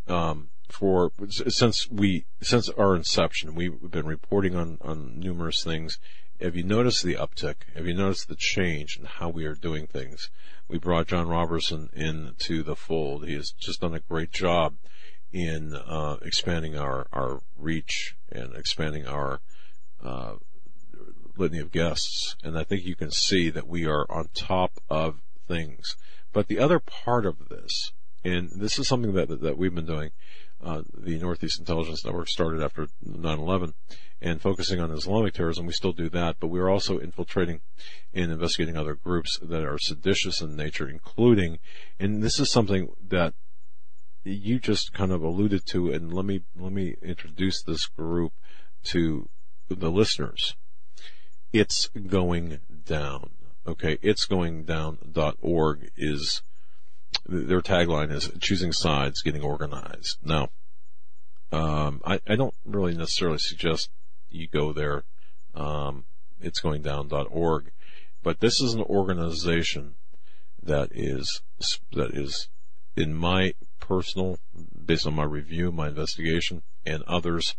[0.09, 5.99] Um, for since we since our inception, we've been reporting on on numerous things.
[6.39, 7.55] Have you noticed the uptick?
[7.73, 10.30] Have you noticed the change in how we are doing things?
[10.68, 13.26] We brought John Robertson into the fold.
[13.26, 14.76] He has just done a great job
[15.31, 19.41] in uh, expanding our, our reach and expanding our
[20.03, 20.35] uh,
[21.35, 22.35] litany of guests.
[22.43, 25.95] And I think you can see that we are on top of things.
[26.34, 27.93] But the other part of this,
[28.23, 30.11] and this is something that that we've been doing,
[30.64, 33.74] uh, the Northeast Intelligence Network started after 9/11,
[34.22, 35.66] and focusing on Islamic terrorism.
[35.66, 37.62] We still do that, but we're also infiltrating
[38.14, 41.60] and investigating other groups that are seditious in nature, including,
[42.00, 43.34] and this is something that
[44.24, 48.34] you just kind of alluded to, and let me let me introduce this group
[48.84, 49.30] to
[49.70, 50.56] the listeners.
[51.54, 53.32] It's going down.
[53.66, 56.42] Okay, it's going down.org is
[57.28, 60.18] their tagline is choosing sides, getting organized.
[60.24, 60.49] Now,
[61.52, 63.90] um, I, I, don't really necessarily suggest
[64.30, 65.04] you go there.
[65.56, 66.06] Um,
[66.41, 67.72] it's going down.org,
[68.22, 69.95] but this is an organization
[70.62, 71.41] that is
[71.94, 72.49] that is
[72.95, 74.40] in my personal,
[74.86, 77.56] based on my review, my investigation, and others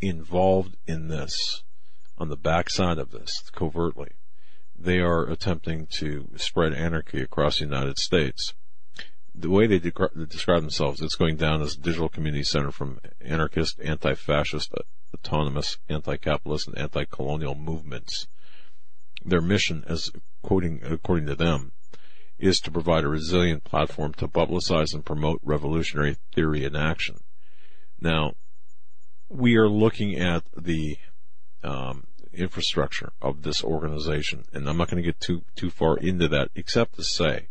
[0.00, 1.62] involved in this
[2.18, 4.12] on the backside of this covertly.
[4.78, 8.54] They are attempting to spread anarchy across the United States
[9.34, 13.00] the way they de- describe themselves, it's going down as a digital community center from
[13.20, 14.72] anarchist, anti-fascist,
[15.14, 18.28] autonomous, anti-capitalist, and anti-colonial movements.
[19.24, 20.10] Their mission, as
[20.42, 21.72] quoting according to them,
[22.38, 27.20] is to provide a resilient platform to publicize and promote revolutionary theory and action.
[28.00, 28.34] Now,
[29.28, 30.98] we are looking at the
[31.62, 36.28] um, infrastructure of this organization, and I'm not going to get too too far into
[36.28, 37.48] that, except to say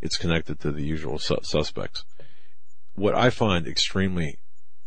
[0.00, 2.04] it's connected to the usual su- suspects.
[2.94, 4.38] What I find extremely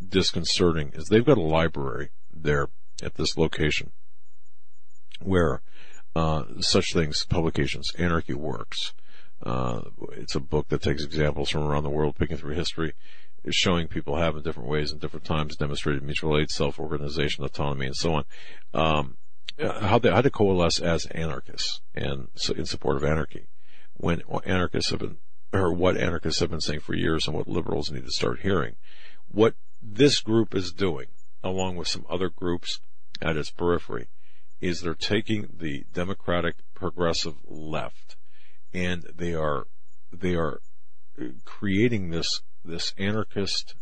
[0.07, 2.67] disconcerting is they've got a library there
[3.01, 3.91] at this location
[5.21, 5.61] where
[6.15, 8.93] uh, such things, publications, Anarchy Works.
[9.41, 9.81] Uh,
[10.13, 12.93] it's a book that takes examples from around the world, picking through history,
[13.49, 17.95] showing people have in different ways and different times demonstrated mutual aid, self-organization, autonomy, and
[17.95, 18.25] so on.
[18.73, 19.17] Um,
[19.59, 23.47] how they how to coalesce as anarchists and so in support of anarchy
[23.95, 25.17] when anarchists have been,
[25.51, 28.75] or what anarchists have been saying for years and what liberals need to start hearing.
[29.29, 31.07] What this group is doing,
[31.43, 32.79] along with some other groups
[33.21, 34.07] at its periphery,
[34.61, 38.15] is they're taking the democratic progressive left
[38.73, 39.67] and they are,
[40.11, 40.59] they are
[41.45, 43.75] creating this, this anarchist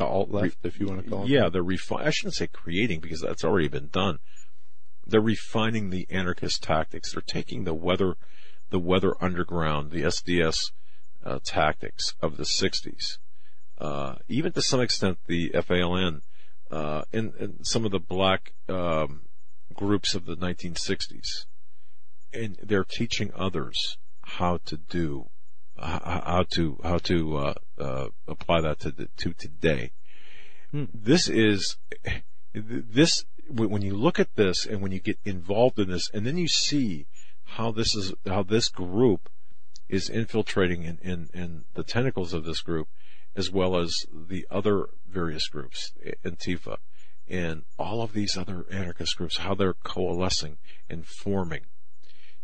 [0.00, 1.28] alt left, if you want to call it.
[1.28, 4.18] Yeah, they're refi- I shouldn't say creating because that's already been done.
[5.06, 7.12] They're refining the anarchist tactics.
[7.12, 8.16] They're taking the weather
[8.70, 10.72] the Weather Underground, the SDS
[11.24, 13.18] uh, tactics of the 60s,
[13.78, 16.22] uh, even to some extent the FALN,
[16.70, 19.22] uh, and, and some of the black um,
[19.74, 21.46] groups of the 1960s,
[22.32, 25.28] and they're teaching others how to do,
[25.78, 29.92] how to how to uh, uh, apply that to the, to today.
[30.70, 30.84] Hmm.
[30.92, 31.76] This is
[32.52, 36.36] this when you look at this and when you get involved in this, and then
[36.36, 37.06] you see
[37.48, 39.28] how this is how this group
[39.88, 42.88] is infiltrating in, in, in the tentacles of this group,
[43.34, 45.92] as well as the other various groups,
[46.24, 46.76] Antifa,
[47.26, 50.58] and all of these other anarchist groups, how they're coalescing
[50.90, 51.62] and forming.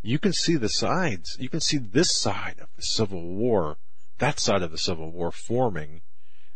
[0.02, 1.36] You can see the sides.
[1.38, 3.76] You can see this side of the Civil War,
[4.18, 6.00] that side of the Civil War forming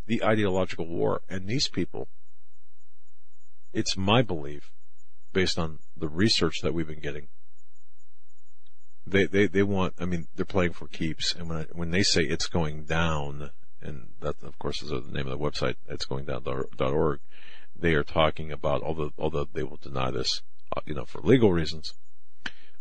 [0.06, 1.20] the ideological war.
[1.28, 2.08] And these people,
[3.72, 4.70] it's my belief,
[5.32, 7.28] based on the research that we've been getting,
[9.10, 11.34] they, they, they want, I mean, they're playing for keeps.
[11.34, 15.12] And when, I, when they say it's going down, and that, of course, is the
[15.12, 17.20] name of the website, it's going down.org,
[17.78, 20.42] they are talking about, although, although they will deny this,
[20.76, 21.94] uh, you know, for legal reasons,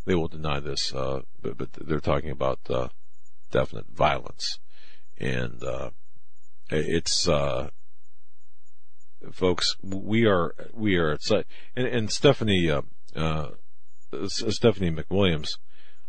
[0.06, 2.88] they will deny this, uh, but, but they're talking about, uh,
[3.52, 4.60] definite violence.
[5.20, 5.92] And, uh,
[6.70, 7.70] it's, uh,
[9.32, 11.18] folks, we are, we are,
[11.76, 12.82] and, and Stephanie, uh,
[14.28, 15.58] Stephanie MacWilliams,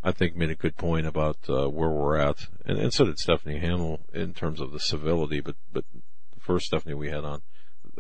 [0.09, 3.19] I think made a good point about uh, where we're at, and, and so did
[3.19, 5.41] Stephanie Hamill in terms of the civility.
[5.41, 7.43] But but the first Stephanie we had on,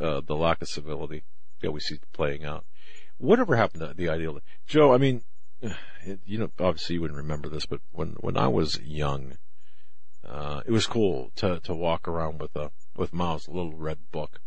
[0.01, 1.25] uh, the lack of civility
[1.61, 2.65] that we see playing out.
[3.19, 4.95] Whatever happened to the ideal, Joe?
[4.95, 5.23] I mean,
[5.61, 9.37] it, you know, obviously you wouldn't remember this, but when when I was young,
[10.27, 14.41] uh, it was cool to to walk around with a with Mao's little red book.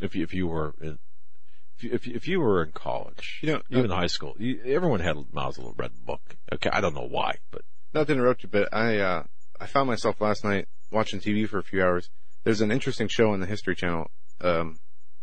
[0.00, 0.98] If you, if you were in,
[1.82, 4.34] if you, if you, if you were in college, You know, even uh, high school,
[4.38, 6.36] you, everyone had Mao's little red book.
[6.52, 9.24] Okay, I don't know why, but Not to interrupt you, but I uh,
[9.60, 12.10] I found myself last night watching TV for a few hours.
[12.44, 14.10] There's an interesting show on the History Channel,
[14.40, 14.78] um,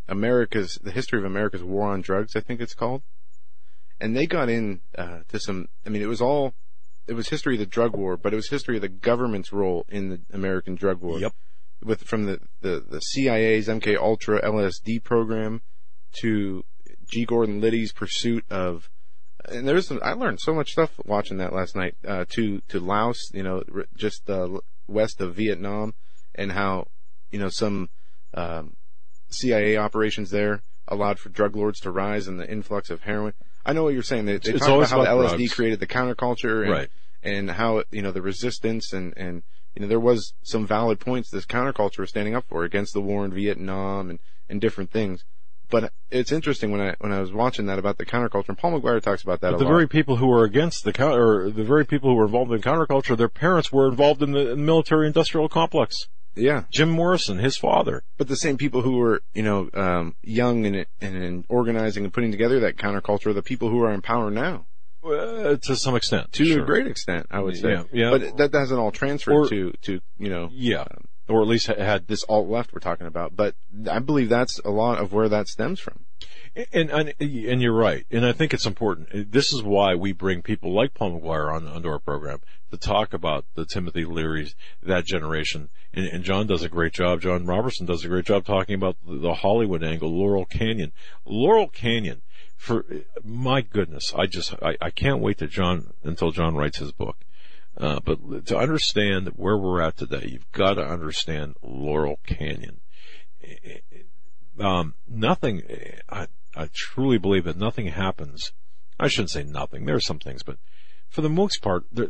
[0.07, 3.03] America's the history of America's war on drugs, I think it's called,
[4.01, 5.67] and they got in uh, to some.
[5.85, 6.53] I mean, it was all
[7.07, 9.85] it was history of the drug war, but it was history of the government's role
[9.89, 11.19] in the American drug war.
[11.19, 11.33] Yep.
[11.83, 15.61] With from the the, the CIA's MK Ultra LSD program
[16.21, 16.63] to
[17.09, 17.25] G.
[17.25, 18.89] Gordon Liddy's pursuit of
[19.45, 21.95] and there's some, I learned so much stuff watching that last night.
[22.07, 23.63] Uh, to to Laos, you know,
[23.95, 24.47] just uh,
[24.87, 25.93] west of Vietnam,
[26.35, 26.87] and how
[27.31, 27.89] you know some
[28.33, 28.75] um,
[29.29, 33.33] CIA operations there allowed for drug lords to rise and the influx of heroin.
[33.65, 34.25] I know what you're saying.
[34.25, 35.53] They, they It's talk about how the LSD drugs.
[35.53, 36.89] created the counterculture, and, Right.
[37.23, 39.43] and how you know the resistance and and
[39.75, 43.01] you know there was some valid points this counterculture was standing up for against the
[43.01, 44.19] war in Vietnam and
[44.49, 45.23] and different things.
[45.69, 48.79] But it's interesting when I when I was watching that about the counterculture, and Paul
[48.79, 49.69] McGuire talks about that the lot.
[49.69, 52.61] very people who were against the counter, or the very people who were involved in
[52.61, 56.07] counterculture, their parents were involved in the military-industrial complex.
[56.35, 56.63] Yeah.
[56.71, 58.03] Jim Morrison, his father.
[58.17, 62.13] But the same people who were, you know, um, young and, and, and organizing and
[62.13, 64.65] putting together that counterculture are the people who are in power now.
[65.03, 66.31] Uh, to some extent.
[66.33, 66.63] To sure.
[66.63, 67.71] a great extent, I would say.
[67.71, 68.09] Yeah, yeah.
[68.11, 70.85] But that doesn't all transfer Or- to, to, you know, Yeah.
[71.29, 73.35] Or at least had this alt left we're talking about.
[73.35, 73.55] But
[73.89, 76.05] I believe that's a lot of where that stems from.
[76.73, 79.31] And, and and you're right, and I think it's important.
[79.31, 82.39] This is why we bring people like Paul McGuire on onto our program
[82.71, 85.69] to talk about the Timothy Leary's, that generation.
[85.93, 87.21] And, and John does a great job.
[87.21, 90.91] John Robertson does a great job talking about the, Hollywood angle, Laurel Canyon.
[91.25, 92.21] Laurel Canyon,
[92.57, 92.85] for
[93.23, 97.17] my goodness, I just I, I can't wait to John until John writes his book.
[97.79, 102.81] Uh, but to understand where we're at today, you've got to understand Laurel Canyon.
[104.59, 105.63] Um, nothing,
[106.09, 108.51] I, I truly believe that nothing happens.
[108.99, 109.85] I shouldn't say nothing.
[109.85, 110.57] There are some things, but
[111.07, 112.09] for the most part, there,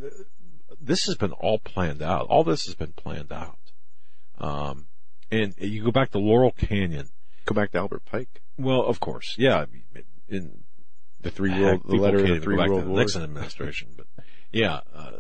[0.81, 2.25] this has been all planned out.
[2.27, 3.59] All this has been planned out.
[4.39, 4.87] Um,
[5.29, 7.09] and you go back to Laurel Canyon.
[7.45, 8.41] Go back to Albert Pike.
[8.57, 9.65] Well, of course, yeah.
[10.27, 10.63] In
[11.21, 12.99] The three world, the letter of the three world to the wars.
[12.99, 14.07] Nixon administration, but
[14.51, 15.11] yeah, uh,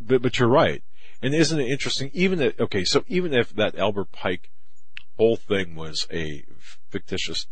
[0.00, 0.82] but but you're right.
[1.22, 2.10] And isn't it interesting?
[2.14, 4.50] Even if, okay, so even if that Albert Pike
[5.18, 6.44] whole thing was a
[6.88, 7.46] fictitious,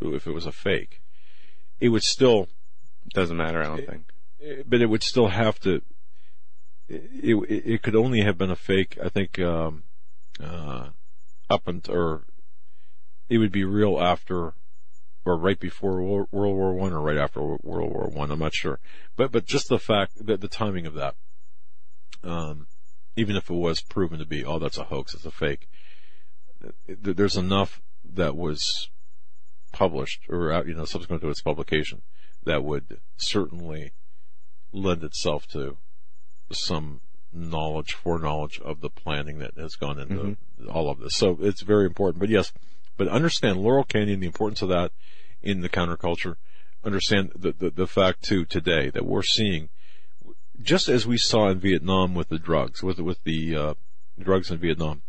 [0.00, 1.02] if it was a fake,
[1.80, 2.48] it would still
[3.12, 4.64] Doesn't matter, I don't think.
[4.66, 5.82] but it would still have to.
[6.88, 7.02] It,
[7.48, 8.98] it, it could only have been a fake.
[9.02, 9.84] I think um,
[10.42, 10.90] uh,
[11.48, 12.24] up until or
[13.28, 14.54] it would be real after
[15.24, 18.30] or right before World War One or right after World War One.
[18.30, 18.78] I'm not sure,
[19.16, 21.14] but but just the fact that the timing of that,
[22.24, 22.66] um,
[23.16, 25.68] even if it was proven to be oh that's a hoax, it's a fake.
[26.86, 28.90] There's enough that was
[29.72, 32.02] published or you know subsequent to its publication
[32.44, 33.92] that would certainly
[34.72, 35.76] lend itself to
[36.52, 37.00] some
[37.32, 40.70] knowledge, foreknowledge of the planning that has gone into Mm-hmm.
[40.70, 41.14] all of this.
[41.14, 42.20] So it's very important.
[42.20, 42.52] But yes,
[42.96, 44.92] but understand Laurel Canyon, the importance of that
[45.42, 46.36] in the counterculture.
[46.84, 49.68] Understand the, the, the fact too today that we're seeing,
[50.62, 53.74] just as we saw in Vietnam with the drugs, with, with the, uh,
[54.18, 55.02] drugs in Vietnam,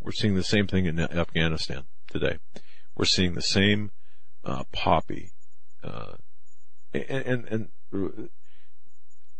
[0.00, 2.38] we're seeing the same thing in Afghanistan today.
[2.96, 3.90] We're seeing the same,
[4.44, 5.30] uh, poppy,
[5.82, 6.14] uh,
[6.92, 8.28] and, and, and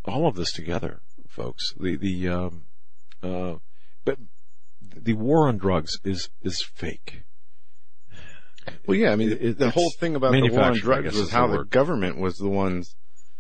[0.04, 1.74] all of this together, folks.
[1.78, 2.62] The, the, um,
[3.22, 3.54] uh,
[4.04, 4.18] but
[4.80, 7.22] the war on drugs is, is fake.
[8.86, 11.30] Well, yeah, I mean, It- the whole thing about the war on drugs was is
[11.30, 12.94] how the the government was the ones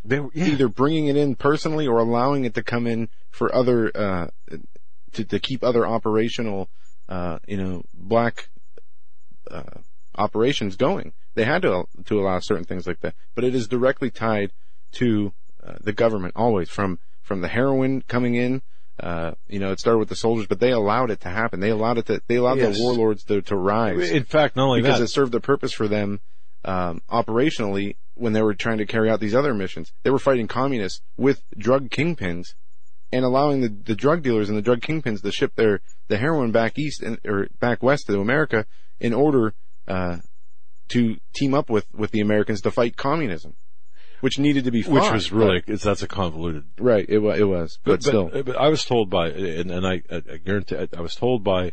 [0.04, 0.46] They were, yeah.
[0.46, 4.28] either bringing it in personally or allowing it to come in for other, uh,
[5.12, 6.68] to, to keep other operational,
[7.08, 8.48] uh, you know, black,
[9.50, 9.80] uh,
[10.16, 11.12] operations going.
[11.34, 14.52] They had to, to allow certain things like that, but it is directly tied
[14.92, 15.32] to,
[15.62, 18.62] uh, the government always from, from the heroin coming in,
[19.02, 21.60] uh, you know, it started with the soldiers, but they allowed it to happen.
[21.60, 22.76] They allowed it to, they allowed Yes.
[22.76, 25.72] the warlords to, to rise In fact, not only because that, it served a purpose
[25.72, 26.20] for them
[26.64, 29.92] um, operationally when they were trying to carry out these other missions.
[30.02, 32.54] They were fighting communists with drug kingpins
[33.12, 36.52] and allowing the, the drug dealers and the drug kingpins to ship their the heroin
[36.52, 38.66] back east and, or back west to America
[39.00, 39.54] in order
[39.88, 40.18] uh,
[40.88, 43.54] to team up with with the Americans to fight communism,
[44.20, 44.94] which needed to be fought.
[44.94, 47.06] which was really, it's, that's a convoluted right.
[47.08, 50.36] It was, it was, but, still, but I was told by, and, and I, I
[50.36, 51.72] guarantee, I was told by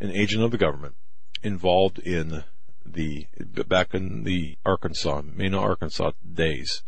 [0.00, 0.94] an agent of the government
[1.42, 2.44] involved in
[2.84, 3.26] the
[3.66, 6.82] back in the Arkansas, Mena, Arkansas days,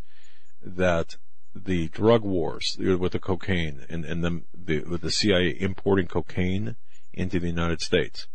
[0.63, 1.17] that
[1.55, 6.77] the drug wars with the cocaine and and the, the with the CIA importing cocaine
[7.13, 8.27] into the United States.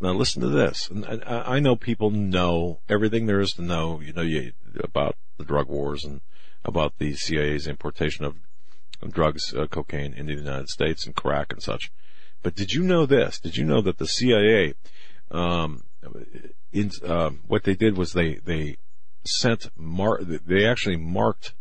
[0.00, 0.90] Now listen to this.
[1.06, 4.00] I, I know people know everything there is to know.
[4.00, 6.20] You know you, about the drug wars and
[6.64, 8.36] about the CIA's importation of
[9.12, 11.92] drugs, uh, cocaine into the United States and crack and such.
[12.42, 13.38] But did you know this?
[13.38, 14.74] Did you know that the CIA,
[15.30, 15.84] um,
[16.74, 18.76] in, um, what they did was they, they
[19.24, 21.54] sent mar, they actually marked,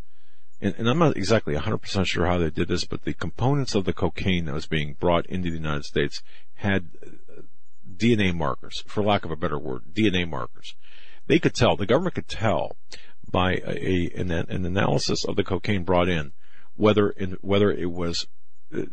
[0.60, 3.86] and, and I'm not exactly 100% sure how they did this, but the components of
[3.86, 6.24] the cocaine that was being brought into the United States
[6.56, 7.42] had uh,
[7.96, 10.76] DNA markers, for lack of a better word, DNA markers.
[11.28, 12.76] They could tell, the government could tell
[13.30, 16.34] by a, a an, an analysis of the cocaine brought in
[16.76, 18.28] whether in, whether it was
[18.76, 18.84] uh,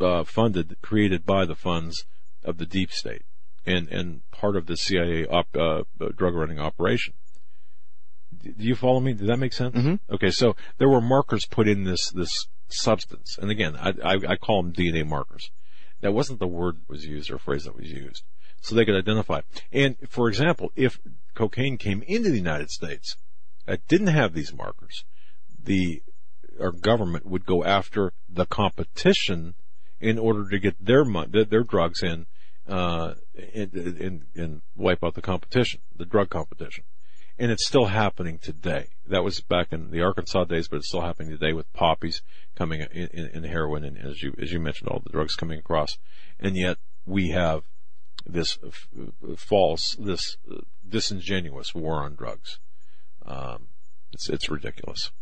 [0.00, 2.04] uh, funded, created by the funds
[2.44, 3.22] of the deep state
[3.68, 5.82] and, and part of the CIA op, uh,
[6.16, 7.14] drug running operation.
[8.42, 9.12] Do you follow me?
[9.12, 9.76] Did that make sense?
[9.76, 10.14] Mm-hmm.
[10.14, 13.36] Okay, so there were markers put in this, this substance.
[13.40, 15.50] And again, I, I, I call them DNA markers.
[16.00, 18.22] That wasn't the word that was used or phrase that was used.
[18.60, 19.40] So they could identify.
[19.72, 20.98] And for example, if
[21.34, 23.16] cocaine came into the United States
[23.66, 25.04] that didn't have these markers,
[25.62, 26.02] the
[26.60, 29.54] our government would go after the competition
[30.00, 32.26] in order to get their their, their drugs in,
[32.68, 33.14] uh,
[33.54, 36.84] and, and, and wipe out the competition, the drug competition.
[37.38, 38.88] And it's still happening today.
[39.06, 42.20] That was back in the Arkansas days, but it's still happening today with poppies
[42.56, 45.58] coming in, in, in heroin and as you, as you mentioned, all the drugs coming
[45.58, 45.98] across.
[46.40, 47.62] And yet we have
[48.26, 48.88] this f-
[49.36, 50.36] false, this
[50.86, 52.58] disingenuous war on drugs.
[53.24, 53.68] Um,
[54.12, 55.12] it's, it's ridiculous.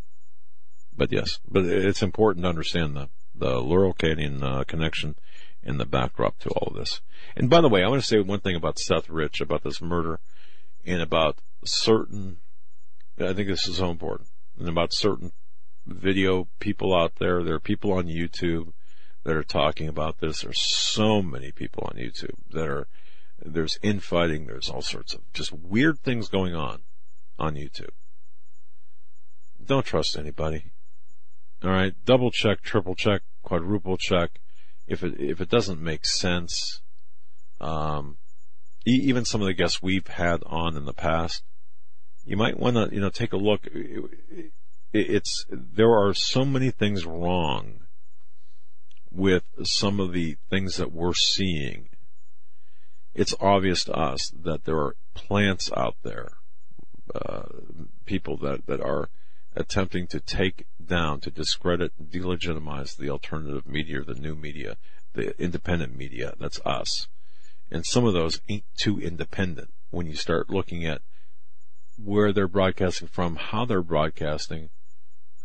[0.96, 5.16] But yes, but it's important to understand the, the Laurel Canyon uh, connection
[5.66, 7.00] and the backdrop to all of this.
[7.34, 9.82] And by the way, I want to say one thing about Seth Rich, about this
[9.82, 10.20] murder,
[10.86, 12.38] and about certain,
[13.18, 14.28] I think this is so important,
[14.58, 15.32] and about certain
[15.84, 17.42] video people out there.
[17.42, 18.72] There are people on YouTube
[19.24, 20.42] that are talking about this.
[20.42, 22.86] There's so many people on YouTube that are,
[23.44, 26.82] there's infighting, there's all sorts of just weird things going on
[27.38, 27.90] on YouTube.
[29.64, 30.70] Don't trust anybody.
[31.64, 34.38] All right, double check, triple check, quadruple check.
[34.86, 36.80] If it if it doesn't make sense,
[37.60, 38.18] um,
[38.86, 41.42] e- even some of the guests we've had on in the past,
[42.24, 43.66] you might want to you know take a look.
[43.66, 44.52] It-
[44.92, 47.80] It's there are so many things wrong
[49.10, 51.88] with some of the things that we're seeing.
[53.12, 56.28] It's obvious to us that there are plants out there,
[57.14, 57.48] uh,
[58.06, 59.10] people that that are
[59.56, 64.76] attempting to take down, to discredit, delegitimize the alternative media, the new media,
[65.14, 66.34] the independent media.
[66.38, 67.08] That's us.
[67.70, 71.00] And some of those ain't too independent when you start looking at
[71.96, 74.68] where they're broadcasting from, how they're broadcasting,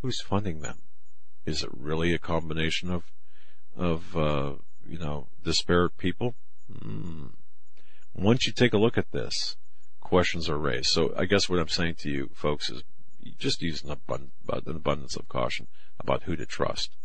[0.02, 0.80] who's funding them.
[1.46, 3.06] Is it really a combination of,
[3.76, 4.54] of, uh,
[4.86, 6.36] you know, disparate people?
[6.72, 7.32] Mm.
[8.14, 9.56] Once you take a look at this,
[10.02, 10.88] questions are raised.
[10.88, 12.84] So I guess what I'm saying to you folks is
[13.38, 15.68] just use an, abund- an abundance of caution
[16.00, 16.96] about who to trust.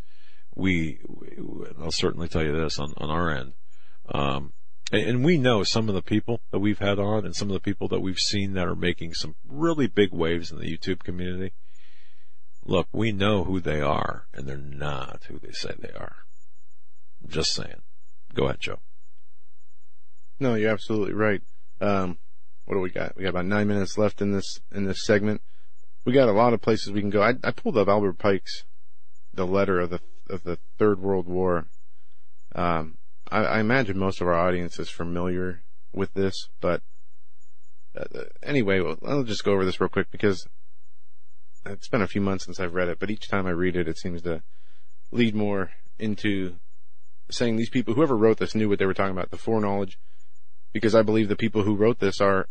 [0.55, 1.29] we, we
[1.81, 3.53] I'll certainly tell you this on, on our end.
[4.09, 4.53] Um,
[4.93, 7.55] and, and we know some of the people that we've had on and some of
[7.55, 11.01] the people that we've seen that are making some really big waves in the YouTube
[11.01, 11.53] community.
[12.65, 16.17] Look, we know who they are and they're not who they say they are.
[17.27, 17.83] Just saying.
[18.35, 18.79] Go ahead, Joe.
[20.39, 21.43] No, you're absolutely right.
[21.81, 22.19] Um,
[22.65, 23.17] what do we got?
[23.17, 25.41] We got about nine minutes left in this in this segment.
[26.07, 27.21] We got a lot of places we can go.
[27.21, 28.65] I, I pulled up Albert Pike's
[29.35, 30.01] the letter of the
[30.31, 31.67] of the Third World War.
[32.55, 36.83] Um, I, I imagine most of our audience is familiar with this, but
[37.99, 40.47] uh, anyway, well, I'll just go over this real quick because
[41.65, 43.89] it's been a few months since I've read it, but each time I read it,
[43.89, 44.43] it seems to
[45.11, 46.55] lead more into
[47.31, 49.99] saying these people, whoever wrote this knew what they were talking about, the foreknowledge,
[50.73, 52.49] because I believe the people who wrote this are,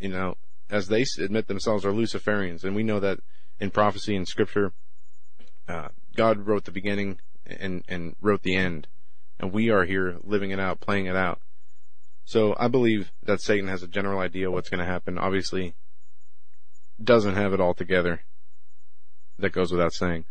[0.00, 0.34] you know,
[0.70, 3.20] as they admit themselves, are Luciferians, and we know that
[3.60, 4.72] in prophecy and scripture,
[5.66, 8.86] uh, God wrote the beginning and, and wrote the end,
[9.38, 11.40] and we are here living it out, playing it out.
[12.24, 15.18] So I believe that Satan has a general idea what's going to happen.
[15.18, 15.74] Obviously,
[17.02, 18.22] doesn't have it all together.
[19.38, 20.24] That goes without saying.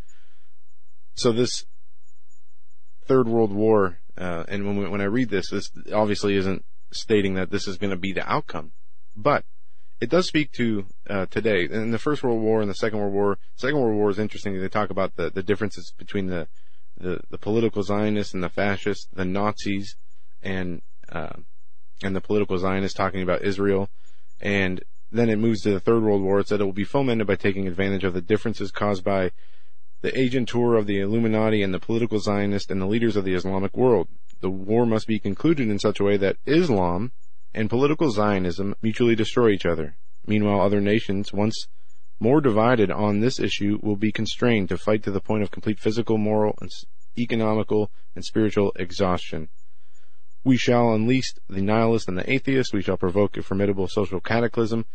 [1.16, 1.66] So this
[3.06, 7.34] Third World War, uh, and when, we, when I read this, this obviously isn't stating
[7.36, 8.74] that this is going to be the outcome,
[9.16, 9.44] but
[10.00, 11.68] it does speak to uh, today.
[11.70, 14.60] In the First World War and the Second World War, Second World War is interesting.
[14.60, 16.48] They talk about the, the differences between the,
[16.98, 19.96] the, the political Zionists and the fascists, the Nazis,
[20.42, 21.38] and uh,
[22.04, 23.90] and the political Zionists talking about Israel.
[24.40, 26.40] And then it moves to the Third World War.
[26.40, 29.32] It said it will be fomented by taking advantage of the differences caused by
[30.02, 33.76] the agentur of the Illuminati and the political Zionists and the leaders of the Islamic
[33.76, 34.10] world.
[34.42, 37.14] The war must be concluded in such a way that Islam
[37.54, 39.98] and political Zionism mutually destroy each other.
[40.26, 41.68] Meanwhile, other nations, once
[42.20, 45.80] more divided on this issue, will be constrained to fight to the point of complete
[45.80, 46.72] physical, moral, and
[47.18, 49.50] economical, and spiritual exhaustion.
[50.44, 52.74] We shall unleash the nihilist and the atheist.
[52.74, 54.86] We shall provoke a formidable social cataclysm.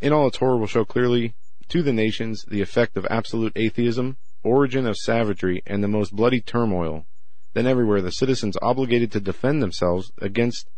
[0.00, 1.34] In all its horror will show clearly
[1.68, 6.40] to the nations the effect of absolute atheism, origin of savagery, and the most bloody
[6.40, 7.06] turmoil.
[7.54, 10.68] Then everywhere the citizens obligated to defend themselves against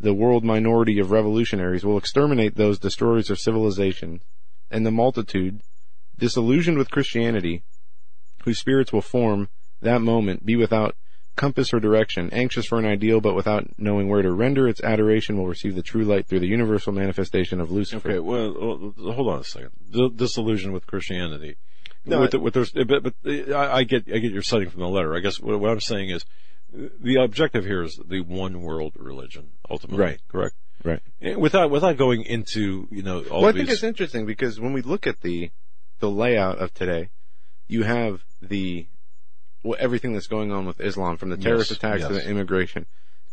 [0.00, 4.20] the world minority of revolutionaries will exterminate those destroyers of civilization,
[4.70, 5.60] and the multitude,
[6.18, 7.62] disillusioned with Christianity,
[8.44, 9.48] whose spirits will form
[9.82, 10.96] that moment be without
[11.36, 15.36] compass or direction, anxious for an ideal but without knowing where to render its adoration,
[15.36, 18.10] will receive the true light through the universal manifestation of Lucifer.
[18.10, 19.70] Okay, well, hold on a second.
[20.16, 21.56] Disillusion with Christianity.
[22.04, 24.80] No, with, the, with those, but, but I, I get I get your citing from
[24.80, 25.14] the letter.
[25.14, 26.24] I guess what, what I'm saying is
[26.72, 30.04] the objective here is the one world religion ultimately.
[30.04, 30.20] Right.
[30.28, 30.54] Correct.
[30.82, 31.02] Right.
[31.38, 34.80] Without without going into you know all well, I think it's interesting because when we
[34.82, 35.50] look at the
[35.98, 37.10] the layout of today,
[37.68, 38.86] you have the
[39.62, 42.86] well, everything that's going on with Islam, from the terrorist Yes, attacks to the immigration,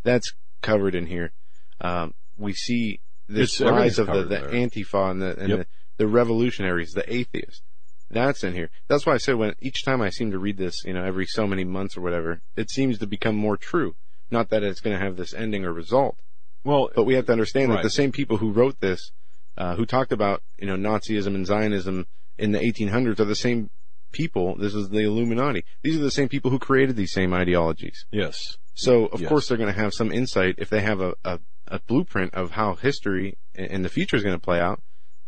[0.03, 1.31] that's covered in here.
[1.79, 2.99] Um, we see
[3.29, 4.49] this It's- rise of the, the there.
[4.49, 5.59] Antifa and, the, and Yep.
[5.59, 5.67] the,
[6.03, 7.61] the revolutionaries, the atheists.
[8.09, 8.69] That's in here.
[8.87, 11.25] That's why I said when each time I seem to read this, you know, every
[11.25, 13.95] so many months or whatever, it seems to become more true.
[14.31, 16.17] Not that it's going to have this ending or result.
[16.63, 17.77] Well, but we have to understand right.
[17.77, 19.11] that the same people who wrote this,
[19.57, 22.07] uh, who talked about, you know, Nazism and Zionism
[22.37, 23.69] in the 1800s are the same
[24.11, 24.55] people.
[24.57, 25.63] This is the Illuminati.
[25.83, 28.05] These are the same people who created these same ideologies.
[28.11, 28.57] Yes.
[28.73, 29.29] So of Yes.
[29.29, 32.51] course they're going to have some insight if they have a, a, a blueprint of
[32.51, 34.81] how history and the future is going to play out.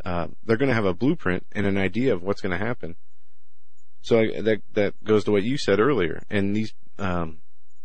[0.06, 2.96] Uh, they're going to have a blueprint and an idea of what's going to happen.
[4.02, 6.24] So I, that that goes to what you said earlier.
[6.30, 7.40] And these, um,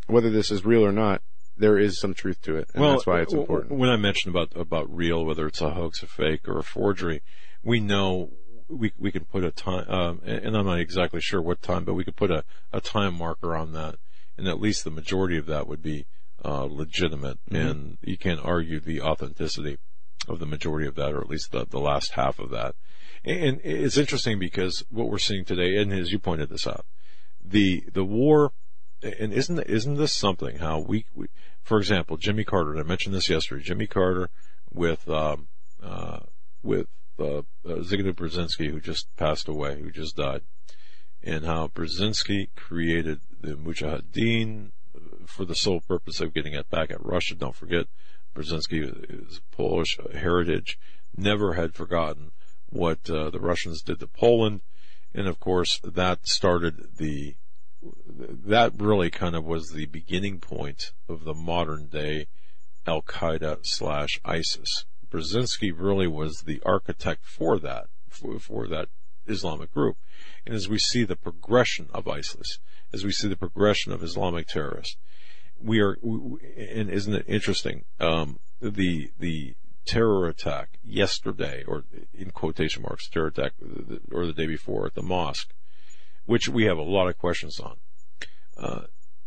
[0.06, 1.22] whether this is real or not,
[1.56, 3.78] there is some truth to it, and well, that's why it's important.
[3.78, 7.22] When I mentioned about about real, whether it's a hoax, a fake, or a forgery,
[7.62, 8.30] we know
[8.68, 11.94] we we can put a time, um, and I'm not exactly sure what time, but
[11.94, 13.96] we could put a, a time marker on that,
[14.36, 16.06] and at least the majority of that would be
[16.44, 17.70] uh, legitimate, Mhm.
[17.70, 19.78] and you can't argue the authenticity
[20.28, 22.74] of the majority of that, or at least the the last half of that.
[23.24, 26.84] And it's interesting because what we're seeing today, and as you pointed this out,
[27.44, 28.52] the the war
[29.02, 31.26] and isn't isn't this something how we, we
[31.62, 34.30] for example Jimmy Carter and I mentioned this yesterday Jimmy Carter
[34.72, 35.48] with um,
[35.82, 36.20] uh,
[36.62, 36.86] with
[37.18, 40.42] uh, uh, Zygmunt Brzezinski who just passed away who just died
[41.22, 44.70] and how Brzezinski created the Mujahideen
[45.26, 47.86] for the sole purpose of getting it back at Russia don't forget
[48.34, 50.78] Brzezinski is Polish heritage
[51.16, 52.32] never had forgotten
[52.68, 54.60] what uh, the Russians did to Poland
[55.14, 57.36] and of course that started the
[58.46, 62.26] that really kind of was the beginning point of the modern day
[62.86, 64.84] Al Qaeda slash ISIS.
[65.10, 68.88] Brzezinski really was the architect for that, for, for that
[69.26, 69.96] Islamic group.
[70.44, 72.58] And as we see the progression of ISIS,
[72.92, 74.96] as we see the progression of Islamic terrorists,
[75.62, 79.54] we are, and isn't it interesting, um, the, the
[79.84, 83.52] terror attack yesterday, or in quotation marks, terror attack,
[84.12, 85.52] or the day before at the mosque,
[86.26, 87.76] which we have a lot of questions on.
[88.56, 88.82] Uh,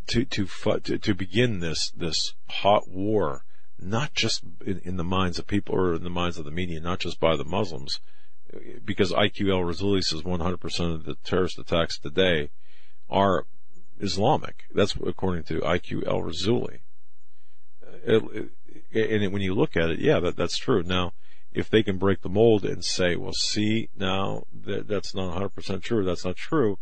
[0.07, 0.47] to, to,
[0.79, 3.43] to, begin this, this hot war,
[3.77, 6.79] not just in, in, the minds of people or in the minds of the media,
[6.79, 7.99] not just by the Muslims,
[8.85, 12.49] because IQL Rassouli says 100% of the terrorist attacks today
[13.09, 13.45] are
[13.99, 14.65] Islamic.
[14.73, 16.79] That's according to IQ El Rassouli.
[18.07, 18.19] Uh,
[18.93, 20.83] and when you look at it, yeah, that, that's true.
[20.83, 21.13] Now,
[21.51, 25.81] if they can break the mold and say, well, see, now that, that's not 100%
[25.83, 26.77] true, that's not true,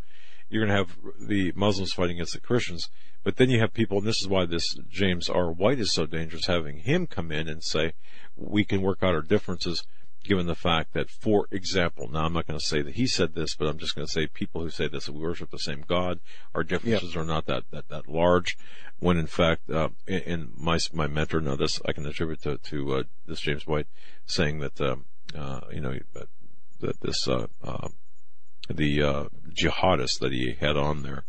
[0.49, 0.97] you're going to have
[1.27, 2.89] the Muslims fighting against the Christians.
[3.23, 5.51] But then you have people, and this is why this James R.
[5.51, 7.93] White is so dangerous, having him come in and say,
[8.35, 9.83] we can work out our differences
[10.25, 13.35] given the fact that, for example, now I'm not going to say that he said
[13.35, 15.57] this, but I'm just going to say people who say this, that we worship the
[15.57, 16.19] same God,
[16.53, 17.23] our differences yep.
[17.23, 18.57] are not that, that, that large,
[18.99, 22.93] when in fact, uh, in, my, my mentor, now this I can attribute to, to,
[22.93, 23.87] uh, this James White
[24.25, 25.97] saying that, um, uh, you know,
[26.79, 27.89] that this, uh, uh,
[28.69, 31.25] the, uh, jihadist that he had on there,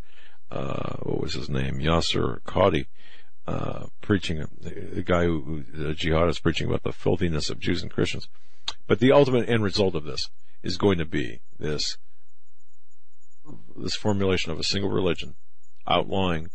[0.50, 1.78] what was his name?
[1.78, 2.86] Yasir Qadhi,
[3.46, 7.90] uh, preaching, the guy who, who, the jihadist preaching about the filthiness of Jews and
[7.90, 8.28] Christians.
[8.86, 10.30] But the ultimate end result of this
[10.62, 11.98] is going to be this
[13.76, 15.34] this formulation of a single religion,
[15.86, 16.48] outlawing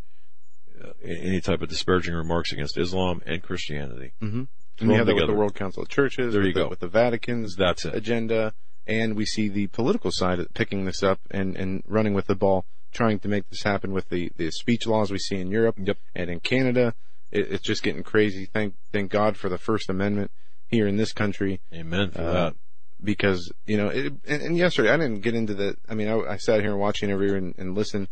[0.83, 4.13] uh, any type of disparaging remarks against Islam and Christianity.
[4.21, 4.43] Mm-hmm.
[4.79, 6.33] And we have that with the World Council of Churches.
[6.33, 6.63] There you with go.
[6.63, 7.93] The, with the Vatican's That's it.
[7.93, 8.53] agenda,
[8.87, 12.65] and we see the political side picking this up and, and running with the ball,
[12.91, 15.97] trying to make this happen with the, the speech laws we see in Europe yep.
[16.15, 16.95] and in Canada.
[17.31, 18.45] It, it's just getting crazy.
[18.45, 20.31] Thank thank God for the First Amendment
[20.71, 21.61] here in this country.
[21.73, 22.55] Amen for uh, that.
[23.03, 25.75] Because you know, it, and, and, yesterday I didn't get into the.
[25.87, 28.07] I mean, I, I sat here watching every year and, and listened.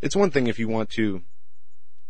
[0.00, 1.22] It's one thing if you want to,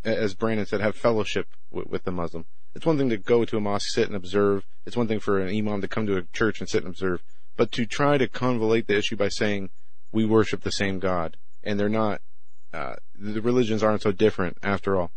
[0.04, 2.44] as Brannon said, have fellowship with, with the Muslim.
[2.74, 4.64] It's one thing to go to a mosque, sit and observe.
[4.86, 7.22] It's one thing for an imam to come to a church and sit and observe.
[7.56, 9.70] But to try to convolate the issue by saying
[10.12, 12.20] we worship the same God and they're not,
[12.72, 15.10] uh, the religions aren't so different after all.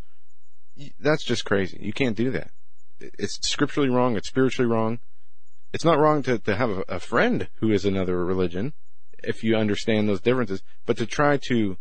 [1.00, 1.78] That's just crazy.
[1.80, 2.50] You can't do that
[3.00, 4.16] it's scripturally wrong.
[4.16, 5.00] It's spiritually wrong.
[5.74, 8.74] It's not wrong to, to have a, a friend who is another religion
[9.24, 11.78] if you understand those differences, but to try to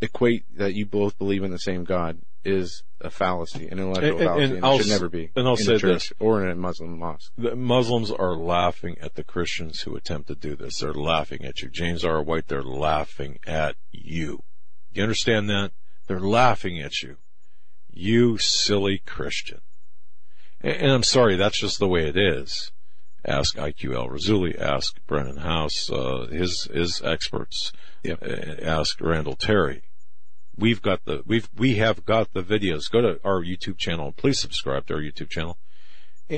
[0.00, 4.18] equate that you both believe in the same God is a fallacy, an intellectual and,
[4.18, 5.30] fallacy, and, and, and it should never be.
[5.36, 7.32] And I'll say this, or in a Muslim mosque.
[7.38, 10.78] The Muslims are laughing at the Christians who attempt to do this.
[10.78, 12.20] They're laughing at you, James R.
[12.22, 12.48] White.
[12.48, 14.42] They're laughing at you.
[14.92, 15.72] You understand that?
[16.08, 17.16] They're laughing at you,
[17.88, 19.60] you silly Christian.
[20.62, 22.70] And I'm sorry, that's just the way it is.
[23.24, 27.72] Ask IQ El Rassouli, ask Brannon Howse, uh, his, his experts,
[28.02, 28.22] yep.
[28.62, 29.82] ask Randall Terry.
[30.56, 32.90] We've got the, we've, we have got the videos.
[32.90, 34.12] Go to our YouTube channel.
[34.12, 35.58] Please subscribe to our YouTube channel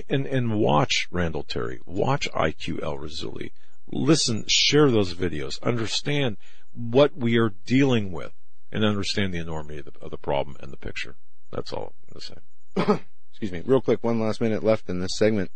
[0.09, 1.80] and, and watch Randall Terry.
[1.84, 3.51] Watch IQ El Rassouli.
[3.86, 5.62] Listen, share those videos.
[5.62, 6.36] Understand
[6.72, 8.32] what we are dealing with
[8.72, 11.16] and understand the enormity of the, of the problem and the picture.
[11.51, 13.05] That's all I'm going to say.
[13.35, 15.51] excuse me, real quick, one last minute left in this segment.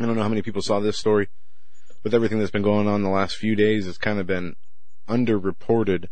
[0.00, 1.28] I don't know how many people saw this story.
[2.02, 4.56] With everything that's been going on the last few days, it's kind of been
[5.08, 6.08] underreported.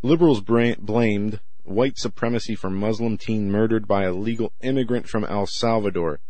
[0.00, 6.20] Liberals blamed white supremacy for Muslim teen murdered by a legal immigrant from El Salvador.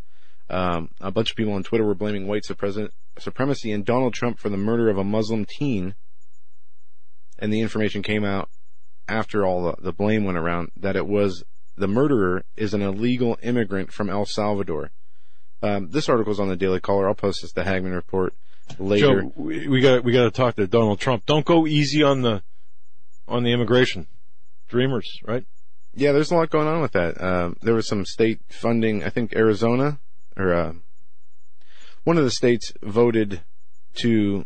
[0.48, 4.48] Um, a bunch of people on Twitter were blaming white supremacy and Donald Trump for
[4.48, 5.94] the murder of a Muslim teen.
[7.38, 8.48] And the information came out
[9.06, 11.44] after all the, the blame went around that it was
[11.78, 14.90] the murderer is an illegal immigrant from El Salvador.
[15.62, 17.08] Um, this article is on the Daily Caller.
[17.08, 18.34] I'll post this to Hagmann Report
[18.78, 19.22] later.
[19.22, 21.26] Joe, we got we got to talk to Donald Trump.
[21.26, 22.42] Don't go easy on the
[23.26, 24.06] on the immigration
[24.68, 25.44] dreamers, right?
[25.94, 27.20] Yeah, there's a lot going on with that.
[27.20, 29.02] Um, there was some state funding.
[29.02, 29.98] I think Arizona
[30.36, 30.72] or uh,
[32.04, 33.42] one of the states voted
[33.96, 34.44] to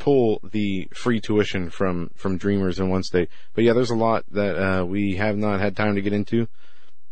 [0.00, 3.28] pull the free tuition from from Dreamers in one state.
[3.54, 6.48] But yeah, there's a lot that uh, we have not had time to get into.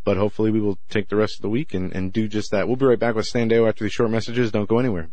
[0.04, 2.66] But hopefully we will take the rest of the week and, and do just that.
[2.66, 4.50] We'll be right back with Stan after these short messages.
[4.50, 5.10] Don't go anywhere.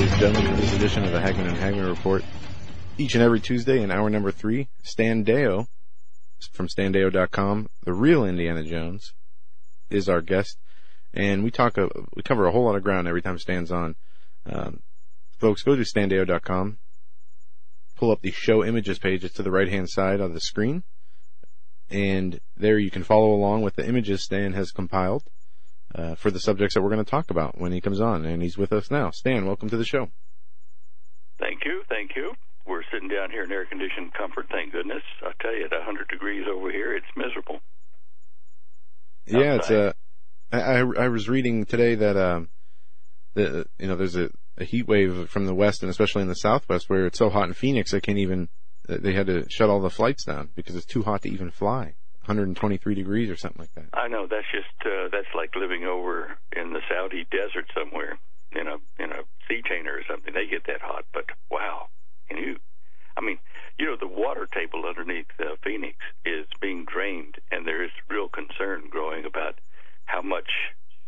[0.00, 2.24] Ladies and gentlemen, to this edition of the Hagmann and Hagmann Report.
[2.96, 5.66] Each and every Tuesday in hour number three, Stan Deyo
[6.52, 9.12] from standeyo.com, the real Indiana Jones,
[9.90, 10.56] is our guest,
[11.12, 11.76] and we talk.
[11.76, 13.94] A, we cover a whole lot of ground every time Stan's on.
[14.46, 14.80] Um,
[15.36, 16.78] folks, go to standeyo.com,
[17.94, 19.22] pull up the show images page.
[19.22, 20.82] It's to the right hand side of the screen,
[21.90, 25.24] and there you can follow along with the images Stan has compiled
[25.94, 28.42] uh, for the subjects that we're going to talk about when he comes on, and
[28.42, 29.10] he's with us now.
[29.10, 30.08] Stan, welcome to the show.
[31.38, 32.32] Thank you, thank you.
[32.66, 35.02] We're sitting down here in air conditioned comfort, thank goodness.
[35.22, 37.60] I tell you, at 100 degrees over here, it's miserable.
[39.26, 39.92] Yeah, it's uh,
[40.52, 42.48] I I was reading today that um,
[43.34, 46.34] the you know there's a, a heat wave from the west and especially in the
[46.34, 48.48] southwest where it's so hot in Phoenix they can't even
[48.88, 51.94] they had to shut all the flights down because it's too hot to even fly.
[52.30, 53.90] 123 degrees or something like that.
[53.92, 58.18] I know that's just uh, that's like living over in the Saudi desert somewhere
[58.52, 60.32] in a in a sea tainer or something.
[60.32, 61.88] They get that hot, but wow,
[62.28, 62.56] can you?
[63.16, 63.38] I mean,
[63.78, 68.28] you know, the water table underneath uh, Phoenix is being drained, and there is real
[68.28, 69.58] concern growing about
[70.06, 70.50] how much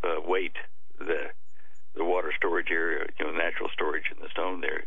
[0.02, 0.56] uh, weight
[0.98, 1.30] the
[1.94, 4.86] the water storage area, you know, natural storage in the stone there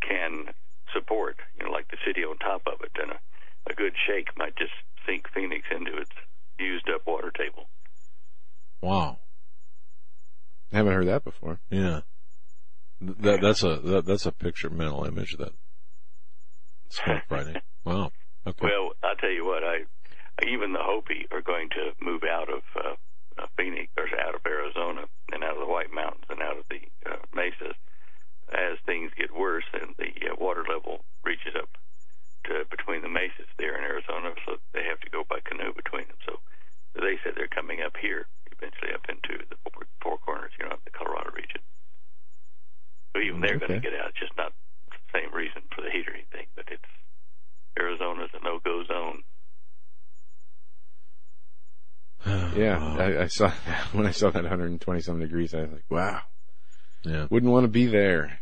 [0.00, 0.54] can
[0.94, 1.36] support.
[1.58, 3.18] You know, like the city on top of it, and a,
[3.68, 4.72] a good shake might just
[5.06, 6.10] sink Phoenix into its
[6.58, 7.68] used up water table.
[8.80, 9.18] Wow.
[10.72, 11.60] I haven't heard that before.
[11.70, 12.00] Yeah.
[13.00, 15.52] That, that's a that, that's a picture mental image that
[16.86, 17.62] it's quite frightening.
[17.84, 18.10] Wow.
[18.46, 18.66] Okay.
[18.66, 19.84] Well, I'll tell you what, I
[20.46, 22.94] even the Hopi are going to move out of uh,
[23.38, 26.64] uh, Phoenix or out of Arizona and out of the White Mountains and out of
[26.68, 26.80] the
[27.10, 27.76] uh, mesas
[28.52, 31.68] as things get worse and the uh, water level reaches up
[32.50, 36.06] to between the mesas there in Arizona, so they have to go by canoe between
[36.08, 36.18] them.
[36.26, 36.38] So
[36.94, 40.76] they said they're coming up here eventually up into the four, four corners, you know,
[40.84, 41.60] the Colorado region.
[43.14, 43.66] So even they're Okay.
[43.68, 44.52] going to get out, It's just not
[44.88, 46.90] the same reason for the heat or anything, but it's
[47.78, 49.22] Arizona's a no-go zone.
[52.56, 55.54] Yeah, I, I saw that when I saw that 120 some degrees.
[55.54, 56.22] I was like, wow,
[57.04, 57.26] Yeah.
[57.30, 58.40] wouldn't want to be there.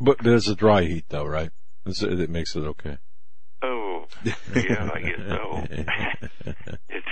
[0.00, 1.50] But there's a dry heat though, right?
[1.86, 2.98] It's, it makes it okay.
[4.04, 5.64] Oh, yeah, I guess so.
[6.88, 7.06] it's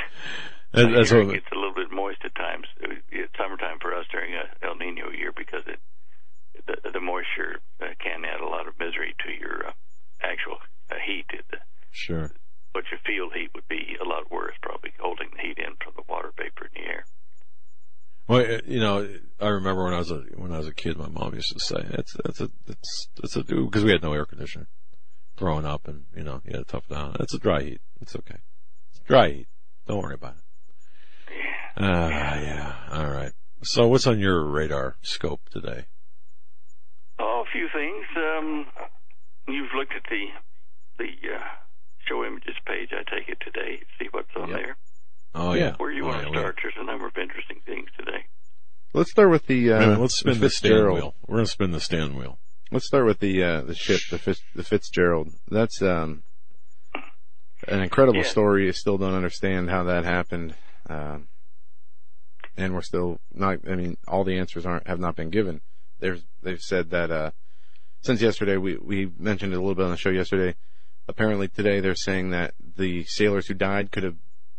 [0.72, 2.66] that's what- it gets a little bit moist at times.
[3.10, 5.78] It's summertime for us during a El Nino year because it
[6.66, 9.72] the, the moisture uh, can add a lot of misery to your uh,
[10.22, 10.58] actual
[10.90, 11.26] uh, heat.
[11.52, 11.56] Uh,
[11.94, 12.30] Sure.
[12.72, 15.92] what your field heat would be a lot worse, probably holding the heat in from
[15.94, 17.04] the water vapor in the air.
[18.28, 19.06] Well, uh, you know,
[19.40, 21.60] I remember when I was a when I was a kid, my mom used to
[21.60, 24.68] say, "It's it's a it's it's a do," because we had no air conditioner
[25.42, 27.16] growing up, and you know, you had to tough it down.
[27.18, 27.80] It's a dry heat.
[28.00, 28.38] It's okay.
[28.92, 29.46] It's dry heat.
[29.88, 30.42] Don't worry about it.
[31.76, 32.74] Ah, yeah.
[32.92, 33.32] All right.
[33.64, 35.86] So, what's on your radar scope today?
[37.18, 38.04] Oh, a few things.
[38.16, 38.66] Um,
[39.48, 40.26] you've looked at the
[40.98, 41.42] the uh,
[42.06, 42.90] show images page.
[42.92, 43.80] I take it today.
[43.98, 44.58] See what's on Yep.
[44.58, 44.76] there.
[45.34, 45.74] Oh yeah.
[45.78, 46.58] Where you oh, want yeah, to we- start?
[46.62, 48.26] There's a number of interesting things today.
[48.94, 51.14] Let's start with the uh, minute, let's spin the, stand wheel.
[51.26, 52.38] We're gonna spin the stand wheel.
[52.72, 55.28] Let's start with the uh, the ship, the Fitz, the Fitzgerald.
[55.50, 56.22] That's um,
[57.68, 58.30] an incredible Yeah.
[58.30, 58.66] story.
[58.66, 60.54] I still don't understand how that happened,
[60.88, 61.28] um,
[62.56, 63.58] and we're still not.
[63.68, 65.60] I mean, all the answers aren't have not been given.
[66.00, 67.32] There's they've said that uh,
[68.00, 70.56] since yesterday we we mentioned it a little bit on the show yesterday.
[71.06, 74.16] Apparently today they're saying that the sailors who died could have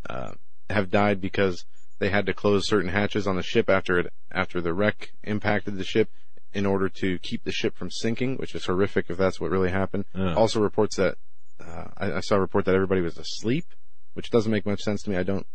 [0.07, 0.31] uh,
[0.69, 1.65] have died because
[1.97, 5.77] they had to close certain hatches on the ship after it after the wreck impacted
[5.77, 6.09] the ship
[6.53, 9.71] in order to keep the ship from sinking, which is horrific if that's what really
[9.71, 10.05] happened.
[10.15, 10.33] Yeah.
[10.35, 11.15] Also reports that
[11.59, 13.65] uh, I, I saw a report that everybody was asleep,
[14.13, 15.17] which doesn't make much sense to me.
[15.17, 15.45] I don't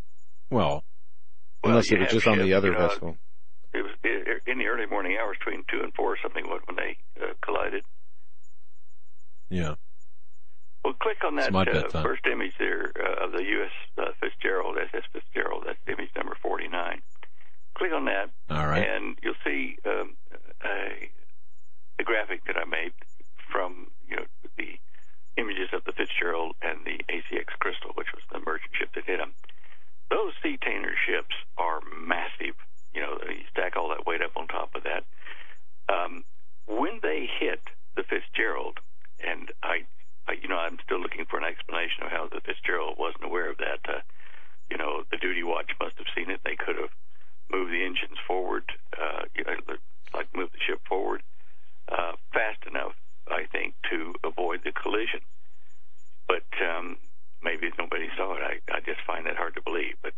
[0.51, 0.85] Well,
[1.65, 3.17] unless you it was have just on the other you know, vessel.
[3.75, 3.93] It was
[4.47, 7.33] in the early morning hours between two and four or something when when they uh,
[7.45, 7.85] collided.
[9.51, 9.75] yeah.
[10.85, 13.73] Well, click on that uh, first image there uh, of the U.S.
[13.99, 15.65] Uh, Fitzgerald, SS Fitzgerald.
[15.67, 17.03] That's image number 49.
[17.77, 18.87] Click on that, All right.
[18.89, 20.17] and you'll see um,
[20.65, 21.11] a,
[21.99, 22.93] a graphic that I made
[23.51, 24.27] from you know
[24.57, 24.79] the
[25.37, 29.19] images of the Fitzgerald and the ACX Crystal, which was the merchant ship that hit
[29.19, 29.33] them.
[30.11, 32.57] Those sea tainer ships are massive.
[32.93, 35.05] You know, you stack all that weight up on top of that.
[35.89, 36.25] Um,
[36.67, 37.61] when they hit
[37.97, 38.81] the Fitzgerald,
[39.25, 39.85] and I,
[40.27, 43.51] I, you know, I'm still looking for an explanation of how the Fitzgerald wasn't aware
[43.51, 43.81] of that.
[43.89, 44.01] Uh,
[44.71, 46.41] you know, the duty watch must have seen it.
[46.45, 46.93] They could have
[47.51, 48.65] moved the engines forward,
[49.01, 49.57] uh, you know,
[50.15, 51.23] like move the ship forward
[51.91, 52.93] uh, fast enough,
[53.29, 55.21] I think, to avoid the collision.
[56.27, 56.97] But um,
[57.43, 58.43] maybe nobody saw it.
[58.43, 59.95] I, I just find that hard to believe.
[60.03, 60.15] But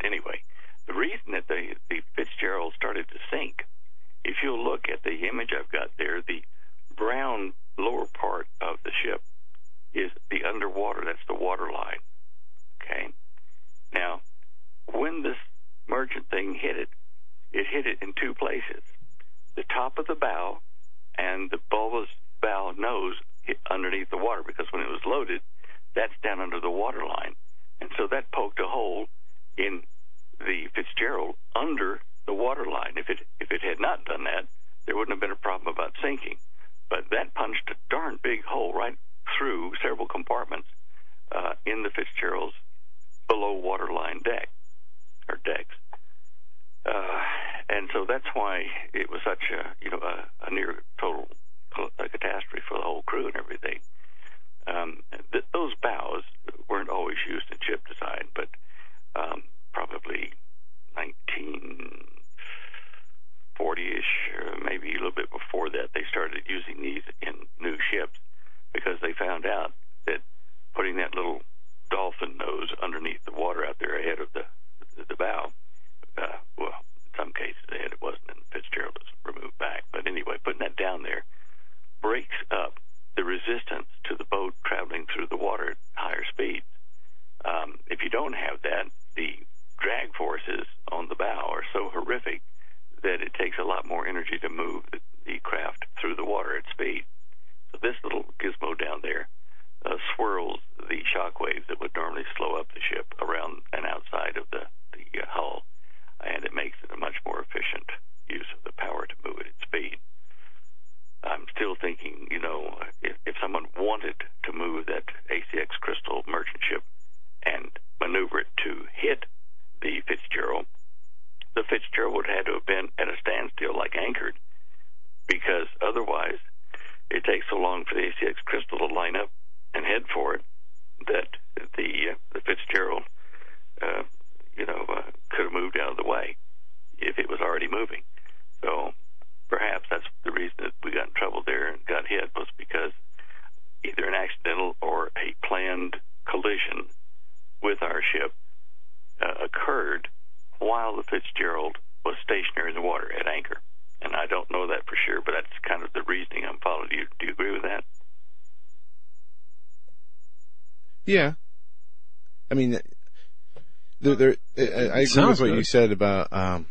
[164.15, 165.57] there, there, I, I agree with what good.
[165.57, 166.66] you said about, um,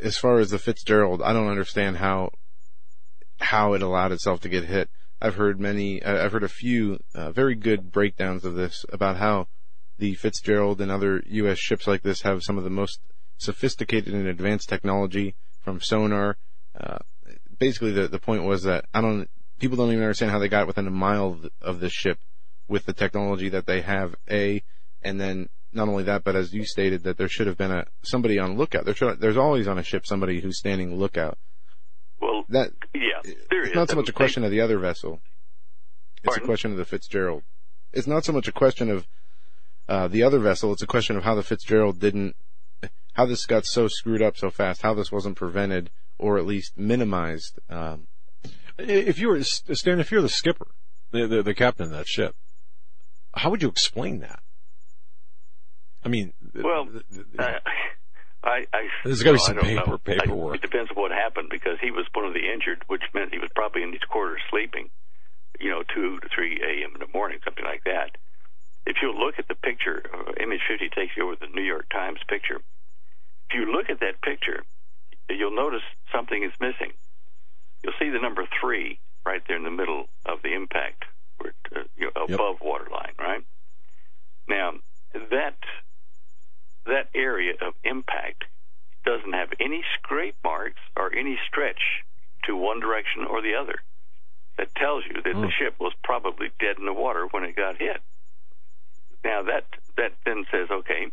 [0.00, 2.30] as far as the Fitzgerald, I don't understand how,
[3.38, 4.88] how it allowed itself to get hit.
[5.20, 9.48] I've heard many, I've heard a few uh, very good breakdowns of this about how
[9.98, 11.58] the Fitzgerald and other U.S.
[11.58, 13.00] ships like this have some of the most
[13.38, 16.36] sophisticated and advanced technology from sonar.
[16.78, 16.98] Uh,
[17.58, 20.66] basically, the the point was that I don't, people don't even understand how they got
[20.66, 22.18] within a mile of this ship
[22.68, 24.14] with the technology that they have.
[24.30, 24.62] A,
[25.02, 27.86] and then not only that, but as you stated, that there should have been a
[28.02, 28.84] somebody on lookout.
[28.84, 31.38] There there's always on a ship somebody who's standing lookout.
[32.20, 33.20] Well, that yeah,
[33.50, 33.74] there it's is.
[33.74, 35.20] not so much a question of the other vessel.
[36.18, 36.44] It's Pardon?
[36.44, 37.42] a question of the Fitzgerald.
[37.92, 39.06] It's not so much a question of
[39.88, 40.72] uh, the other vessel.
[40.72, 42.34] It's a question of how the Fitzgerald didn't,
[43.12, 46.78] how this got so screwed up so fast, how this wasn't prevented or at least
[46.78, 47.58] minimized.
[47.68, 48.06] Um,
[48.78, 50.68] if you were Stan, if you're the skipper,
[51.10, 52.34] the, the the captain of that ship,
[53.34, 54.40] how would you explain that?
[56.04, 56.88] I mean, well,
[57.38, 57.58] uh,
[58.44, 59.98] I, I there's got to be some paper, know.
[59.98, 60.52] paperwork.
[60.52, 63.32] I, it depends on what happened because he was one of the injured, which meant
[63.32, 64.90] he was probably in his quarters sleeping,
[65.58, 66.92] you know, two to three a.m.
[66.94, 68.16] in the morning, something like that.
[68.86, 71.88] If you look at the picture, uh, image 50 takes you over the New York
[71.90, 72.60] Times picture.
[73.48, 74.64] If you look at that picture,
[75.30, 76.92] you'll notice something is missing.
[77.82, 81.04] You'll see the number three right there in the middle of the impact,
[81.38, 82.62] where, uh, you know, above yep.
[82.62, 83.42] waterline, right?
[84.48, 84.72] Now,
[85.14, 85.56] that
[86.86, 88.44] that area of impact
[89.04, 92.02] doesn't have any scrape marks or any stretch
[92.44, 93.76] to one direction or the other.
[94.56, 97.78] That tells you that the ship was probably dead in the water when it got
[97.78, 98.00] hit.
[99.24, 99.64] Now that
[99.96, 101.10] that then says, okay,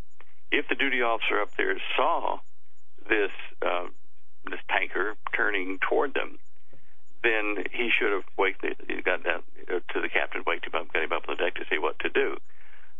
[0.52, 2.40] if the duty officer up there saw
[3.10, 3.32] this
[3.66, 3.88] uh,
[4.50, 6.38] this tanker turning toward them,
[7.24, 10.92] then he should have waked he got down uh, to the captain, waked him up,
[10.94, 12.38] got him up on the deck to see what to do.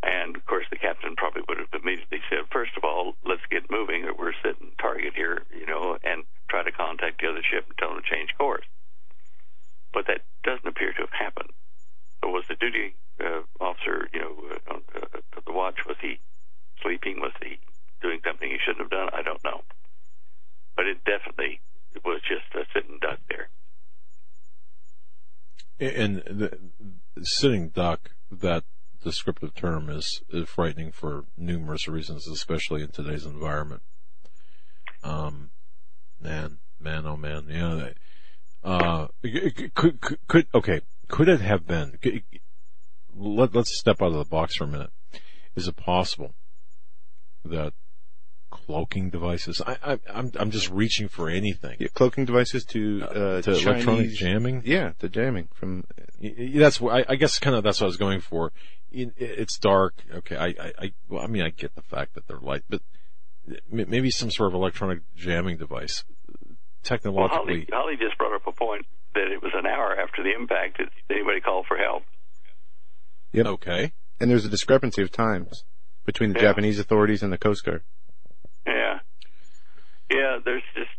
[0.02, 3.70] And of course, the captain probably would have immediately said, first of all, let's get
[3.70, 7.64] moving, or we're sitting target here, you know, and try to contact the other ship
[7.68, 8.66] and tell them to change course.
[9.92, 11.50] But that doesn't appear to have happened.
[12.20, 14.34] So was the duty uh, officer, you know,
[14.68, 16.18] uh, uh, the watch, was he
[16.82, 17.20] sleeping?
[17.20, 17.58] Was he
[18.00, 19.08] doing something he shouldn't have done?
[19.12, 19.62] I don't know.
[20.74, 21.60] But it definitely
[22.04, 23.48] was just a sitting duck there.
[25.78, 26.58] And the
[27.22, 28.64] sitting duck, that
[29.02, 33.82] descriptive term is, is frightening for numerous reasons, especially in today's environment.
[35.02, 35.50] Um,
[36.20, 37.76] man, man, oh man, know,
[38.64, 39.08] Uh,
[39.74, 41.98] could, could, could, okay, could it have been,
[43.14, 44.90] let, let's step out of the box for a minute.
[45.56, 46.34] Is it possible
[47.44, 47.74] that
[48.72, 49.60] cloaking devices?
[49.66, 51.76] I, I, I'm, I'm just reaching for anything.
[51.78, 54.62] Yeah, cloaking devices to, uh, to Chinese, electronic jamming?
[54.64, 55.84] Yeah, the jamming from,
[56.20, 58.52] Y- y- That's what, I, I guess kind of that's what I was going for.
[58.90, 59.94] It- It's dark.
[60.14, 60.36] Okay.
[60.36, 62.80] I, I, I, well, I mean, I get the fact that they're light, but
[63.70, 66.04] maybe some sort of electronic jamming device.
[66.28, 70.22] Well, Technologically, Holly, Holly just brought up a point that it was an hour after
[70.22, 72.02] the impact that anybody called for help.
[73.32, 73.46] Yep.
[73.46, 73.92] Okay.
[74.20, 75.64] And there's a discrepancy of times
[76.04, 76.46] between the Yeah.
[76.48, 77.82] Japanese authorities and the Coast Guard.
[80.12, 80.18] Yeah.
[80.18, 80.90] Yeah, there's just,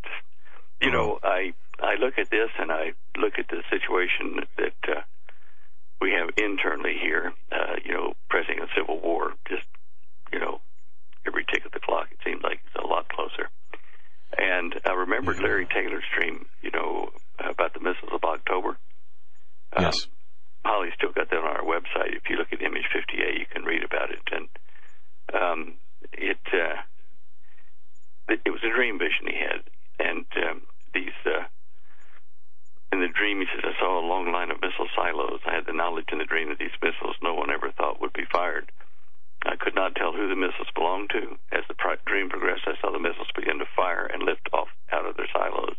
[0.82, 5.02] you know, I, I look at this and I look at the situation that, uh,
[6.02, 9.66] we have internally here, uh, you know, pressing a civil war, just,
[10.34, 10.60] you know,
[11.26, 13.50] every tick of the clock, it seems like it's a lot closer.
[14.38, 17.10] And I remembered Larry Taylor's dream, you know,
[17.40, 18.78] about the missiles of October.
[19.80, 20.08] Yes.
[20.66, 22.16] Holly's still got that on our website.
[22.16, 24.22] If you look at Image 58, you can read about it.
[24.32, 24.48] And
[25.34, 25.74] um,
[26.14, 26.82] it uh,
[28.30, 29.62] it was a dream vision he had,
[30.00, 30.62] and um,
[30.94, 31.18] these.
[31.26, 31.46] Uh,
[32.94, 35.42] in the dream, he says, I saw a long line of missile silos.
[35.50, 38.14] I had the knowledge in the dream that these missiles no one ever thought would
[38.14, 38.70] be fired.
[39.46, 41.36] I could not tell who the missiles belonged to.
[41.52, 41.74] As the
[42.06, 45.28] dream progressed, I saw the missiles begin to fire and lift off out of their
[45.34, 45.76] silos.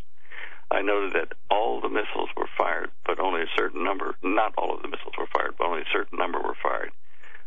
[0.69, 4.75] I noted that all the missiles were fired, but only a certain number, not all
[4.75, 6.91] of the missiles were fired, but only a certain number were fired.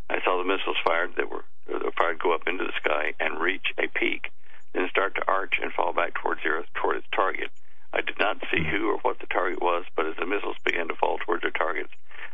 [0.08, 3.12] I saw the missiles fired that were, that were fired go up into the sky
[3.20, 4.30] and reach a peak,
[4.72, 7.50] then start to arch and fall back towards the earth, toward its target.
[7.92, 10.88] I did not see who or what the target was, but as the missiles began
[10.88, 11.92] to fall towards their targets,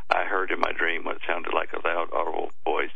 [0.09, 2.91] I heard in my dream what sounded like a loud, audible voice.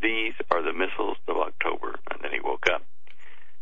[0.00, 1.98] These are the missiles of October.
[2.10, 2.82] And then he woke up.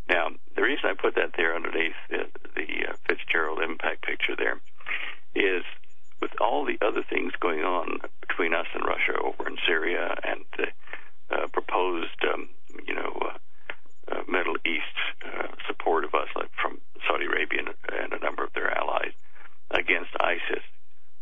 [0.09, 4.61] Now, the reason I put that there underneath the, the uh, Fitzgerald impact picture there
[5.35, 5.65] is
[6.20, 10.44] with all the other things going on between us and Russia over in Syria and
[10.57, 10.69] the
[11.35, 12.48] uh, proposed, um,
[12.86, 13.36] you know, uh,
[14.11, 18.45] uh, Middle East uh, support of us, like from Saudi Arabia and, and a number
[18.45, 19.12] of their allies
[19.70, 20.62] against ISIS,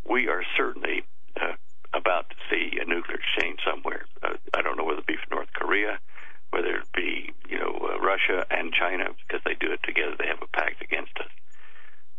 [0.09, 1.03] we are certainly
[1.41, 1.53] uh,
[1.93, 4.05] about to see a nuclear exchange somewhere.
[4.21, 5.99] Uh, I don't know whether it be from North Korea,
[6.51, 10.15] whether it be you know uh, Russia and China because they do it together.
[10.17, 11.31] They have a pact against us.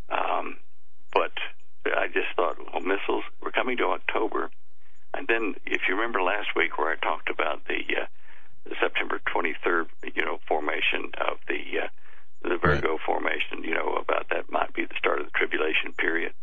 [0.09, 0.57] Um,
[1.13, 1.31] but
[1.85, 3.23] I just thought, well, missiles.
[3.41, 4.49] We're coming to October,
[5.13, 8.16] and then if you remember last week where I talked about the, uh, the
[8.81, 11.87] September 23rd, you know, formation of the uh,
[12.43, 16.33] the Virgo formation, you know, about that might be the start of the tribulation period.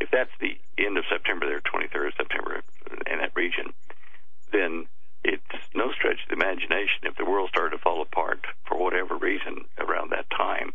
[0.00, 2.62] If that's the end of September, there, 23rd of September,
[3.10, 3.74] in that region,
[4.52, 4.86] then
[5.24, 5.42] it's
[5.74, 9.64] no stretch of the imagination if the world started to fall apart for whatever reason
[9.78, 10.72] around that time,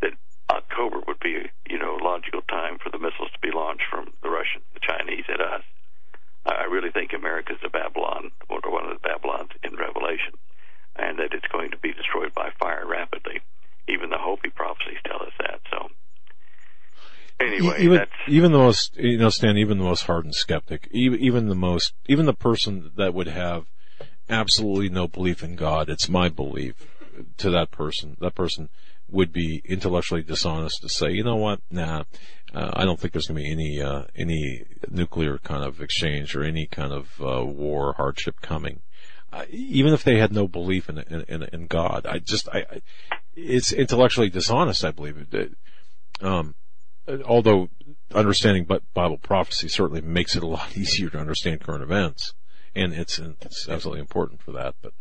[0.00, 0.12] that
[0.50, 4.12] October would be, you know, a logical time for the missiles to be launched from
[4.22, 5.62] the Russians, the Chinese, at us.
[6.46, 10.34] I really think America's the Babylon, or one of the Babylons in Revelation,
[10.96, 13.40] and that it's going to be destroyed by fire rapidly.
[13.88, 15.60] Even the Hopi prophecies tell us that.
[15.70, 15.88] So,
[17.40, 21.20] anyway, even that's even the most you know Stan, even the most hardened skeptic, even
[21.20, 23.66] even the most even the person that would have
[24.28, 26.74] absolutely no belief in God, it's my belief
[27.38, 28.16] to that person.
[28.20, 28.68] That person
[29.14, 32.02] would be intellectually dishonest to say, you know what, nah,
[32.52, 36.36] uh, I don't think there's going to be any uh, any nuclear kind of exchange
[36.36, 38.82] or any kind of uh, war hardship coming.
[39.32, 42.80] Uh, even if they had no belief in in, in, God, I just I, I
[43.34, 44.84] it's intellectually dishonest.
[44.84, 45.56] I believe it.
[46.20, 46.54] Um,
[47.26, 47.68] although
[48.14, 52.34] understanding Bible prophecy certainly makes it a lot easier to understand current events,
[52.74, 54.74] and it's it's absolutely important for that.
[54.82, 54.92] But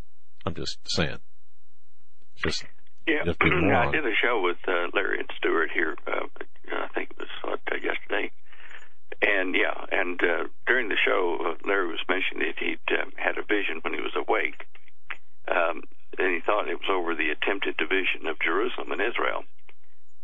[0.46, 1.18] I'm just saying,
[2.36, 2.66] just
[3.08, 5.72] Yeah, you have to be a I did a show with uh, Larry and Stewart
[5.72, 5.96] here.
[6.08, 6.28] Uh,
[6.72, 8.32] I think it was uh, yesterday,
[9.22, 13.38] and yeah, and uh, during the show, uh, Larry was mentioning that he'd um, had
[13.38, 14.66] a vision when he was awake,
[15.48, 15.84] um,
[16.18, 19.44] and he thought it was over the attempted division of Jerusalem and Israel.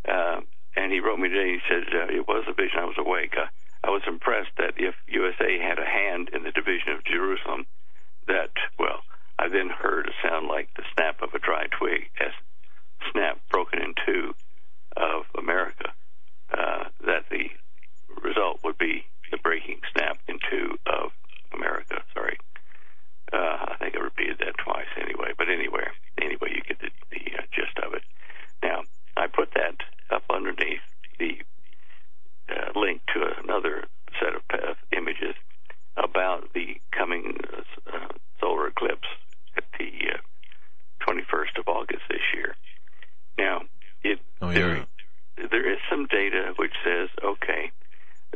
[0.08, 0.42] Uh,
[0.76, 1.60] and he wrote me today.
[1.60, 2.80] He said uh, it was a vision.
[2.80, 3.36] I was awake.
[3.36, 3.48] Uh,
[3.84, 7.66] I was impressed that if USA had a hand in the division of Jerusalem,
[8.28, 9.04] that well,
[9.38, 12.32] I then heard a sound like the snap of a dry twig as
[13.12, 14.34] snap broken in two
[14.98, 15.94] of America.
[16.52, 17.50] Uh, that the
[18.22, 21.12] result would be the breaking snap in two of
[21.54, 22.02] America.
[22.14, 22.38] Sorry.
[23.32, 25.86] Uh, I think I repeated that twice anyway, but anyway,
[26.20, 28.02] anyway, you get the, the uh, gist of it.
[28.64, 28.84] Now,
[29.16, 29.76] I put that
[30.10, 30.82] up underneath
[31.20, 31.38] the
[32.50, 33.86] uh, link to another
[34.20, 35.36] set of uh, images
[35.96, 38.08] about the coming uh,
[38.40, 39.08] solar eclipse
[39.56, 42.56] at the uh, 21st of August this year.
[43.40, 43.62] Now,
[44.04, 44.84] it, oh, yeah.
[45.38, 47.72] there, there is some data which says, okay,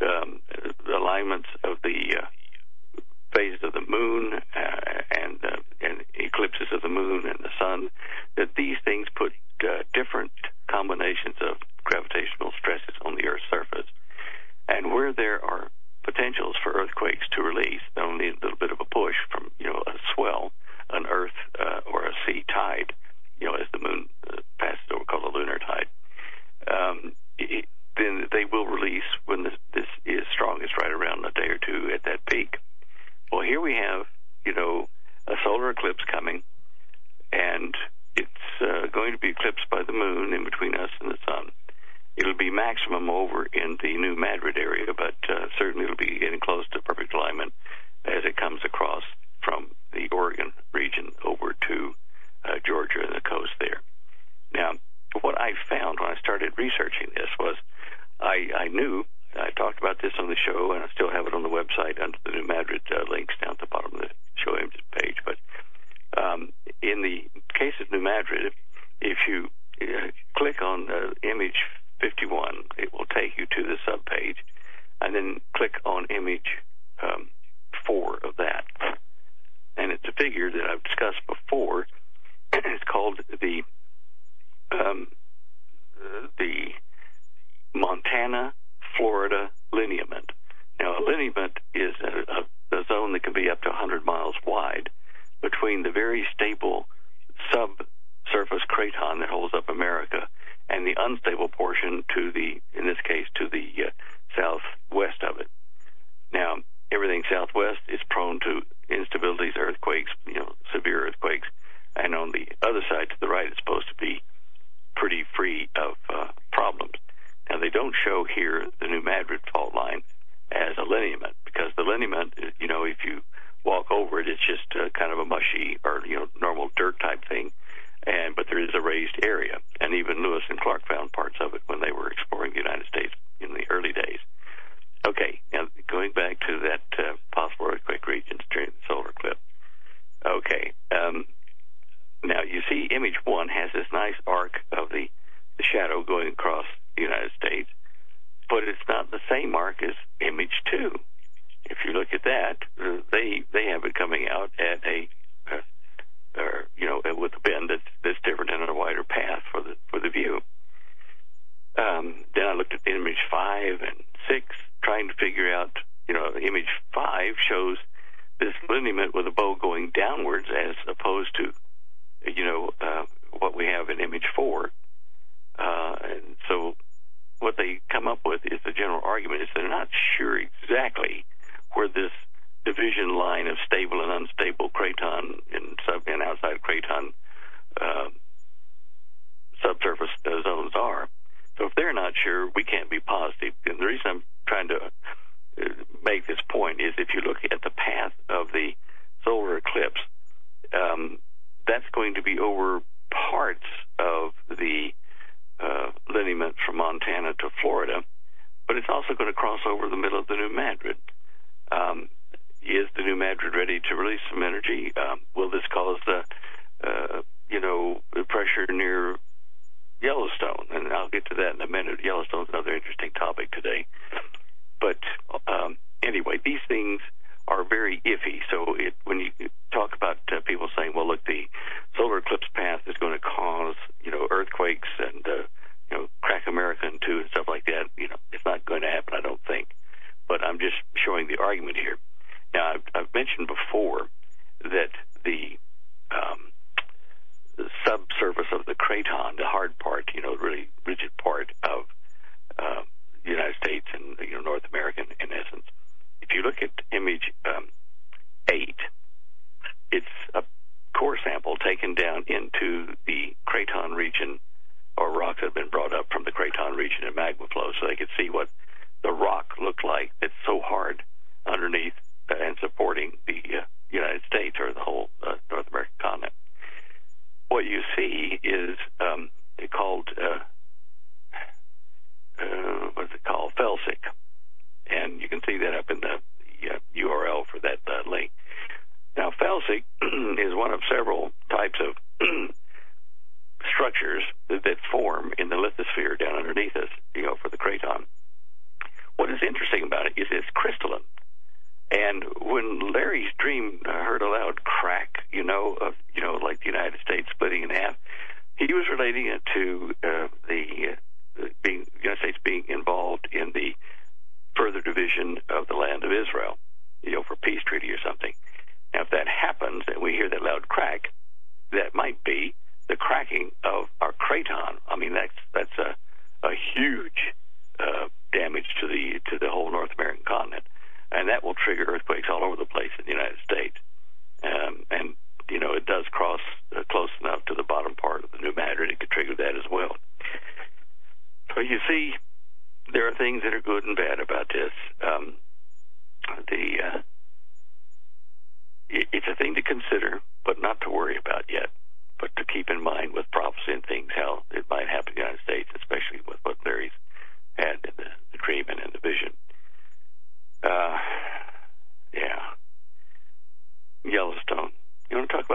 [0.02, 0.40] um,
[0.88, 3.02] the alignments of the uh,
[3.36, 7.90] phases of the moon uh, and uh, and eclipses of the moon and the sun,
[8.38, 9.34] that these things put
[9.68, 10.32] uh, different
[10.72, 13.90] combinations of gravitational stresses on the Earth's surface,
[14.70, 15.70] and where there are
[16.04, 19.68] potentials for earthquakes to release, they'll need a little bit of a push from you
[19.68, 20.54] know a swell,
[20.92, 22.94] an earth uh, or a sea tide
[23.40, 25.88] you know, as the moon uh, passes over, called a lunar tide,
[26.72, 27.66] um, it,
[27.98, 29.08] then they will release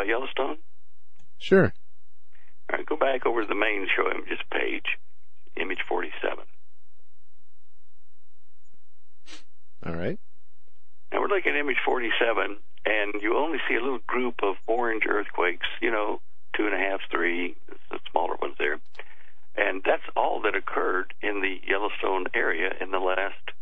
[0.09, 0.59] Yellowstone?
[1.39, 1.73] Sure.
[2.71, 4.99] All right, go back over to the main show images page,
[5.57, 6.45] image 47.
[9.87, 10.19] All right.
[11.13, 15.05] Now we're looking at image 47, and you only see a little group of orange
[15.09, 16.21] earthquakes, you know,
[16.57, 17.55] two and a half, three,
[17.91, 18.81] the smaller ones there.
[19.57, 23.53] And that's all that occurred in the Yellowstone area in the last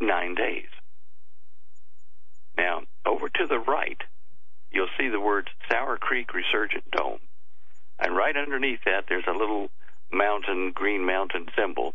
[0.00, 0.68] nine days.
[2.56, 4.00] Now, over to the right,
[4.72, 7.20] you'll see the words Sour Creek Resurgent Dome.
[7.98, 9.70] And right underneath that, there's a little
[10.12, 11.94] mountain, green mountain symbol.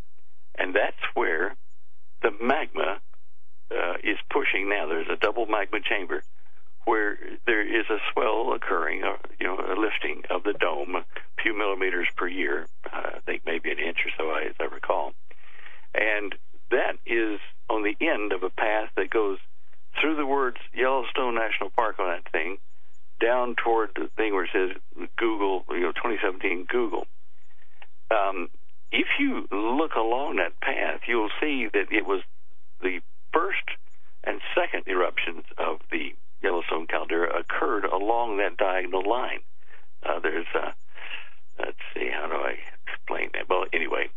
[0.57, 1.55] And that's where
[2.21, 2.99] the magma
[3.71, 4.87] uh, is pushing now.
[4.87, 6.23] There's a double magma chamber
[6.85, 11.05] where there is a swell occurring, uh, you know, a lifting of the dome, a
[11.41, 12.65] few millimeters per year.
[12.85, 15.13] Uh, I think maybe an inch or so, as I recall.
[15.93, 16.33] And
[16.71, 17.39] that is
[17.69, 19.37] on the end of a path that goes
[19.99, 22.57] through the words Yellowstone National Park on that thing,
[23.19, 27.07] down toward the thing where it says Google, you know, 2017 Google.
[28.11, 28.49] Um,
[28.91, 32.21] if you look along that path, you'll see that it was
[32.81, 32.99] the
[33.33, 33.63] first
[34.23, 39.39] and second eruptions of the Yellowstone caldera occurred along that diagonal line.
[40.03, 40.71] Uh, there's, uh,
[41.59, 43.49] let's see, how do I explain that?
[43.49, 44.09] Well, anyway,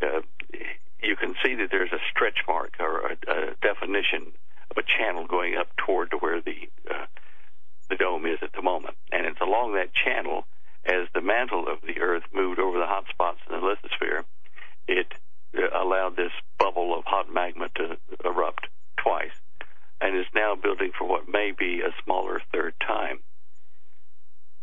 [0.00, 0.20] uh,
[1.02, 4.32] you can see that there's a stretch mark or a, a definition
[4.70, 7.06] of a channel going up toward to where the uh,
[7.88, 10.46] the dome is at the moment, and it's along that channel
[10.84, 14.24] as the mantle of the Earth moved over the hot spots in the lithosphere.
[14.86, 15.06] It
[15.56, 18.66] uh, allowed this bubble of hot magma to erupt
[18.96, 19.34] twice,
[20.00, 23.20] and is now building for what may be a smaller third time.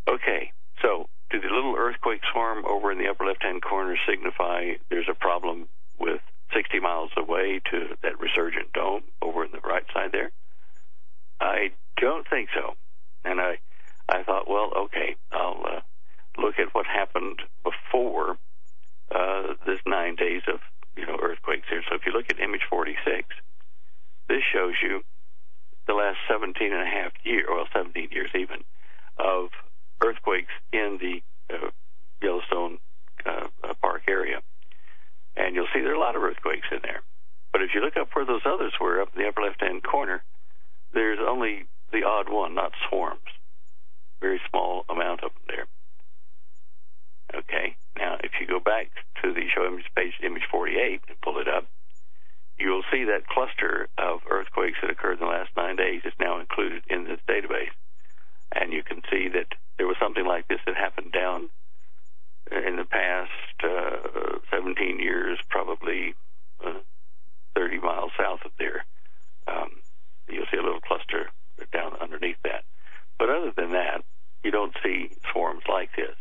[0.07, 5.09] Okay, so do the little earthquake swarm over in the upper left-hand corner signify there's
[5.09, 5.67] a problem
[5.99, 6.21] with
[6.53, 10.31] 60 miles away to that resurgent dome over in the right side there?
[11.39, 12.75] I don't think so.
[13.25, 13.59] And I,
[14.09, 18.37] I thought, well, okay, I'll uh, look at what happened before
[19.13, 20.59] uh, this nine days of
[20.95, 21.81] you know earthquakes here.
[21.89, 23.27] So if you look at image 46,
[24.27, 25.03] this shows you
[25.87, 28.63] the last 17 and a half years, well, 17 years even,
[29.17, 29.49] of
[30.03, 31.21] earthquakes in the
[31.53, 31.69] uh,
[32.21, 32.79] Yellowstone
[33.25, 34.41] uh, uh, Park area.
[35.35, 37.01] And you'll see there are a lot of earthquakes in there.
[37.51, 40.23] But if you look up where those others were, up in the upper left-hand corner,
[40.93, 43.21] there's only the odd one, not swarms.
[44.19, 45.67] Very small amount of them there.
[47.35, 47.77] Okay.
[47.97, 48.89] Now, if you go back
[49.21, 51.67] to the show image page, image 48, and pull it up,
[52.57, 56.39] you'll see that cluster of earthquakes that occurred in the last nine days is now
[56.39, 57.73] included in this database.
[58.51, 59.47] And you can see that
[59.77, 61.49] there was something like this that happened down
[62.51, 63.31] in the past
[63.63, 66.13] uh, 17 years, probably
[66.65, 66.79] uh,
[67.55, 68.85] 30 miles south of there.
[69.47, 69.81] Um,
[70.27, 71.29] you'll see a little cluster
[71.71, 72.63] down underneath that.
[73.17, 74.03] But other than that,
[74.43, 76.15] you don't see swarms like this.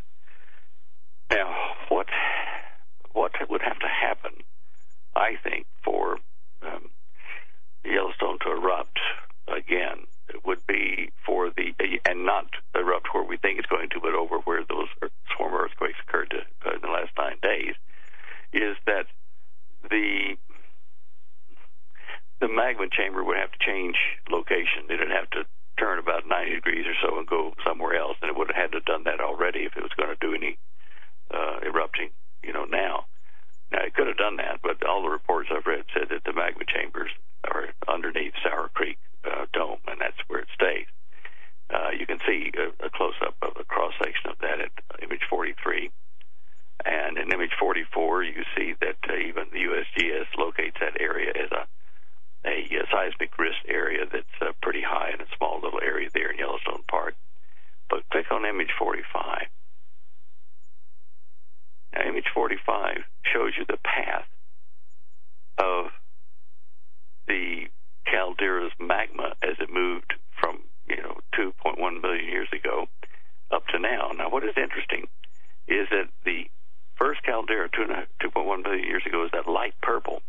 [1.30, 1.54] Now,
[1.88, 2.06] what
[3.12, 4.32] what would have to happen,
[5.14, 6.18] I think, for
[6.62, 6.90] um,
[7.84, 8.98] Yellowstone to erupt
[9.48, 10.06] again
[10.44, 14.38] would be for the and not erupt where we think it's going to, but over
[14.38, 14.88] where those
[15.34, 17.74] swarm earthquakes occurred to, uh, in the last nine days,
[18.52, 19.06] is that
[19.90, 20.36] the
[22.42, 23.94] the magma chamber would have to change
[24.28, 24.90] location.
[24.90, 25.46] It'd have to
[25.78, 28.72] turn about 90 degrees or so and go somewhere else, and it would have had
[28.72, 30.58] to have done that already if it was going to do any
[31.30, 32.10] uh, erupting,
[32.42, 33.06] you know, now.
[33.70, 36.34] Now, it could have done that, but all the reports I've read said that the
[36.34, 37.10] magma chambers
[37.46, 40.90] are underneath Sour Creek uh, Dome, and that's where it stays.
[41.70, 45.90] Uh, you can see a, a close-up of a cross-section of that at image 43.
[46.84, 51.50] And in image 44, you see that uh, even the USGS locates that area as
[51.52, 51.64] a,
[52.44, 56.38] a, seismic risk area that's uh, pretty high in a small little area there in
[56.38, 57.14] Yellowstone Park.
[57.88, 59.46] But click on image 45.
[61.94, 64.26] Now, image 45 shows you the path
[65.58, 65.86] of
[67.28, 67.68] the
[68.06, 72.88] caldera's magma as it moved from you know 2.1 million years ago
[73.50, 74.10] up to now.
[74.16, 75.08] Now, what is interesting
[75.68, 76.48] is that the
[76.96, 80.22] first caldera 2.1 million years ago is that light purple,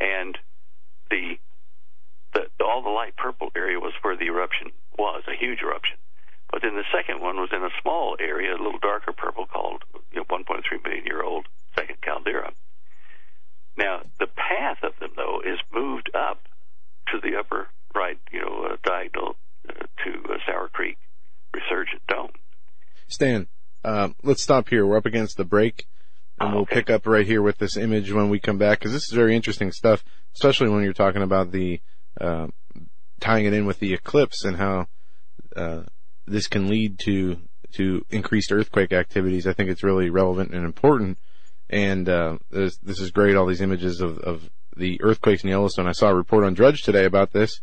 [0.00, 0.36] and
[1.10, 1.38] the,
[2.32, 5.96] the all the light purple area was where the eruption was, a huge eruption.
[6.50, 9.82] But then the second one was in a small area, a little darker purple, called
[10.12, 12.52] you know, 1.3 million year old second caldera.
[13.76, 16.42] Now, the path of them, though, is moved up
[17.12, 19.36] to the upper right, you know, uh, diagonal
[19.68, 19.72] uh,
[20.04, 20.96] to uh, Sour Creek
[21.52, 22.30] Resurgent Dome.
[23.08, 23.48] Stan,
[23.84, 24.86] uh, let's stop here.
[24.86, 25.86] We're up against the break,
[26.38, 28.92] and Oh, we'll pick up right here with this image when we come back, because
[28.92, 30.04] this is very interesting stuff,
[30.34, 31.80] especially when you're talking about the
[32.20, 32.46] uh,
[33.20, 34.86] tying it in with the eclipse and how
[35.56, 35.82] uh,
[36.26, 37.36] this can lead to
[37.72, 39.46] to increased earthquake activities.
[39.46, 41.18] I think it's really relevant and important.
[41.68, 43.34] And uh, this, this is great.
[43.34, 45.88] All these images of, of the earthquakes in Yellowstone.
[45.88, 47.60] I saw a report on Drudge today about this,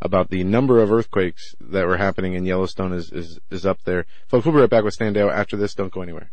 [0.00, 4.06] about the number of earthquakes that were happening in Yellowstone is is, is up there.
[4.28, 5.74] Folks, we'll be right back with Stan Deyo after this.
[5.74, 6.32] Don't go anywhere.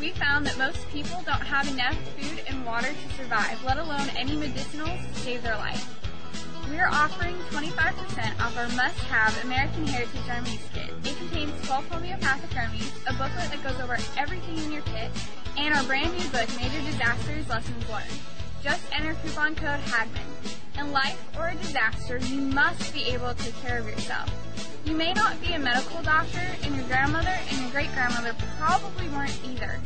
[0.00, 4.08] We found that most people don't have enough food and water to survive, let alone
[4.16, 5.94] any medicinals to save their life.
[6.70, 10.90] We are offering 25% off our must-have American Heritage Remedies kit.
[11.04, 15.10] It contains 12 homeopathic remedies, a booklet that goes over everything in your kit,
[15.58, 18.20] and our brand new book, Major Disasters Lessons Learned.
[18.62, 20.22] Just enter coupon code HAGMANN.
[20.78, 24.30] In life or a disaster, you must be able to take care of yourself.
[24.84, 29.38] You may not be a medical doctor, and your grandmother and your great-grandmother probably weren't
[29.44, 29.78] either,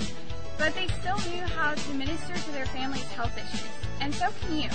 [0.56, 3.68] but they still knew how to minister to their family's health issues,
[4.00, 4.70] and so can you.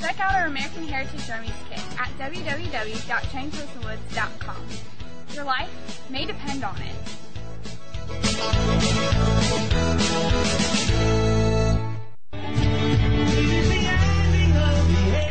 [0.00, 4.66] Check out our American Heritage Remedies kit at www.chainclosenwoods.com.
[5.34, 5.70] Your life
[6.10, 6.94] may depend on it.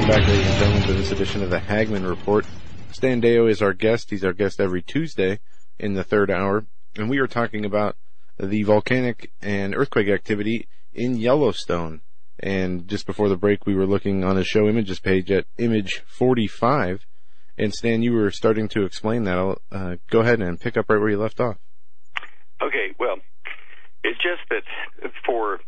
[0.00, 2.46] Welcome back, ladies and gentlemen, to this edition of the Hagmann Report.
[2.90, 4.08] Stan Deyo is our guest.
[4.08, 5.40] He's our guest every Tuesday
[5.78, 6.64] in the third hour.
[6.96, 7.96] And we are talking about
[8.38, 12.00] the volcanic and earthquake activity in Yellowstone.
[12.38, 16.02] And just before the break, we were looking on his show images page at image
[16.06, 17.04] 45.
[17.58, 19.36] And Stan, you were starting to explain that.
[19.36, 21.58] I'll, uh, go ahead and pick up right where you left off.
[22.62, 23.16] Okay, well,
[24.02, 24.62] it's just that
[25.26, 25.60] for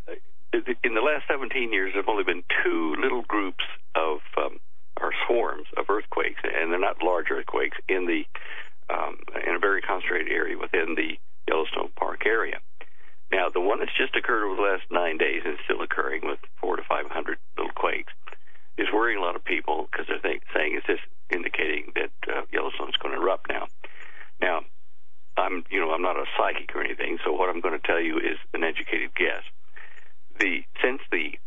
[0.53, 3.63] in the last 17 years, there have only been two little groups
[3.95, 4.59] of um,
[5.01, 8.25] or swarms of earthquakes, and they're not large earthquakes in the
[8.93, 12.59] um, in a very concentrated area within the Yellowstone Park area.
[13.31, 16.39] Now, the one that's just occurred over the last nine days and still occurring with
[16.61, 18.13] four to five hundred little quakes
[18.77, 22.41] is worrying a lot of people because they're think, saying, "Is this indicating that uh,
[22.51, 23.67] Yellowstone's going to erupt now?"
[24.39, 24.61] Now,
[25.37, 27.99] I'm you know I'm not a psychic or anything, so what I'm going to tell
[27.99, 29.43] you is an educated guess.
[30.39, 31.37] The since the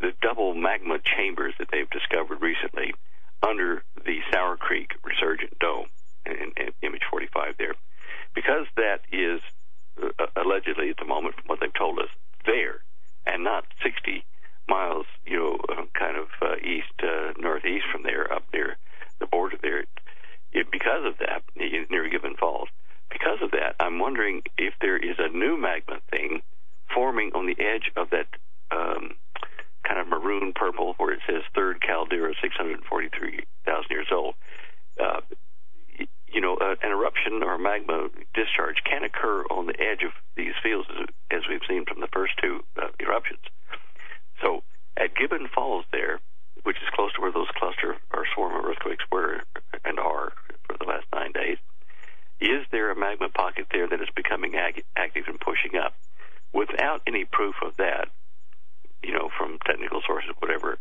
[0.00, 2.94] the double magma chambers that they've discovered recently
[3.42, 5.86] under the Sour Creek resurgent dome
[6.24, 7.74] in, in image 45 there.
[8.34, 9.40] Because that is
[10.02, 12.08] uh, allegedly at the moment, from what they've told us,
[12.44, 12.80] there
[13.26, 14.24] and not 60
[14.68, 18.76] miles, you know, uh, kind of uh, east, uh, northeast from there, up near
[19.18, 19.84] the border there.
[20.52, 22.68] It, because of that, near Gibbon Falls,
[23.10, 26.42] because of that, I'm wondering if there is a new magma thing
[26.92, 28.26] forming on the edge of that
[28.70, 29.14] um,
[29.86, 34.34] kind of maroon purple, where it says third caldera, 643,000 years old.
[35.00, 35.20] Uh,
[36.28, 40.54] you know, uh, an eruption or magma discharge can occur on the edge of these
[40.62, 40.88] fields,
[41.30, 43.40] as we've seen from the first two uh, eruptions.
[44.42, 44.62] So
[44.96, 46.20] at Gibbon Falls, there,
[46.64, 49.42] which is close to where those cluster or swarm of earthquakes were
[49.84, 50.32] and are
[50.66, 51.58] for the last nine days,
[52.40, 55.94] is there a magma pocket there that is becoming ag- active and pushing up?
[56.52, 58.08] Without any proof of that,
[59.06, 60.75] you know, from technical sources, whatever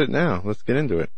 [0.00, 0.42] it now.
[0.44, 1.09] Let's get into it.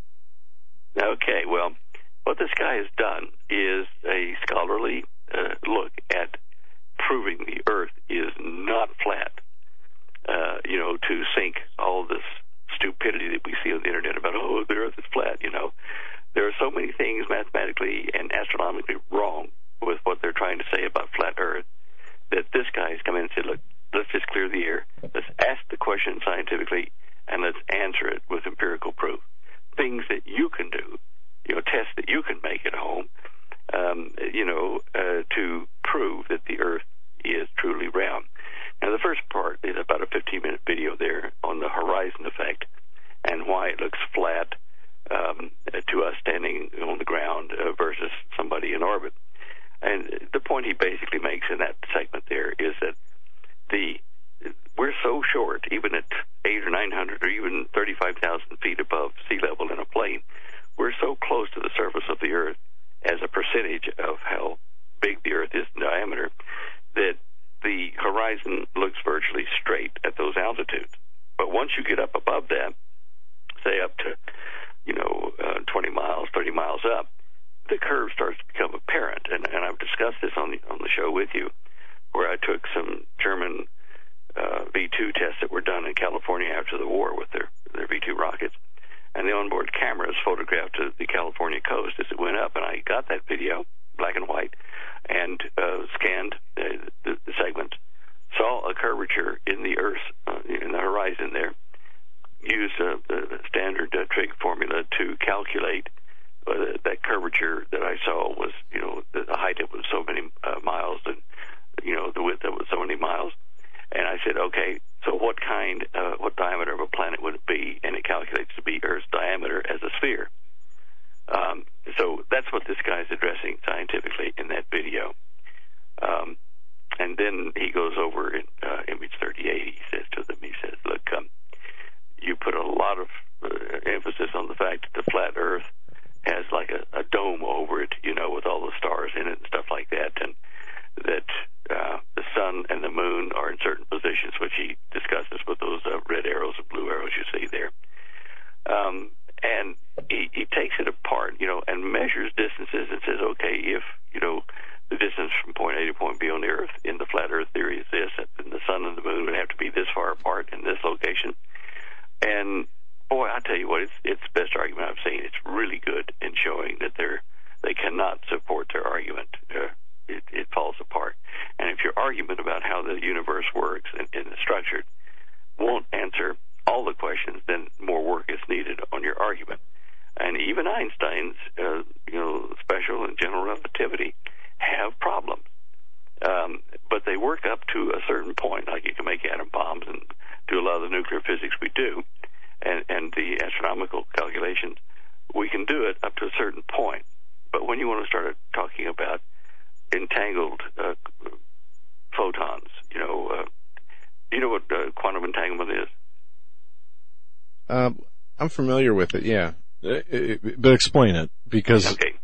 [208.52, 209.24] Familiar with it.
[209.24, 209.52] Yeah,
[209.84, 212.14] Uh, uh, but explain it because Okay.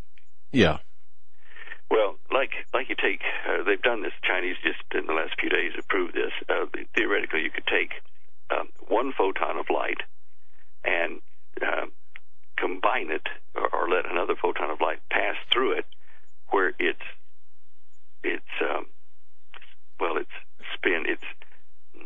[0.53, 0.79] yeah,
[1.91, 4.13] Well, like like you take, uh, they've done this.
[4.23, 6.33] Chinese just in the last few days have proved this.
[6.49, 7.93] Uh, theoretically, you could take
[8.51, 10.01] um, one photon of light
[10.85, 11.21] and
[11.63, 11.93] um,
[12.57, 15.87] combine it, or, or let another photon of light pass through it,
[16.51, 17.07] where it's
[18.23, 18.87] it's um,
[20.01, 20.37] well, it's
[20.75, 21.05] spin.
[21.07, 21.25] It's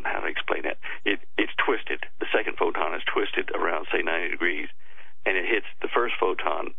[0.04, 0.78] how to explain that?
[1.04, 2.04] It it's twisted.
[2.20, 4.68] The second photon is twisted around say 90 degrees,
[5.26, 6.74] and it hits the first photon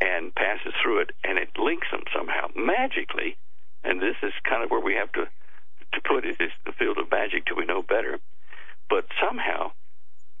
[0.00, 3.36] and passes through it, and it links them somehow magically.
[3.84, 5.24] And this is kind of where we have to
[5.94, 8.18] to put it is the field of magic till we know better.
[8.90, 9.72] But somehow,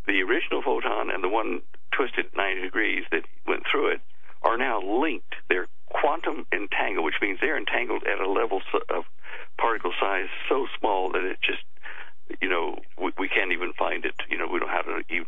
[0.06, 4.00] the original photon and the one twisted 90 degrees that went through it
[4.42, 5.34] are now linked.
[5.48, 9.04] They're quantum entangled, which means they're entangled at a level so- of
[9.58, 11.62] particle size so small that it just,
[12.42, 14.14] you know, we, we can't even find it.
[14.28, 15.26] You know, we don't know how to even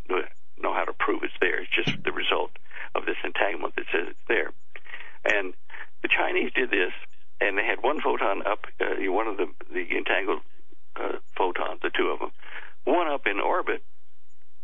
[0.61, 1.61] know how to prove it's there.
[1.61, 2.51] It's just the result
[2.95, 4.51] of this entanglement that says it's there.
[5.25, 5.53] And
[6.03, 6.91] the Chinese did this,
[7.41, 10.41] and they had one photon up, uh, one of the the entangled
[10.95, 12.31] uh, photons, the two of them,
[12.83, 13.83] one up in orbit,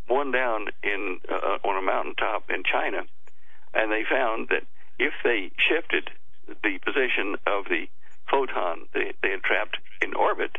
[0.08, 3.02] one down in uh, on a mountaintop in China,
[3.76, 4.64] and they found that
[4.98, 6.10] if they shifted
[6.48, 7.86] the position of the
[8.30, 10.56] photon they, they had trapped in orbit,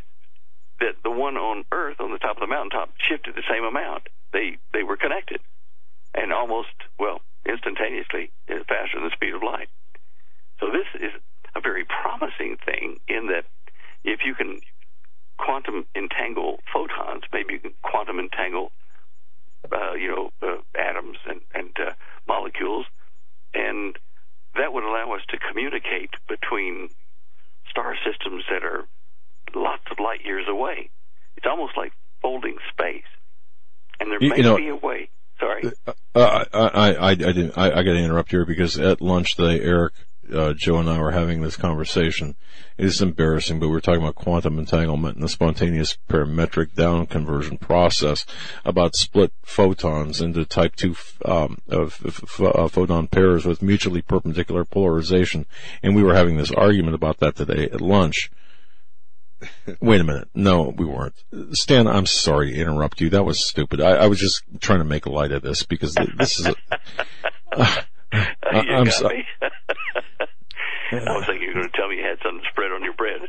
[0.80, 4.04] that the one on Earth on the top of the mountaintop shifted the same amount.
[4.32, 5.42] They they were connected,
[6.14, 9.70] and almost well instantaneously, uh, faster than the speed of light.
[10.60, 11.12] So this is
[11.56, 13.46] a very promising thing in that
[14.04, 14.60] if you can
[15.38, 18.72] quantum entangle photons, maybe you can quantum entangle,
[19.72, 21.92] uh, you know, uh, atoms and, and uh,
[22.28, 22.86] molecules,
[23.58, 23.98] and
[24.56, 26.90] that would allow us to communicate between
[27.70, 28.86] star systems that are
[29.56, 30.90] lots of light years away.
[31.36, 33.04] It's almost like folding space,
[34.00, 35.10] and there You- may you know- be a way.
[35.40, 35.72] Sorry.
[35.86, 37.56] Uh, I, I, I, I didn't.
[37.60, 39.94] I, I got to interrupt here because at lunch today, Eric,
[40.34, 42.36] uh, Joe, and I were having this conversation.
[42.78, 47.58] It is embarrassing, but we're talking about quantum entanglement and the spontaneous parametric down conversion
[47.58, 48.26] process
[48.66, 54.64] about split photons into type two um, of f- uh, photon pairs with mutually perpendicular
[54.66, 55.46] polarization,
[55.82, 58.30] and we were having this argument about that today at lunch.
[59.82, 60.28] Wait a minute.
[60.34, 61.14] No, we weren't.
[61.52, 63.10] Stan, I'm sorry to interrupt you.
[63.12, 63.80] That was stupid.
[63.82, 66.56] I, I was just trying to make light of this because this is a,
[67.52, 67.82] uh,
[68.12, 68.20] you
[68.52, 69.26] I'm got so- me.
[70.92, 72.94] I was thinking you were going to tell me you had something spread on your
[72.94, 73.22] bread.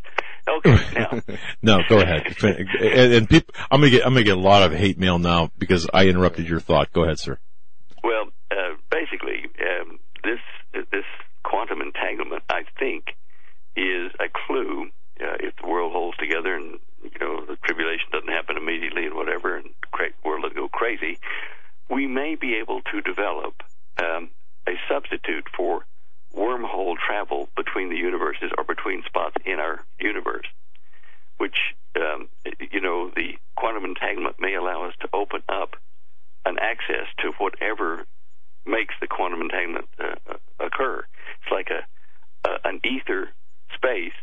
[0.49, 2.35] Okay, now no, go ahead.
[2.43, 5.51] And, and people, I'm gonna get, I'm gonna get a lot of hate mail now
[5.59, 6.93] because I interrupted your thought.
[6.93, 7.39] Go ahead, sir.
[8.03, 10.41] Well, uh, basically, um, this
[10.91, 11.05] this
[11.43, 13.17] quantum entanglement, I think,
[13.77, 14.89] is a clue.
[15.21, 19.15] Uh, if the world holds together and you know the tribulation doesn't happen immediately and
[19.15, 21.19] whatever, and cra- world doesn't go crazy,
[21.91, 23.55] we may be able to develop
[23.99, 24.31] um,
[24.67, 25.85] a substitute for
[26.39, 30.47] wormhole travel between the universes or between spots in our universe,
[31.39, 31.57] which
[31.97, 32.29] um,
[32.71, 35.77] you know the quantum entanglement may allow us to open up
[36.47, 38.07] an access to whatever
[38.65, 41.05] makes the quantum entanglement uh, occur.
[41.43, 43.31] It's like a, a an ether
[43.75, 44.17] space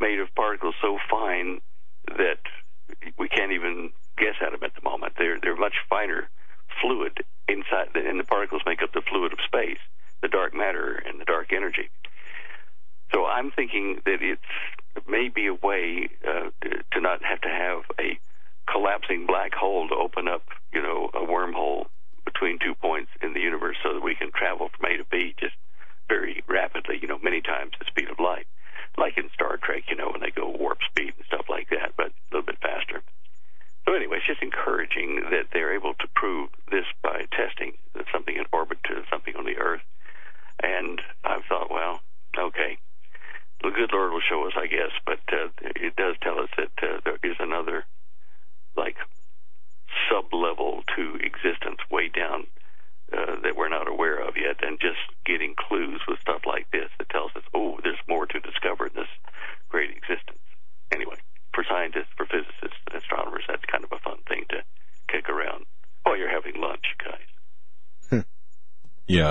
[0.00, 1.60] made of particles so fine
[2.06, 2.40] that
[3.18, 5.14] we can't even guess at them at the moment.
[5.18, 6.28] They're they're much finer
[6.80, 9.82] fluid inside, and the particles make up the fluid of space,
[10.24, 11.90] the dark matter and the dark energy.
[13.12, 14.40] So I'm thinking that it's
[15.06, 16.48] maybe a way uh,
[16.92, 18.18] to, not have to have a
[18.72, 21.86] collapsing black hole to open up, you know, a wormhole
[22.24, 25.34] between two points in the universe so that we can travel from A to B
[25.38, 25.54] just
[26.08, 28.46] very rapidly, you know, many times the speed of light.
[28.96, 31.92] Like in Star Trek, you know, when they go warp speed and stuff like that,
[31.98, 33.02] but a little bit faster.
[33.84, 37.76] So anyway, it's just encouraging that they're able to prove this by testing
[38.10, 39.82] something in orbit to something on the Earth.
[40.62, 42.00] And I thought, well,
[42.38, 42.78] okay,
[43.62, 44.92] the good Lord will show us, I guess.
[45.04, 47.84] But uh, it does tell us that uh, there is another,
[48.76, 48.96] like,
[50.08, 52.46] sub level to existence way down
[53.12, 56.90] uh, that we're not aware of yet, and just getting clues with stuff like this
[56.98, 59.12] that tells us, oh, there's more to discover in this
[59.68, 60.40] great existence.
[60.90, 61.16] Anyway,
[61.54, 64.62] for scientists, for physicists, and astronomers, that's kind of a fun thing to
[65.08, 65.64] kick around
[66.02, 67.33] while you're having lunch, guys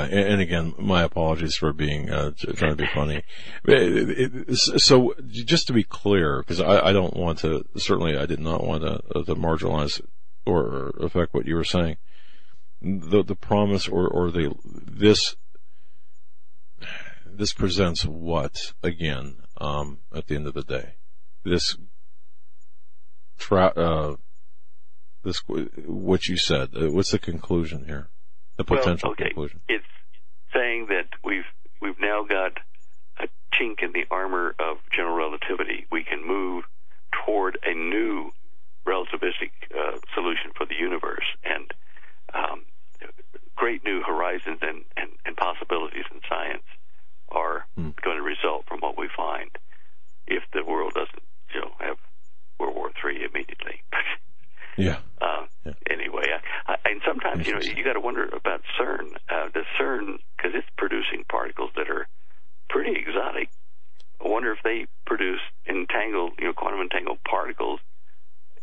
[0.03, 3.23] and again, my apologies for being uh, trying to be funny.
[4.77, 7.65] So, just to be clear, because I, I don't want to.
[7.75, 9.99] Certainly, I did not want to, uh, to marginalize
[10.45, 11.97] or affect what you were saying.
[12.81, 15.35] The the promise or or the this
[17.25, 20.95] this presents what again um, at the end of the day
[21.43, 21.77] this
[23.37, 24.15] tra- uh,
[25.23, 25.41] this
[25.85, 28.09] what you said uh, what's the conclusion here
[28.57, 29.25] the potential well, okay.
[29.25, 29.85] conclusion It's
[30.53, 31.45] saying that we've
[31.81, 32.59] we've now got
[33.19, 35.85] a chink in the armor of general relativity.
[35.91, 36.63] We can move
[37.25, 38.31] toward a new
[38.85, 41.73] relativistic uh, solution for the universe, and
[42.33, 42.65] um,
[43.55, 46.63] great new horizons and, and, and possibilities in science
[47.29, 49.49] are going to result from what we find.
[50.27, 51.23] If the world doesn't,
[51.53, 51.97] you know, have
[52.59, 53.81] World War Three immediately.
[54.77, 55.45] yeah Uh,
[55.89, 56.25] Anyway,
[56.67, 59.15] I, I, and sometimes you know you got to wonder about CERN.
[59.29, 62.07] Uh, does CERN because it's producing particles that are
[62.69, 63.49] pretty exotic?
[64.23, 67.79] I wonder if they produce entangled, you know, quantum entangled particles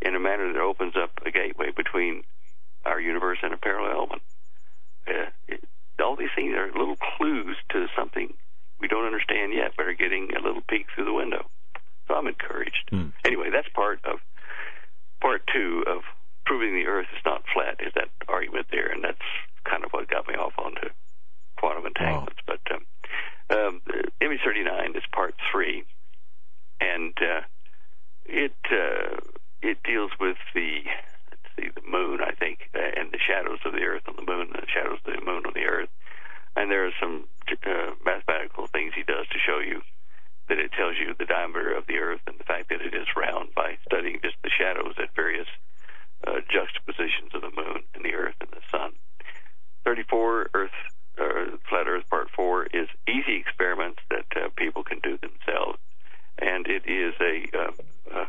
[0.00, 2.22] in a manner that opens up a gateway between
[2.84, 4.20] our universe and a parallel one.
[5.06, 5.64] Uh, it,
[6.02, 8.32] all these things are little clues to something
[8.80, 11.44] we don't understand yet, but are getting a little peek through the window.
[12.08, 12.88] So I'm encouraged.
[13.24, 14.18] Anyway, that's part of
[15.20, 16.00] part two of
[16.44, 17.80] proving the Earth is not flat.
[17.80, 19.18] Is that argument there, and that's
[19.64, 20.88] kind of what got me off onto
[21.58, 22.40] quantum entanglements.
[22.46, 22.86] But um,
[23.50, 23.80] um,
[24.20, 25.84] image 39 is part three,
[26.80, 27.42] and uh,
[28.24, 29.16] it uh,
[29.62, 30.82] it deals with the
[31.30, 34.30] let's see the moon, I think, uh, and the shadows of the Earth on the
[34.30, 35.90] moon, and the shadows of the moon on the Earth.
[36.56, 39.82] And there are some uh, mathematical things he does to show you
[40.48, 43.06] that it tells you the diameter of the Earth and the fact that it is
[43.16, 45.46] round by studying just the shadows at various
[46.26, 48.92] uh, juxtapositions of the moon and the Earth and the Sun.
[49.84, 50.70] 34 Earth,
[51.18, 55.78] uh, Flat Earth Part 4 is easy experiments that uh, people can do themselves,
[56.38, 57.72] and it is a uh,
[58.14, 58.26] uh,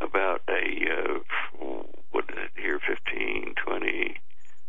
[0.00, 1.18] about a uh,
[2.10, 4.16] what is it here 15, 20,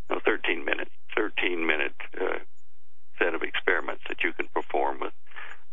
[0.10, 2.40] no 13 minute 13 minute uh,
[3.20, 5.14] set of experiments that you can perform with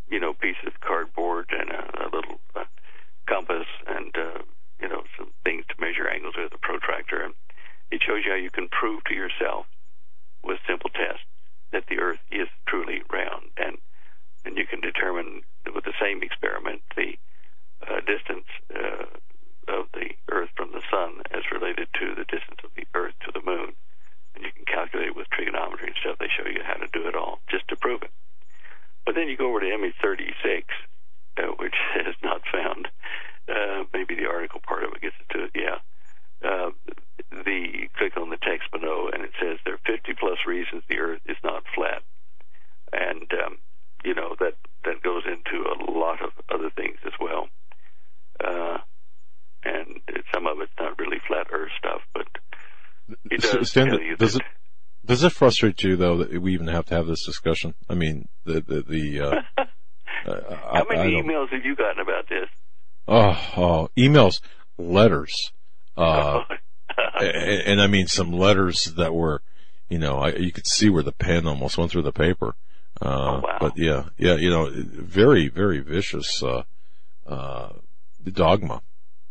[0.09, 2.65] you know pieces of cardboard and a, a little uh,
[3.27, 4.43] compass and uh,
[4.81, 7.35] you know some things to measure angles with a protractor and
[7.91, 9.67] it shows you how you can prove to yourself
[10.43, 11.25] with simple tests
[11.73, 13.79] that the earth is truly round and
[14.45, 15.43] and you can determine
[15.75, 17.15] with the same experiment the
[17.87, 19.05] uh, distance uh,
[19.69, 23.31] of the earth from the sun as related to the distance of the earth to
[23.33, 23.73] the moon
[24.35, 27.15] and you can calculate with trigonometry and stuff they show you how to do it
[27.15, 28.11] all just to prove it
[29.05, 30.67] but then you go over to image 36
[31.39, 31.75] uh, which
[32.07, 32.89] is not found
[33.49, 35.79] uh, maybe the article part of it gets into it yeah
[36.43, 36.71] uh,
[37.45, 40.99] the click on the text below and it says there are 50 plus reasons the
[40.99, 42.03] earth is not flat
[42.93, 43.59] and um,
[44.05, 47.49] you know that that goes into a lot of other things as well
[48.43, 48.79] uh,
[49.65, 50.01] and
[50.33, 52.27] some of it's not really flat earth stuff but
[53.77, 54.43] it S- does it
[55.07, 57.75] does it frustrate you though that we even have to have this discussion?
[57.89, 59.35] I mean, the the, the uh,
[60.27, 60.41] uh,
[60.73, 62.49] I, how many I emails have you gotten about this
[63.13, 64.41] Oh, oh, emails,
[64.79, 65.53] letters,
[65.97, 66.43] uh,
[67.21, 69.43] and, and I mean some letters that were,
[69.89, 72.55] you know, I, you could see where the pen almost went through the paper.
[73.03, 76.63] Uh, but yeah, yeah, you know, very, very vicious, uh,
[77.27, 77.71] uh,
[78.31, 78.83] dogma,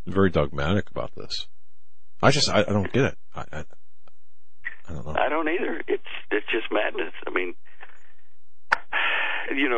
[0.06, 1.48] very dogmatic about this.
[2.22, 3.18] I just, I, I don't get it.
[3.34, 3.60] I, I,
[4.90, 5.16] I don't know.
[5.16, 5.82] I don't either.
[5.88, 7.14] It's it's just madness.
[7.26, 7.54] I mean,
[9.56, 9.70] you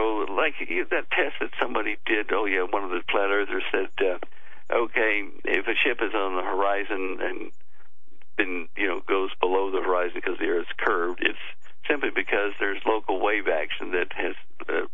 [0.80, 2.32] know, that test that somebody did.
[2.32, 4.18] Oh yeah, one of the flat earthers said, uh,
[4.72, 7.52] okay, if a ship is on the horizon and
[8.38, 11.46] then you know goes below the horizon because the Earth's curved, it's
[11.88, 14.36] simply because there's local wave action that has
[14.70, 14.88] uh,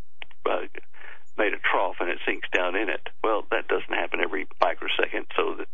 [0.49, 0.65] uh,
[1.37, 3.07] made a trough and it sinks down in it.
[3.23, 5.67] Well, that doesn't happen every microsecond, so that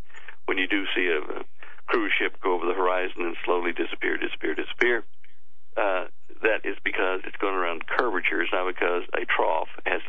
[0.45, 1.43] when you do see a, a
[1.87, 5.03] cruise ship go over the horizon and slowly disappear, disappear, disappear,
[5.77, 6.05] uh,
[6.41, 10.01] that is because it's going around curvatures, not because a trough has,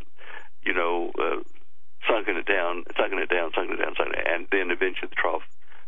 [0.63, 1.41] you know, uh,
[2.09, 5.17] sunken it down, sunken it down, sunken it down, sunken it, and then eventually the
[5.17, 5.43] trough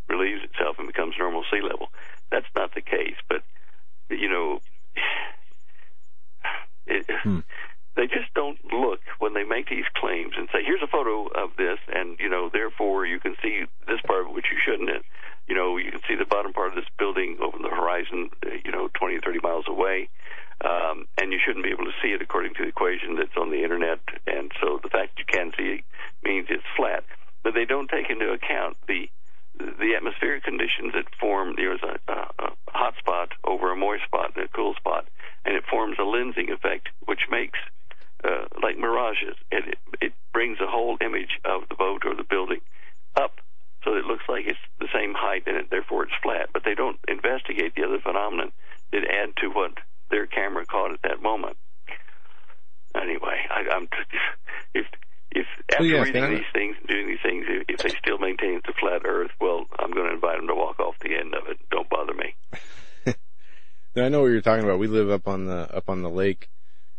[0.08, 1.88] relieves itself and becomes normal sea level.
[2.30, 3.42] That's not the case, but
[4.08, 4.60] you know,
[6.86, 7.06] it,
[7.96, 11.56] they just don't look when they make these claims and say, "Here's a photo of
[11.56, 14.90] this," and you know, therefore you can see this part of it which you shouldn't.
[14.90, 15.04] And,
[15.48, 18.50] you know, you can see the bottom part of this building over the horizon, uh,
[18.64, 20.08] you know, 20 or 30 miles away,
[20.64, 23.50] um, and you shouldn't be able to see it according to the equation that's on
[23.50, 24.00] the internet.
[24.26, 25.84] And so the fact you can see it
[26.22, 27.04] means it's flat,
[27.44, 29.08] but they don't take into account the
[29.56, 31.54] the atmospheric conditions that form.
[31.56, 35.06] There's a, a, a hot spot over a moist spot and a cool spot,
[35.46, 37.58] and it forms a lensing effect, which makes
[38.22, 39.36] uh, like mirages.
[39.50, 42.60] It, it it brings the whole image of the boat or the building
[43.14, 43.40] up
[43.86, 46.48] so it looks like it's the same height and it, therefore it's flat.
[46.52, 48.50] But they don't investigate the other phenomenon
[48.92, 49.78] that add to what
[50.10, 51.56] their camera caught at that moment.
[52.96, 53.88] Anyway, I, I'm
[54.74, 54.86] if
[55.30, 56.34] if after Well, yes, reading Dan.
[56.34, 59.30] these things and doing these things, if, if they still maintain it's a flat Earth,
[59.40, 61.58] well, I'm going to invite them to walk off the end of it.
[61.70, 62.34] Don't bother me.
[63.94, 64.26] Now, I know
[64.76, 64.92] what about.
[64.92, 66.48] We live up on the up on the lake,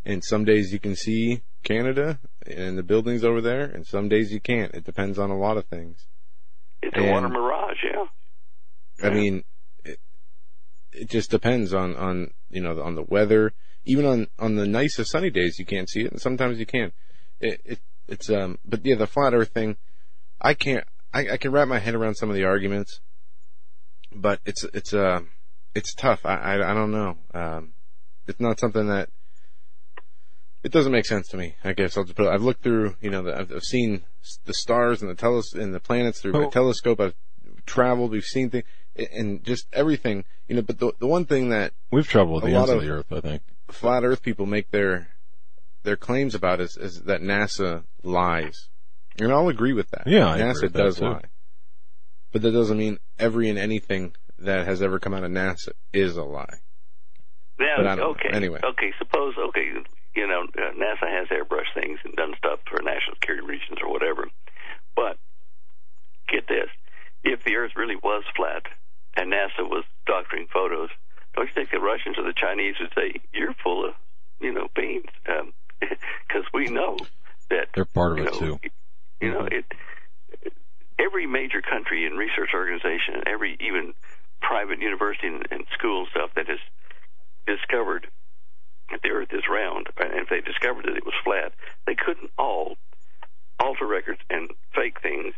[0.04, 4.32] and some days you can see Canada and the buildings over there, and some days
[4.32, 4.74] you can't.
[4.74, 6.06] It depends on a lot of things.
[6.82, 8.04] It's a water mirage, yeah.
[9.06, 9.44] I mean,
[9.84, 10.00] it,
[10.92, 13.52] it just depends on on you know on the weather.
[13.84, 16.92] Even on on the nicest sunny days, you can't see it, and sometimes you can.
[17.40, 19.76] It, it it's um, but yeah, the flat Earth thing,
[20.40, 20.84] I can't.
[21.12, 23.00] I, I can wrap my head around some of the arguments,
[24.14, 25.20] but it's it's uh
[25.74, 26.26] it's tough.
[26.26, 27.16] I I, I don't know.
[28.28, 29.08] It's not something that
[30.62, 31.54] it doesn't make sense to me.
[31.64, 32.26] I guess I'll just put.
[32.26, 32.96] It, I've looked through.
[33.00, 34.02] You know, the, I've, I've seen
[34.44, 36.50] the stars and the teles and the planets through my Oh.
[36.50, 37.00] telescope.
[37.00, 37.14] I've
[37.66, 38.10] traveled.
[38.10, 38.64] We've seen things
[39.12, 40.24] and just everything.
[40.46, 42.90] You know, but the the one thing that We've traveled the ends of of the
[42.90, 43.42] earth, I think.
[43.70, 45.08] flat Earth people make their
[45.84, 48.68] their claims about is, is that NASA lies,
[49.18, 50.06] and I'll agree with that.
[50.06, 51.22] Yeah, I NASA agree with that does lie,
[52.32, 56.16] but that doesn't mean every and anything that has ever come out of NASA is
[56.16, 56.58] a lie.
[57.58, 58.10] Now, know.
[58.10, 58.60] okay, Anyway.
[58.62, 58.92] okay.
[58.98, 59.72] Suppose, okay,
[60.14, 63.90] you know, uh, NASA has airbrushed things and done stuff for national security reasons or
[63.90, 64.28] whatever.
[64.94, 65.18] But
[66.28, 66.68] get this:
[67.24, 68.62] if the Earth really was flat
[69.16, 70.90] and NASA was doctoring photos,
[71.34, 73.94] don't you think the Russians or the Chinese would say, "You're full of,
[74.40, 75.06] you know, beans"?
[76.28, 76.98] Because we know
[77.50, 78.60] that They're part of it know, too.
[79.20, 79.64] you know, it.
[80.98, 83.94] Every major country and research organization, every even
[84.42, 86.58] private university and, and school stuff that has
[87.48, 88.08] discovered
[88.90, 91.52] that the Earth is round, and if they discovered that it was flat,
[91.86, 92.76] they couldn't all
[93.58, 95.34] alter records and fake things,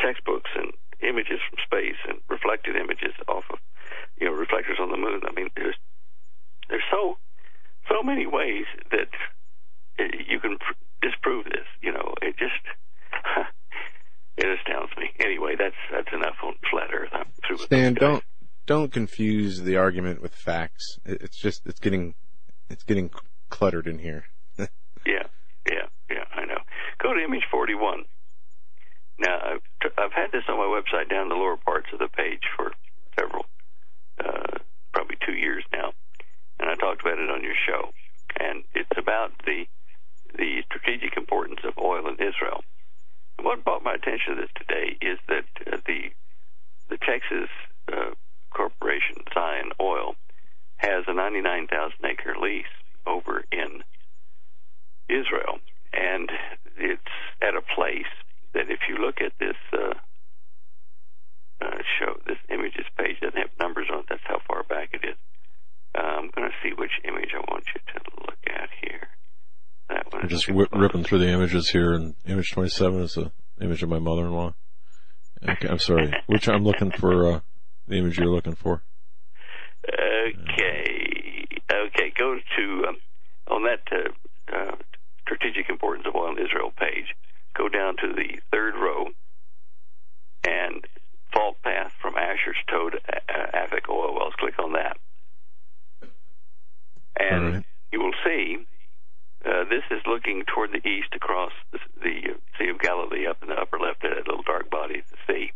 [0.00, 3.58] textbooks and images from space and reflected images off of,
[4.18, 5.22] you know, reflectors on the moon.
[5.26, 5.76] I mean, there's
[6.68, 7.18] there's so
[7.88, 9.08] so many ways that
[9.98, 11.66] you can pr- disprove this.
[11.80, 12.62] You know, it just
[14.36, 15.10] it astounds me.
[15.20, 17.10] Anyway, that's that's enough on flat Earth.
[17.12, 18.24] I'm through with Stan, don't
[18.66, 20.98] don't confuse the argument with facts.
[21.04, 22.14] It's just it's getting
[22.68, 23.10] it's getting
[23.48, 24.24] cluttered in here.
[25.06, 25.22] Yeah,
[25.70, 26.24] yeah, yeah.
[26.34, 26.58] I know.
[26.98, 28.06] Go to image 41.
[29.20, 32.42] Now, I've, I've had this on my website down the lower parts of the page
[32.56, 32.72] for
[33.16, 33.46] several,
[34.18, 34.58] uh,
[34.92, 35.92] probably two years now,
[36.58, 37.92] and I talked about it on your show.
[38.40, 39.66] And it's about the
[40.34, 42.64] the strategic importance of oil in Israel.
[43.40, 46.10] What brought my attention to this today is that uh, the
[46.90, 47.48] the Texas
[47.92, 48.10] uh,
[48.56, 50.16] corporation Zion Oil
[50.76, 52.64] has a 99,000 acre lease
[53.06, 53.84] over in
[55.08, 55.60] Israel,
[55.92, 56.30] and
[56.76, 58.10] it's at a place
[58.54, 59.94] that if you look at this uh,
[61.60, 64.06] uh, show, this images page doesn't have numbers on it.
[64.08, 65.16] That's how far back it is.
[65.94, 69.08] Uh, I'm going to see which image I want you to look at here.
[69.88, 70.22] That one.
[70.22, 70.66] I'm just close.
[70.72, 74.54] ripping through the images here, and image 27 is the image of my mother-in-law.
[75.48, 76.12] Okay, I'm sorry.
[76.26, 77.40] Which I'm looking for uh,
[77.88, 78.82] the image you're looking for.
[79.88, 81.44] Okay.
[81.72, 82.12] Okay.
[82.16, 82.96] Go to um,
[83.48, 84.76] on that uh, uh,
[85.22, 87.14] strategic importance of oil in Israel page.
[87.56, 89.06] Go down to the third row
[90.44, 90.86] and
[91.32, 94.34] fault path from Asher's toe to uh, Afik oil wells.
[94.38, 94.98] Click on that,
[97.18, 97.64] and right.
[97.92, 98.58] you will see.
[99.44, 103.40] Uh, this is looking toward the east across the, the uh, Sea of Galilee up
[103.42, 105.52] in the upper left that little dark body of the sea.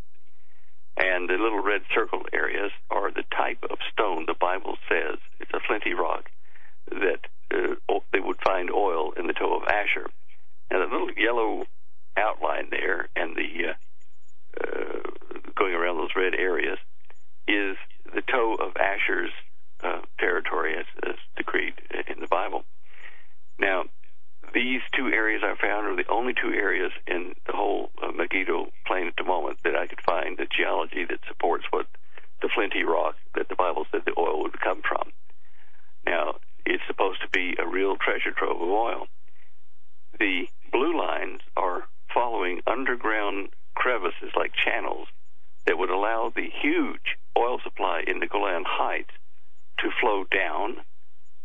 [1.00, 5.50] And the little red circled areas are the type of stone the Bible says it's
[5.54, 6.30] a flinty rock
[6.90, 7.20] that
[7.50, 10.06] uh, they would find oil in the toe of Asher.
[10.70, 11.64] And the little yellow
[12.18, 13.74] outline there and the uh,
[14.62, 16.78] uh, going around those red areas
[17.48, 17.76] is
[18.14, 19.32] the toe of Asher's
[19.82, 21.74] uh, territory as, as decreed
[22.08, 22.64] in the Bible.
[23.58, 23.84] Now,
[24.54, 28.70] these two areas I found are the only two areas in the whole uh, Megiddo
[28.86, 31.86] plain at the moment that I could find the geology that supports what
[32.42, 35.12] the flinty rock that the Bible said the oil would come from.
[36.06, 36.36] Now,
[36.66, 39.06] it's supposed to be a real treasure trove of oil.
[40.18, 45.08] The blue lines are following underground crevices like channels
[45.66, 49.12] that would allow the huge oil supply in the Golan Heights
[49.78, 50.78] to flow down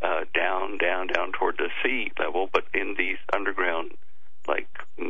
[0.02, 3.92] uh, down, down, down toward the sea level, but in these underground,
[4.48, 4.68] like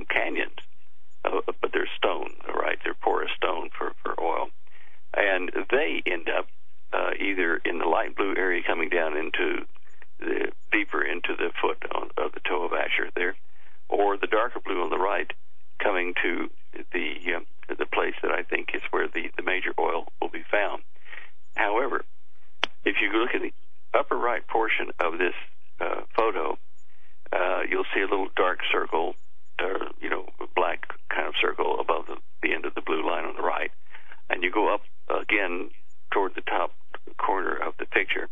[0.09, 0.59] canyons.
[1.23, 2.77] Uh, but they're stone, right?
[2.83, 4.49] They're porous stone for, for oil.
[5.15, 6.47] And they end up
[6.93, 9.65] uh, either in the light blue area coming down into
[10.19, 13.35] the deeper into the foot on, of the toe of Asher there,
[13.89, 15.31] or the darker blue on the right,
[15.80, 16.49] coming to
[16.93, 20.43] the um, the place that I think is where the the major oil will be
[20.49, 20.83] found.
[21.55, 22.05] However,
[22.83, 23.53] if you look at the
[23.95, 25.33] upper right portion of this
[25.80, 26.57] uh, photo,
[27.32, 29.15] uh, you'll see a little dark circle,
[29.59, 30.25] uh, you know,
[30.56, 33.72] black kind of circle above the, the end of the blue line on the right,
[34.30, 35.69] and you go up again
[36.11, 36.72] toward the top
[37.17, 38.30] corner of the picture,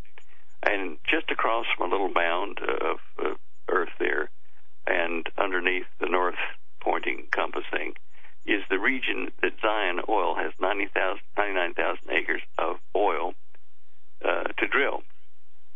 [0.63, 3.33] and just across from a little mound of uh,
[3.69, 4.29] earth there,
[4.87, 6.39] and underneath the north
[6.81, 7.93] pointing compass thing,
[8.45, 13.33] is the region that Zion Oil has 99,000 acres of oil
[14.23, 15.01] uh, to drill.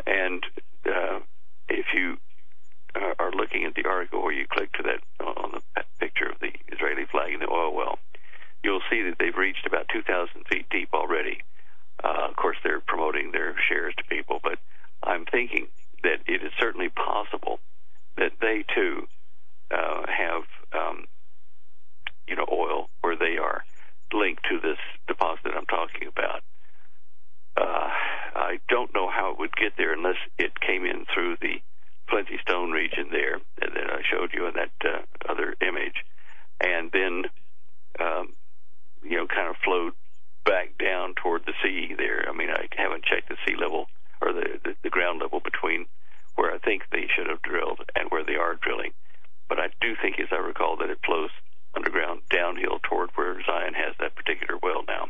[0.08, 0.44] And
[0.86, 1.20] uh,
[1.68, 2.18] if you
[3.20, 6.40] are looking at the article where you click to that uh, on the picture of
[6.40, 8.00] the Israeli flag in the oil well,
[8.64, 11.40] you'll see that they've reached about 2,000 feet deep already.
[12.04, 14.60] Uh, of course, they're promoting their shares to people, but
[15.04, 15.68] I'm thinking
[16.04, 17.60] that it is certainly possible
[18.18, 19.08] that they too
[19.72, 21.06] uh, have, um,
[22.28, 23.64] you know, oil where they are
[24.14, 24.78] linked to this
[25.08, 26.42] deposit I'm talking about.
[27.58, 27.90] Uh,
[28.36, 31.62] I don't know how it would get there unless it came in through the
[32.10, 36.06] Flinty Stone region there that I showed you in that uh, other image,
[36.62, 37.24] and then
[38.00, 38.34] um,
[39.04, 39.94] you know kind of flowed
[40.46, 42.26] back down toward the sea there.
[42.30, 43.88] I mean, I haven't checked the sea level
[44.22, 45.86] or the, the, the ground level between
[46.36, 48.94] where I think they should have drilled and where they are drilling.
[49.50, 51.32] But I do think, as I recall, that it flows
[51.76, 55.08] underground downhill toward where Zion has that particular well now.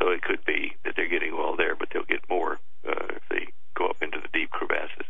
[0.00, 3.22] So it could be that they're getting well there, but they'll get more uh, if
[3.28, 5.06] they go up into the deep crevasses.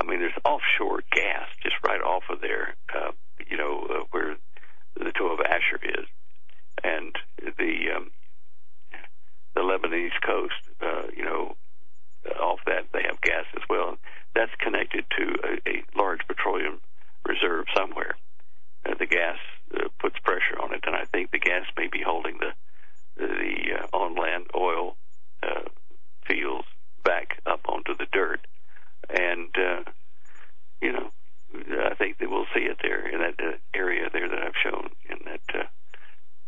[0.00, 3.12] I mean, there's offshore gas just right off of there, uh,
[3.48, 4.36] you know, uh, where
[4.96, 6.06] the toe of Asher is,
[6.82, 7.14] and
[7.58, 8.10] the um,
[9.54, 11.56] the Lebanese coast, uh, you know,
[12.40, 13.98] off that they have gas as well.
[14.34, 16.80] That's connected to a, a large petroleum
[17.26, 18.14] reserve somewhere.
[18.86, 19.36] Uh, the gas
[19.76, 22.52] uh, puts pressure on it, and I think the gas may be holding the
[23.16, 24.96] the uh, on land oil
[25.42, 25.62] uh,
[26.26, 26.66] fields
[27.04, 28.40] back up onto the dirt.
[29.10, 29.82] And, uh,
[30.80, 31.10] you know,
[31.54, 34.90] I think that we'll see it there in that uh, area there that I've shown
[35.08, 35.66] in that uh,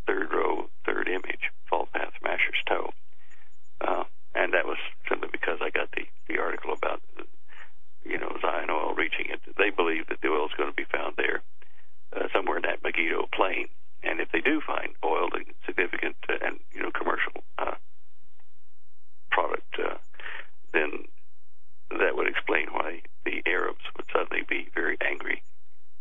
[0.06, 2.90] third row, third image, fault path Masher's toe.
[3.80, 4.78] Uh, and that was
[5.08, 7.02] simply because I got the, the article about,
[8.04, 9.40] you know, Zion Oil reaching it.
[9.58, 11.42] They believe that the oil is going to be found there,
[12.16, 13.68] uh, somewhere in that Megiddo plain.
[14.04, 15.30] And if they do find oil,
[15.66, 17.74] significant uh, and you know commercial uh,
[19.30, 19.96] product, uh,
[20.72, 21.06] then
[21.90, 25.42] that would explain why the Arabs would suddenly be very angry,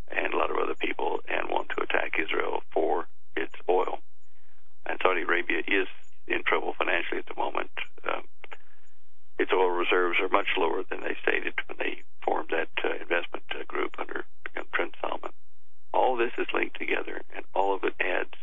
[0.09, 3.99] and a lot of other people, and want to attack Israel for its oil.
[4.85, 5.87] And Saudi Arabia is
[6.27, 7.71] in trouble financially at the moment.
[8.07, 8.23] Um,
[9.39, 13.43] its oil reserves are much lower than they stated when they formed that uh, investment
[13.51, 14.25] uh, group under
[14.55, 15.31] you know, Prince Salman.
[15.93, 18.33] All this is linked together, and all of it adds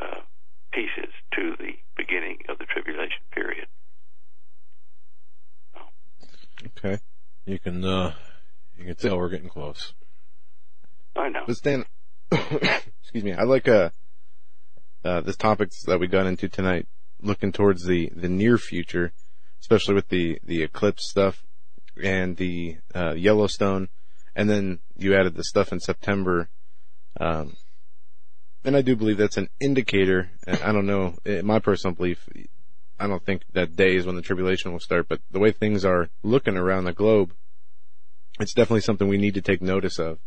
[0.00, 0.20] uh,
[0.72, 3.66] pieces to the beginning of the tribulation period.
[6.78, 6.98] Okay,
[7.46, 8.12] you can uh,
[8.76, 9.94] you can tell we're getting close.
[11.16, 11.44] I know.
[11.46, 11.84] But Stan,
[12.30, 13.32] excuse me.
[13.32, 13.90] I like uh,
[15.04, 16.86] uh, this topics that we got into tonight,
[17.20, 19.12] looking towards the the near future,
[19.60, 21.42] especially with the the eclipse stuff
[22.02, 23.88] and the uh, Yellowstone
[24.34, 26.48] and then you added the stuff in September.
[27.22, 27.56] Um,
[28.64, 30.30] and I do believe that's an indicator.
[30.46, 32.28] I don't know, my personal belief,
[32.98, 35.84] I don't think that day is when the tribulation will start, but the way things
[35.84, 37.32] are looking around the globe,
[38.40, 40.18] it's definitely something we need to take notice of.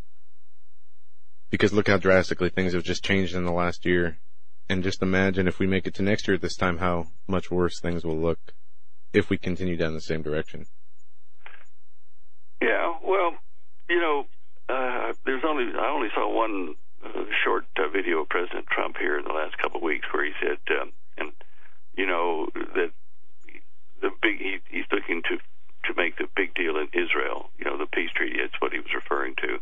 [1.49, 4.19] Because look how drastically things have just changed in the last year.
[4.69, 7.51] And just imagine if we make it to next year at this time, how much
[7.51, 8.39] worse things will look
[9.13, 10.65] if we continue down the same direction.
[12.61, 13.31] Yeah, well,
[13.89, 14.23] you know,
[14.67, 16.73] uh, there's only I only saw one
[17.43, 20.33] short uh, video of President Trump here in the last couple of weeks where he
[20.41, 21.31] said, um, and
[21.95, 22.91] you know that
[24.01, 25.37] the big he, he's looking to
[25.85, 27.49] to make the big deal in Israel.
[27.57, 28.37] You know, the peace treaty.
[28.41, 29.59] That's what he was referring to.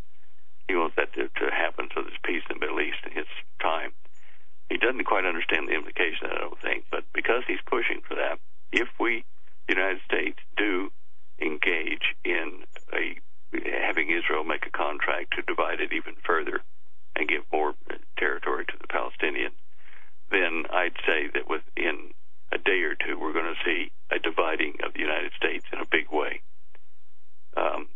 [0.68, 3.28] He wants that to, to happen so there's peace in the Middle East in his
[3.62, 3.92] time.
[4.70, 8.40] He doesn't quite understand the implication, I don't think, but because he's pushing for that,
[8.72, 9.26] if we,
[9.68, 10.90] the United States, do
[11.40, 12.64] engage in
[12.94, 13.20] a
[13.54, 16.64] having Israel make a contract to divide it even further
[17.16, 17.74] and give more
[18.18, 19.58] territory to the Palestinians,
[20.32, 22.14] then I'd say that within
[22.52, 25.80] a day or two we're going to see a dividing of the United States in
[25.80, 26.42] a big way.
[27.56, 27.88] Um,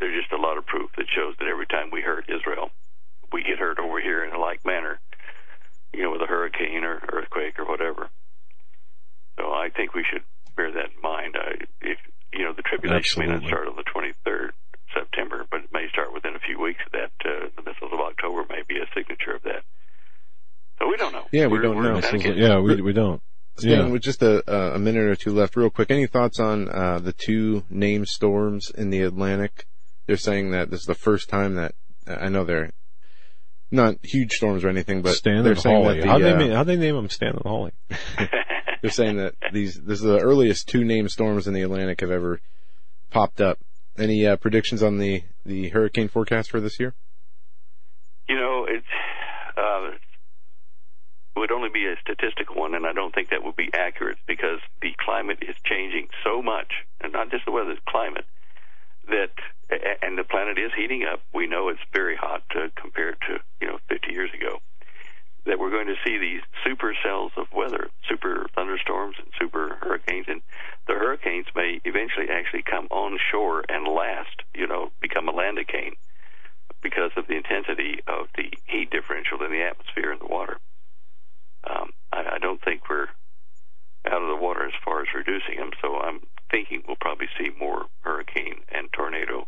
[0.00, 2.70] there's just a lot of proof that shows that every time we hurt Israel,
[3.32, 5.00] we get hurt over here in a like manner,
[5.92, 8.08] you know, with a hurricane or earthquake or whatever.
[9.38, 10.22] So I think we should
[10.56, 11.36] bear that in mind.
[11.38, 11.98] I, if,
[12.32, 14.50] you know, the tribulation may not start on the 23rd,
[14.94, 17.10] September, but it may start within a few weeks that.
[17.24, 19.62] Uh, the missiles of October may be a signature of that.
[20.78, 21.26] So we don't know.
[21.30, 22.00] Yeah, we we don't know.
[22.34, 23.22] Yeah, we, we don't.
[23.60, 23.86] Yeah.
[23.86, 27.12] with just a, a minute or two left, real quick, any thoughts on uh, the
[27.12, 29.66] two named storms in the Atlantic?
[30.06, 31.74] They're saying that this is the first time that
[32.06, 32.72] I know they're
[33.70, 36.52] not huge storms or anything, but Stan they're saying that the, how uh, they name,
[36.52, 37.72] how they name them Stan and
[38.82, 42.10] they're saying that these this is the earliest two named storms in the Atlantic have
[42.10, 42.40] ever
[43.10, 43.58] popped up
[43.98, 46.94] any uh, predictions on the the hurricane forecast for this year?
[48.28, 48.86] You know, it's
[49.56, 49.90] uh,
[51.36, 54.60] would only be a statistical one, and I don't think that would be accurate because
[54.80, 58.24] the climate is changing so much, and not just the weather, the climate,
[59.08, 59.30] that
[60.02, 61.20] and the planet is heating up.
[61.34, 64.60] We know it's very hot uh, compared to you know 50 years ago.
[65.44, 70.26] That we're going to see these super cells of weather, super thunderstorms and super hurricanes,
[70.28, 70.40] and
[70.86, 74.42] the hurricanes may eventually actually come on shore and last.
[74.54, 75.94] You know, become a landicane
[76.82, 80.58] because of the intensity of the heat differential in the atmosphere and the water.
[81.64, 83.08] Um, I, I don't think we're
[84.06, 87.50] out of the water as far as reducing them, so I'm thinking we'll probably see
[87.58, 89.46] more hurricane and tornado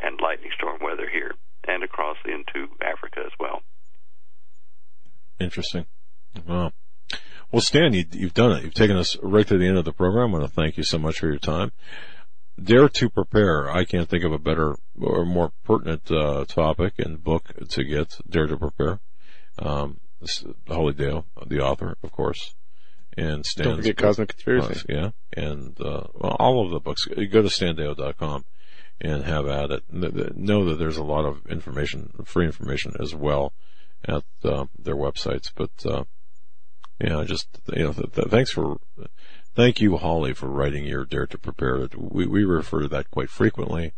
[0.00, 1.34] and lightning storm weather here
[1.66, 3.62] and across into Africa as well.
[5.38, 5.86] Interesting.
[6.46, 6.72] Wow.
[7.52, 8.64] Well, Stan, you, you've done it.
[8.64, 10.34] You've taken us right to the end of the program.
[10.34, 11.72] I want to thank you so much for your time.
[12.62, 13.70] Dare to prepare.
[13.70, 18.18] I can't think of a better or more pertinent uh, topic and book to get.
[18.28, 19.00] Dare to prepare.
[19.58, 22.54] Um, this, Holly Deyo, the author, of course,
[23.16, 23.66] and Stan.
[23.66, 23.96] Don't forget.
[23.98, 24.86] Cosmic Conspiracy.
[24.88, 27.06] Yeah, and uh, well, all of the books.
[27.14, 28.46] You go to standeyo.com
[29.02, 29.84] and have at it.
[29.92, 33.52] Know that there's a lot of information, free information as well
[34.06, 35.50] at uh, their websites.
[35.54, 36.04] But uh,
[37.00, 38.78] yeah, just you know, th- th- thanks for
[39.54, 41.88] thank you, Holly, for writing your Dare to Prepare.
[41.96, 43.92] We we refer to that quite frequently,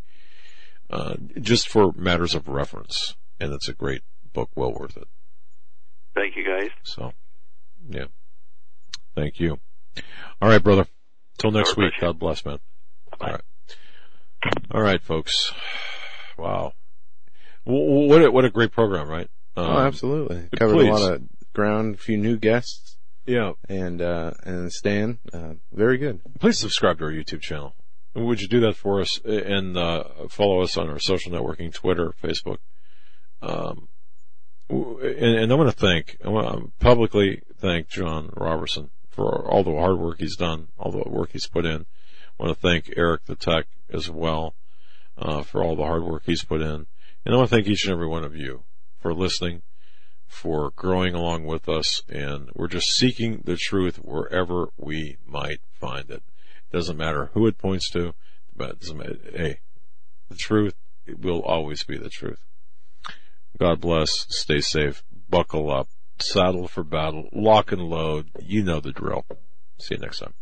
[0.90, 5.08] uh, just for matters of reference, and it's a great book, well worth it.
[6.14, 6.70] Thank you, guys.
[6.82, 7.12] So,
[7.88, 8.06] yeah,
[9.14, 9.60] thank you.
[10.40, 10.86] All right, brother.
[11.38, 11.92] Till next week.
[12.00, 12.58] God bless, man.
[13.20, 13.40] All right.
[14.72, 15.52] All right, folks.
[16.36, 16.72] Wow.
[17.64, 19.28] What a, what a great program, right?
[19.58, 20.48] Oh, Um, absolutely.
[20.56, 20.88] Covered please.
[20.88, 21.22] a lot of
[21.52, 22.96] ground, a few new guests.
[23.26, 23.52] Yeah.
[23.68, 26.20] And, uh, and Stan, uh, very good.
[26.40, 27.74] Please subscribe to our YouTube channel.
[28.14, 32.14] Would you do that for us and uh, follow us on our social networking, Twitter,
[32.22, 32.58] Facebook?
[33.42, 33.88] Um,
[34.70, 39.62] and, and I want to thank, I want to publicly thank John Robertson for all
[39.62, 41.86] the hard work he's done, all the work he's put in.
[42.40, 44.54] I want to thank Eric the Tech as well
[45.16, 46.86] uh, for all the hard work he's put in.
[47.24, 48.64] And I want to thank each and every one of you
[49.00, 49.62] for listening,
[50.26, 56.10] for growing along with us, and we're just seeking the truth wherever we might find
[56.10, 56.22] it.
[56.70, 58.14] It Doesn't matter who it points to,
[58.56, 59.18] but it doesn't matter.
[59.34, 59.60] Hey,
[60.28, 60.74] the truth
[61.06, 62.44] will always be the truth.
[63.58, 64.26] God bless.
[64.28, 65.02] Stay safe.
[65.28, 65.88] Buckle up.
[66.20, 67.28] Saddle for battle.
[67.32, 68.28] Lock and load.
[68.40, 69.24] You know the drill.
[69.78, 70.34] See you next time.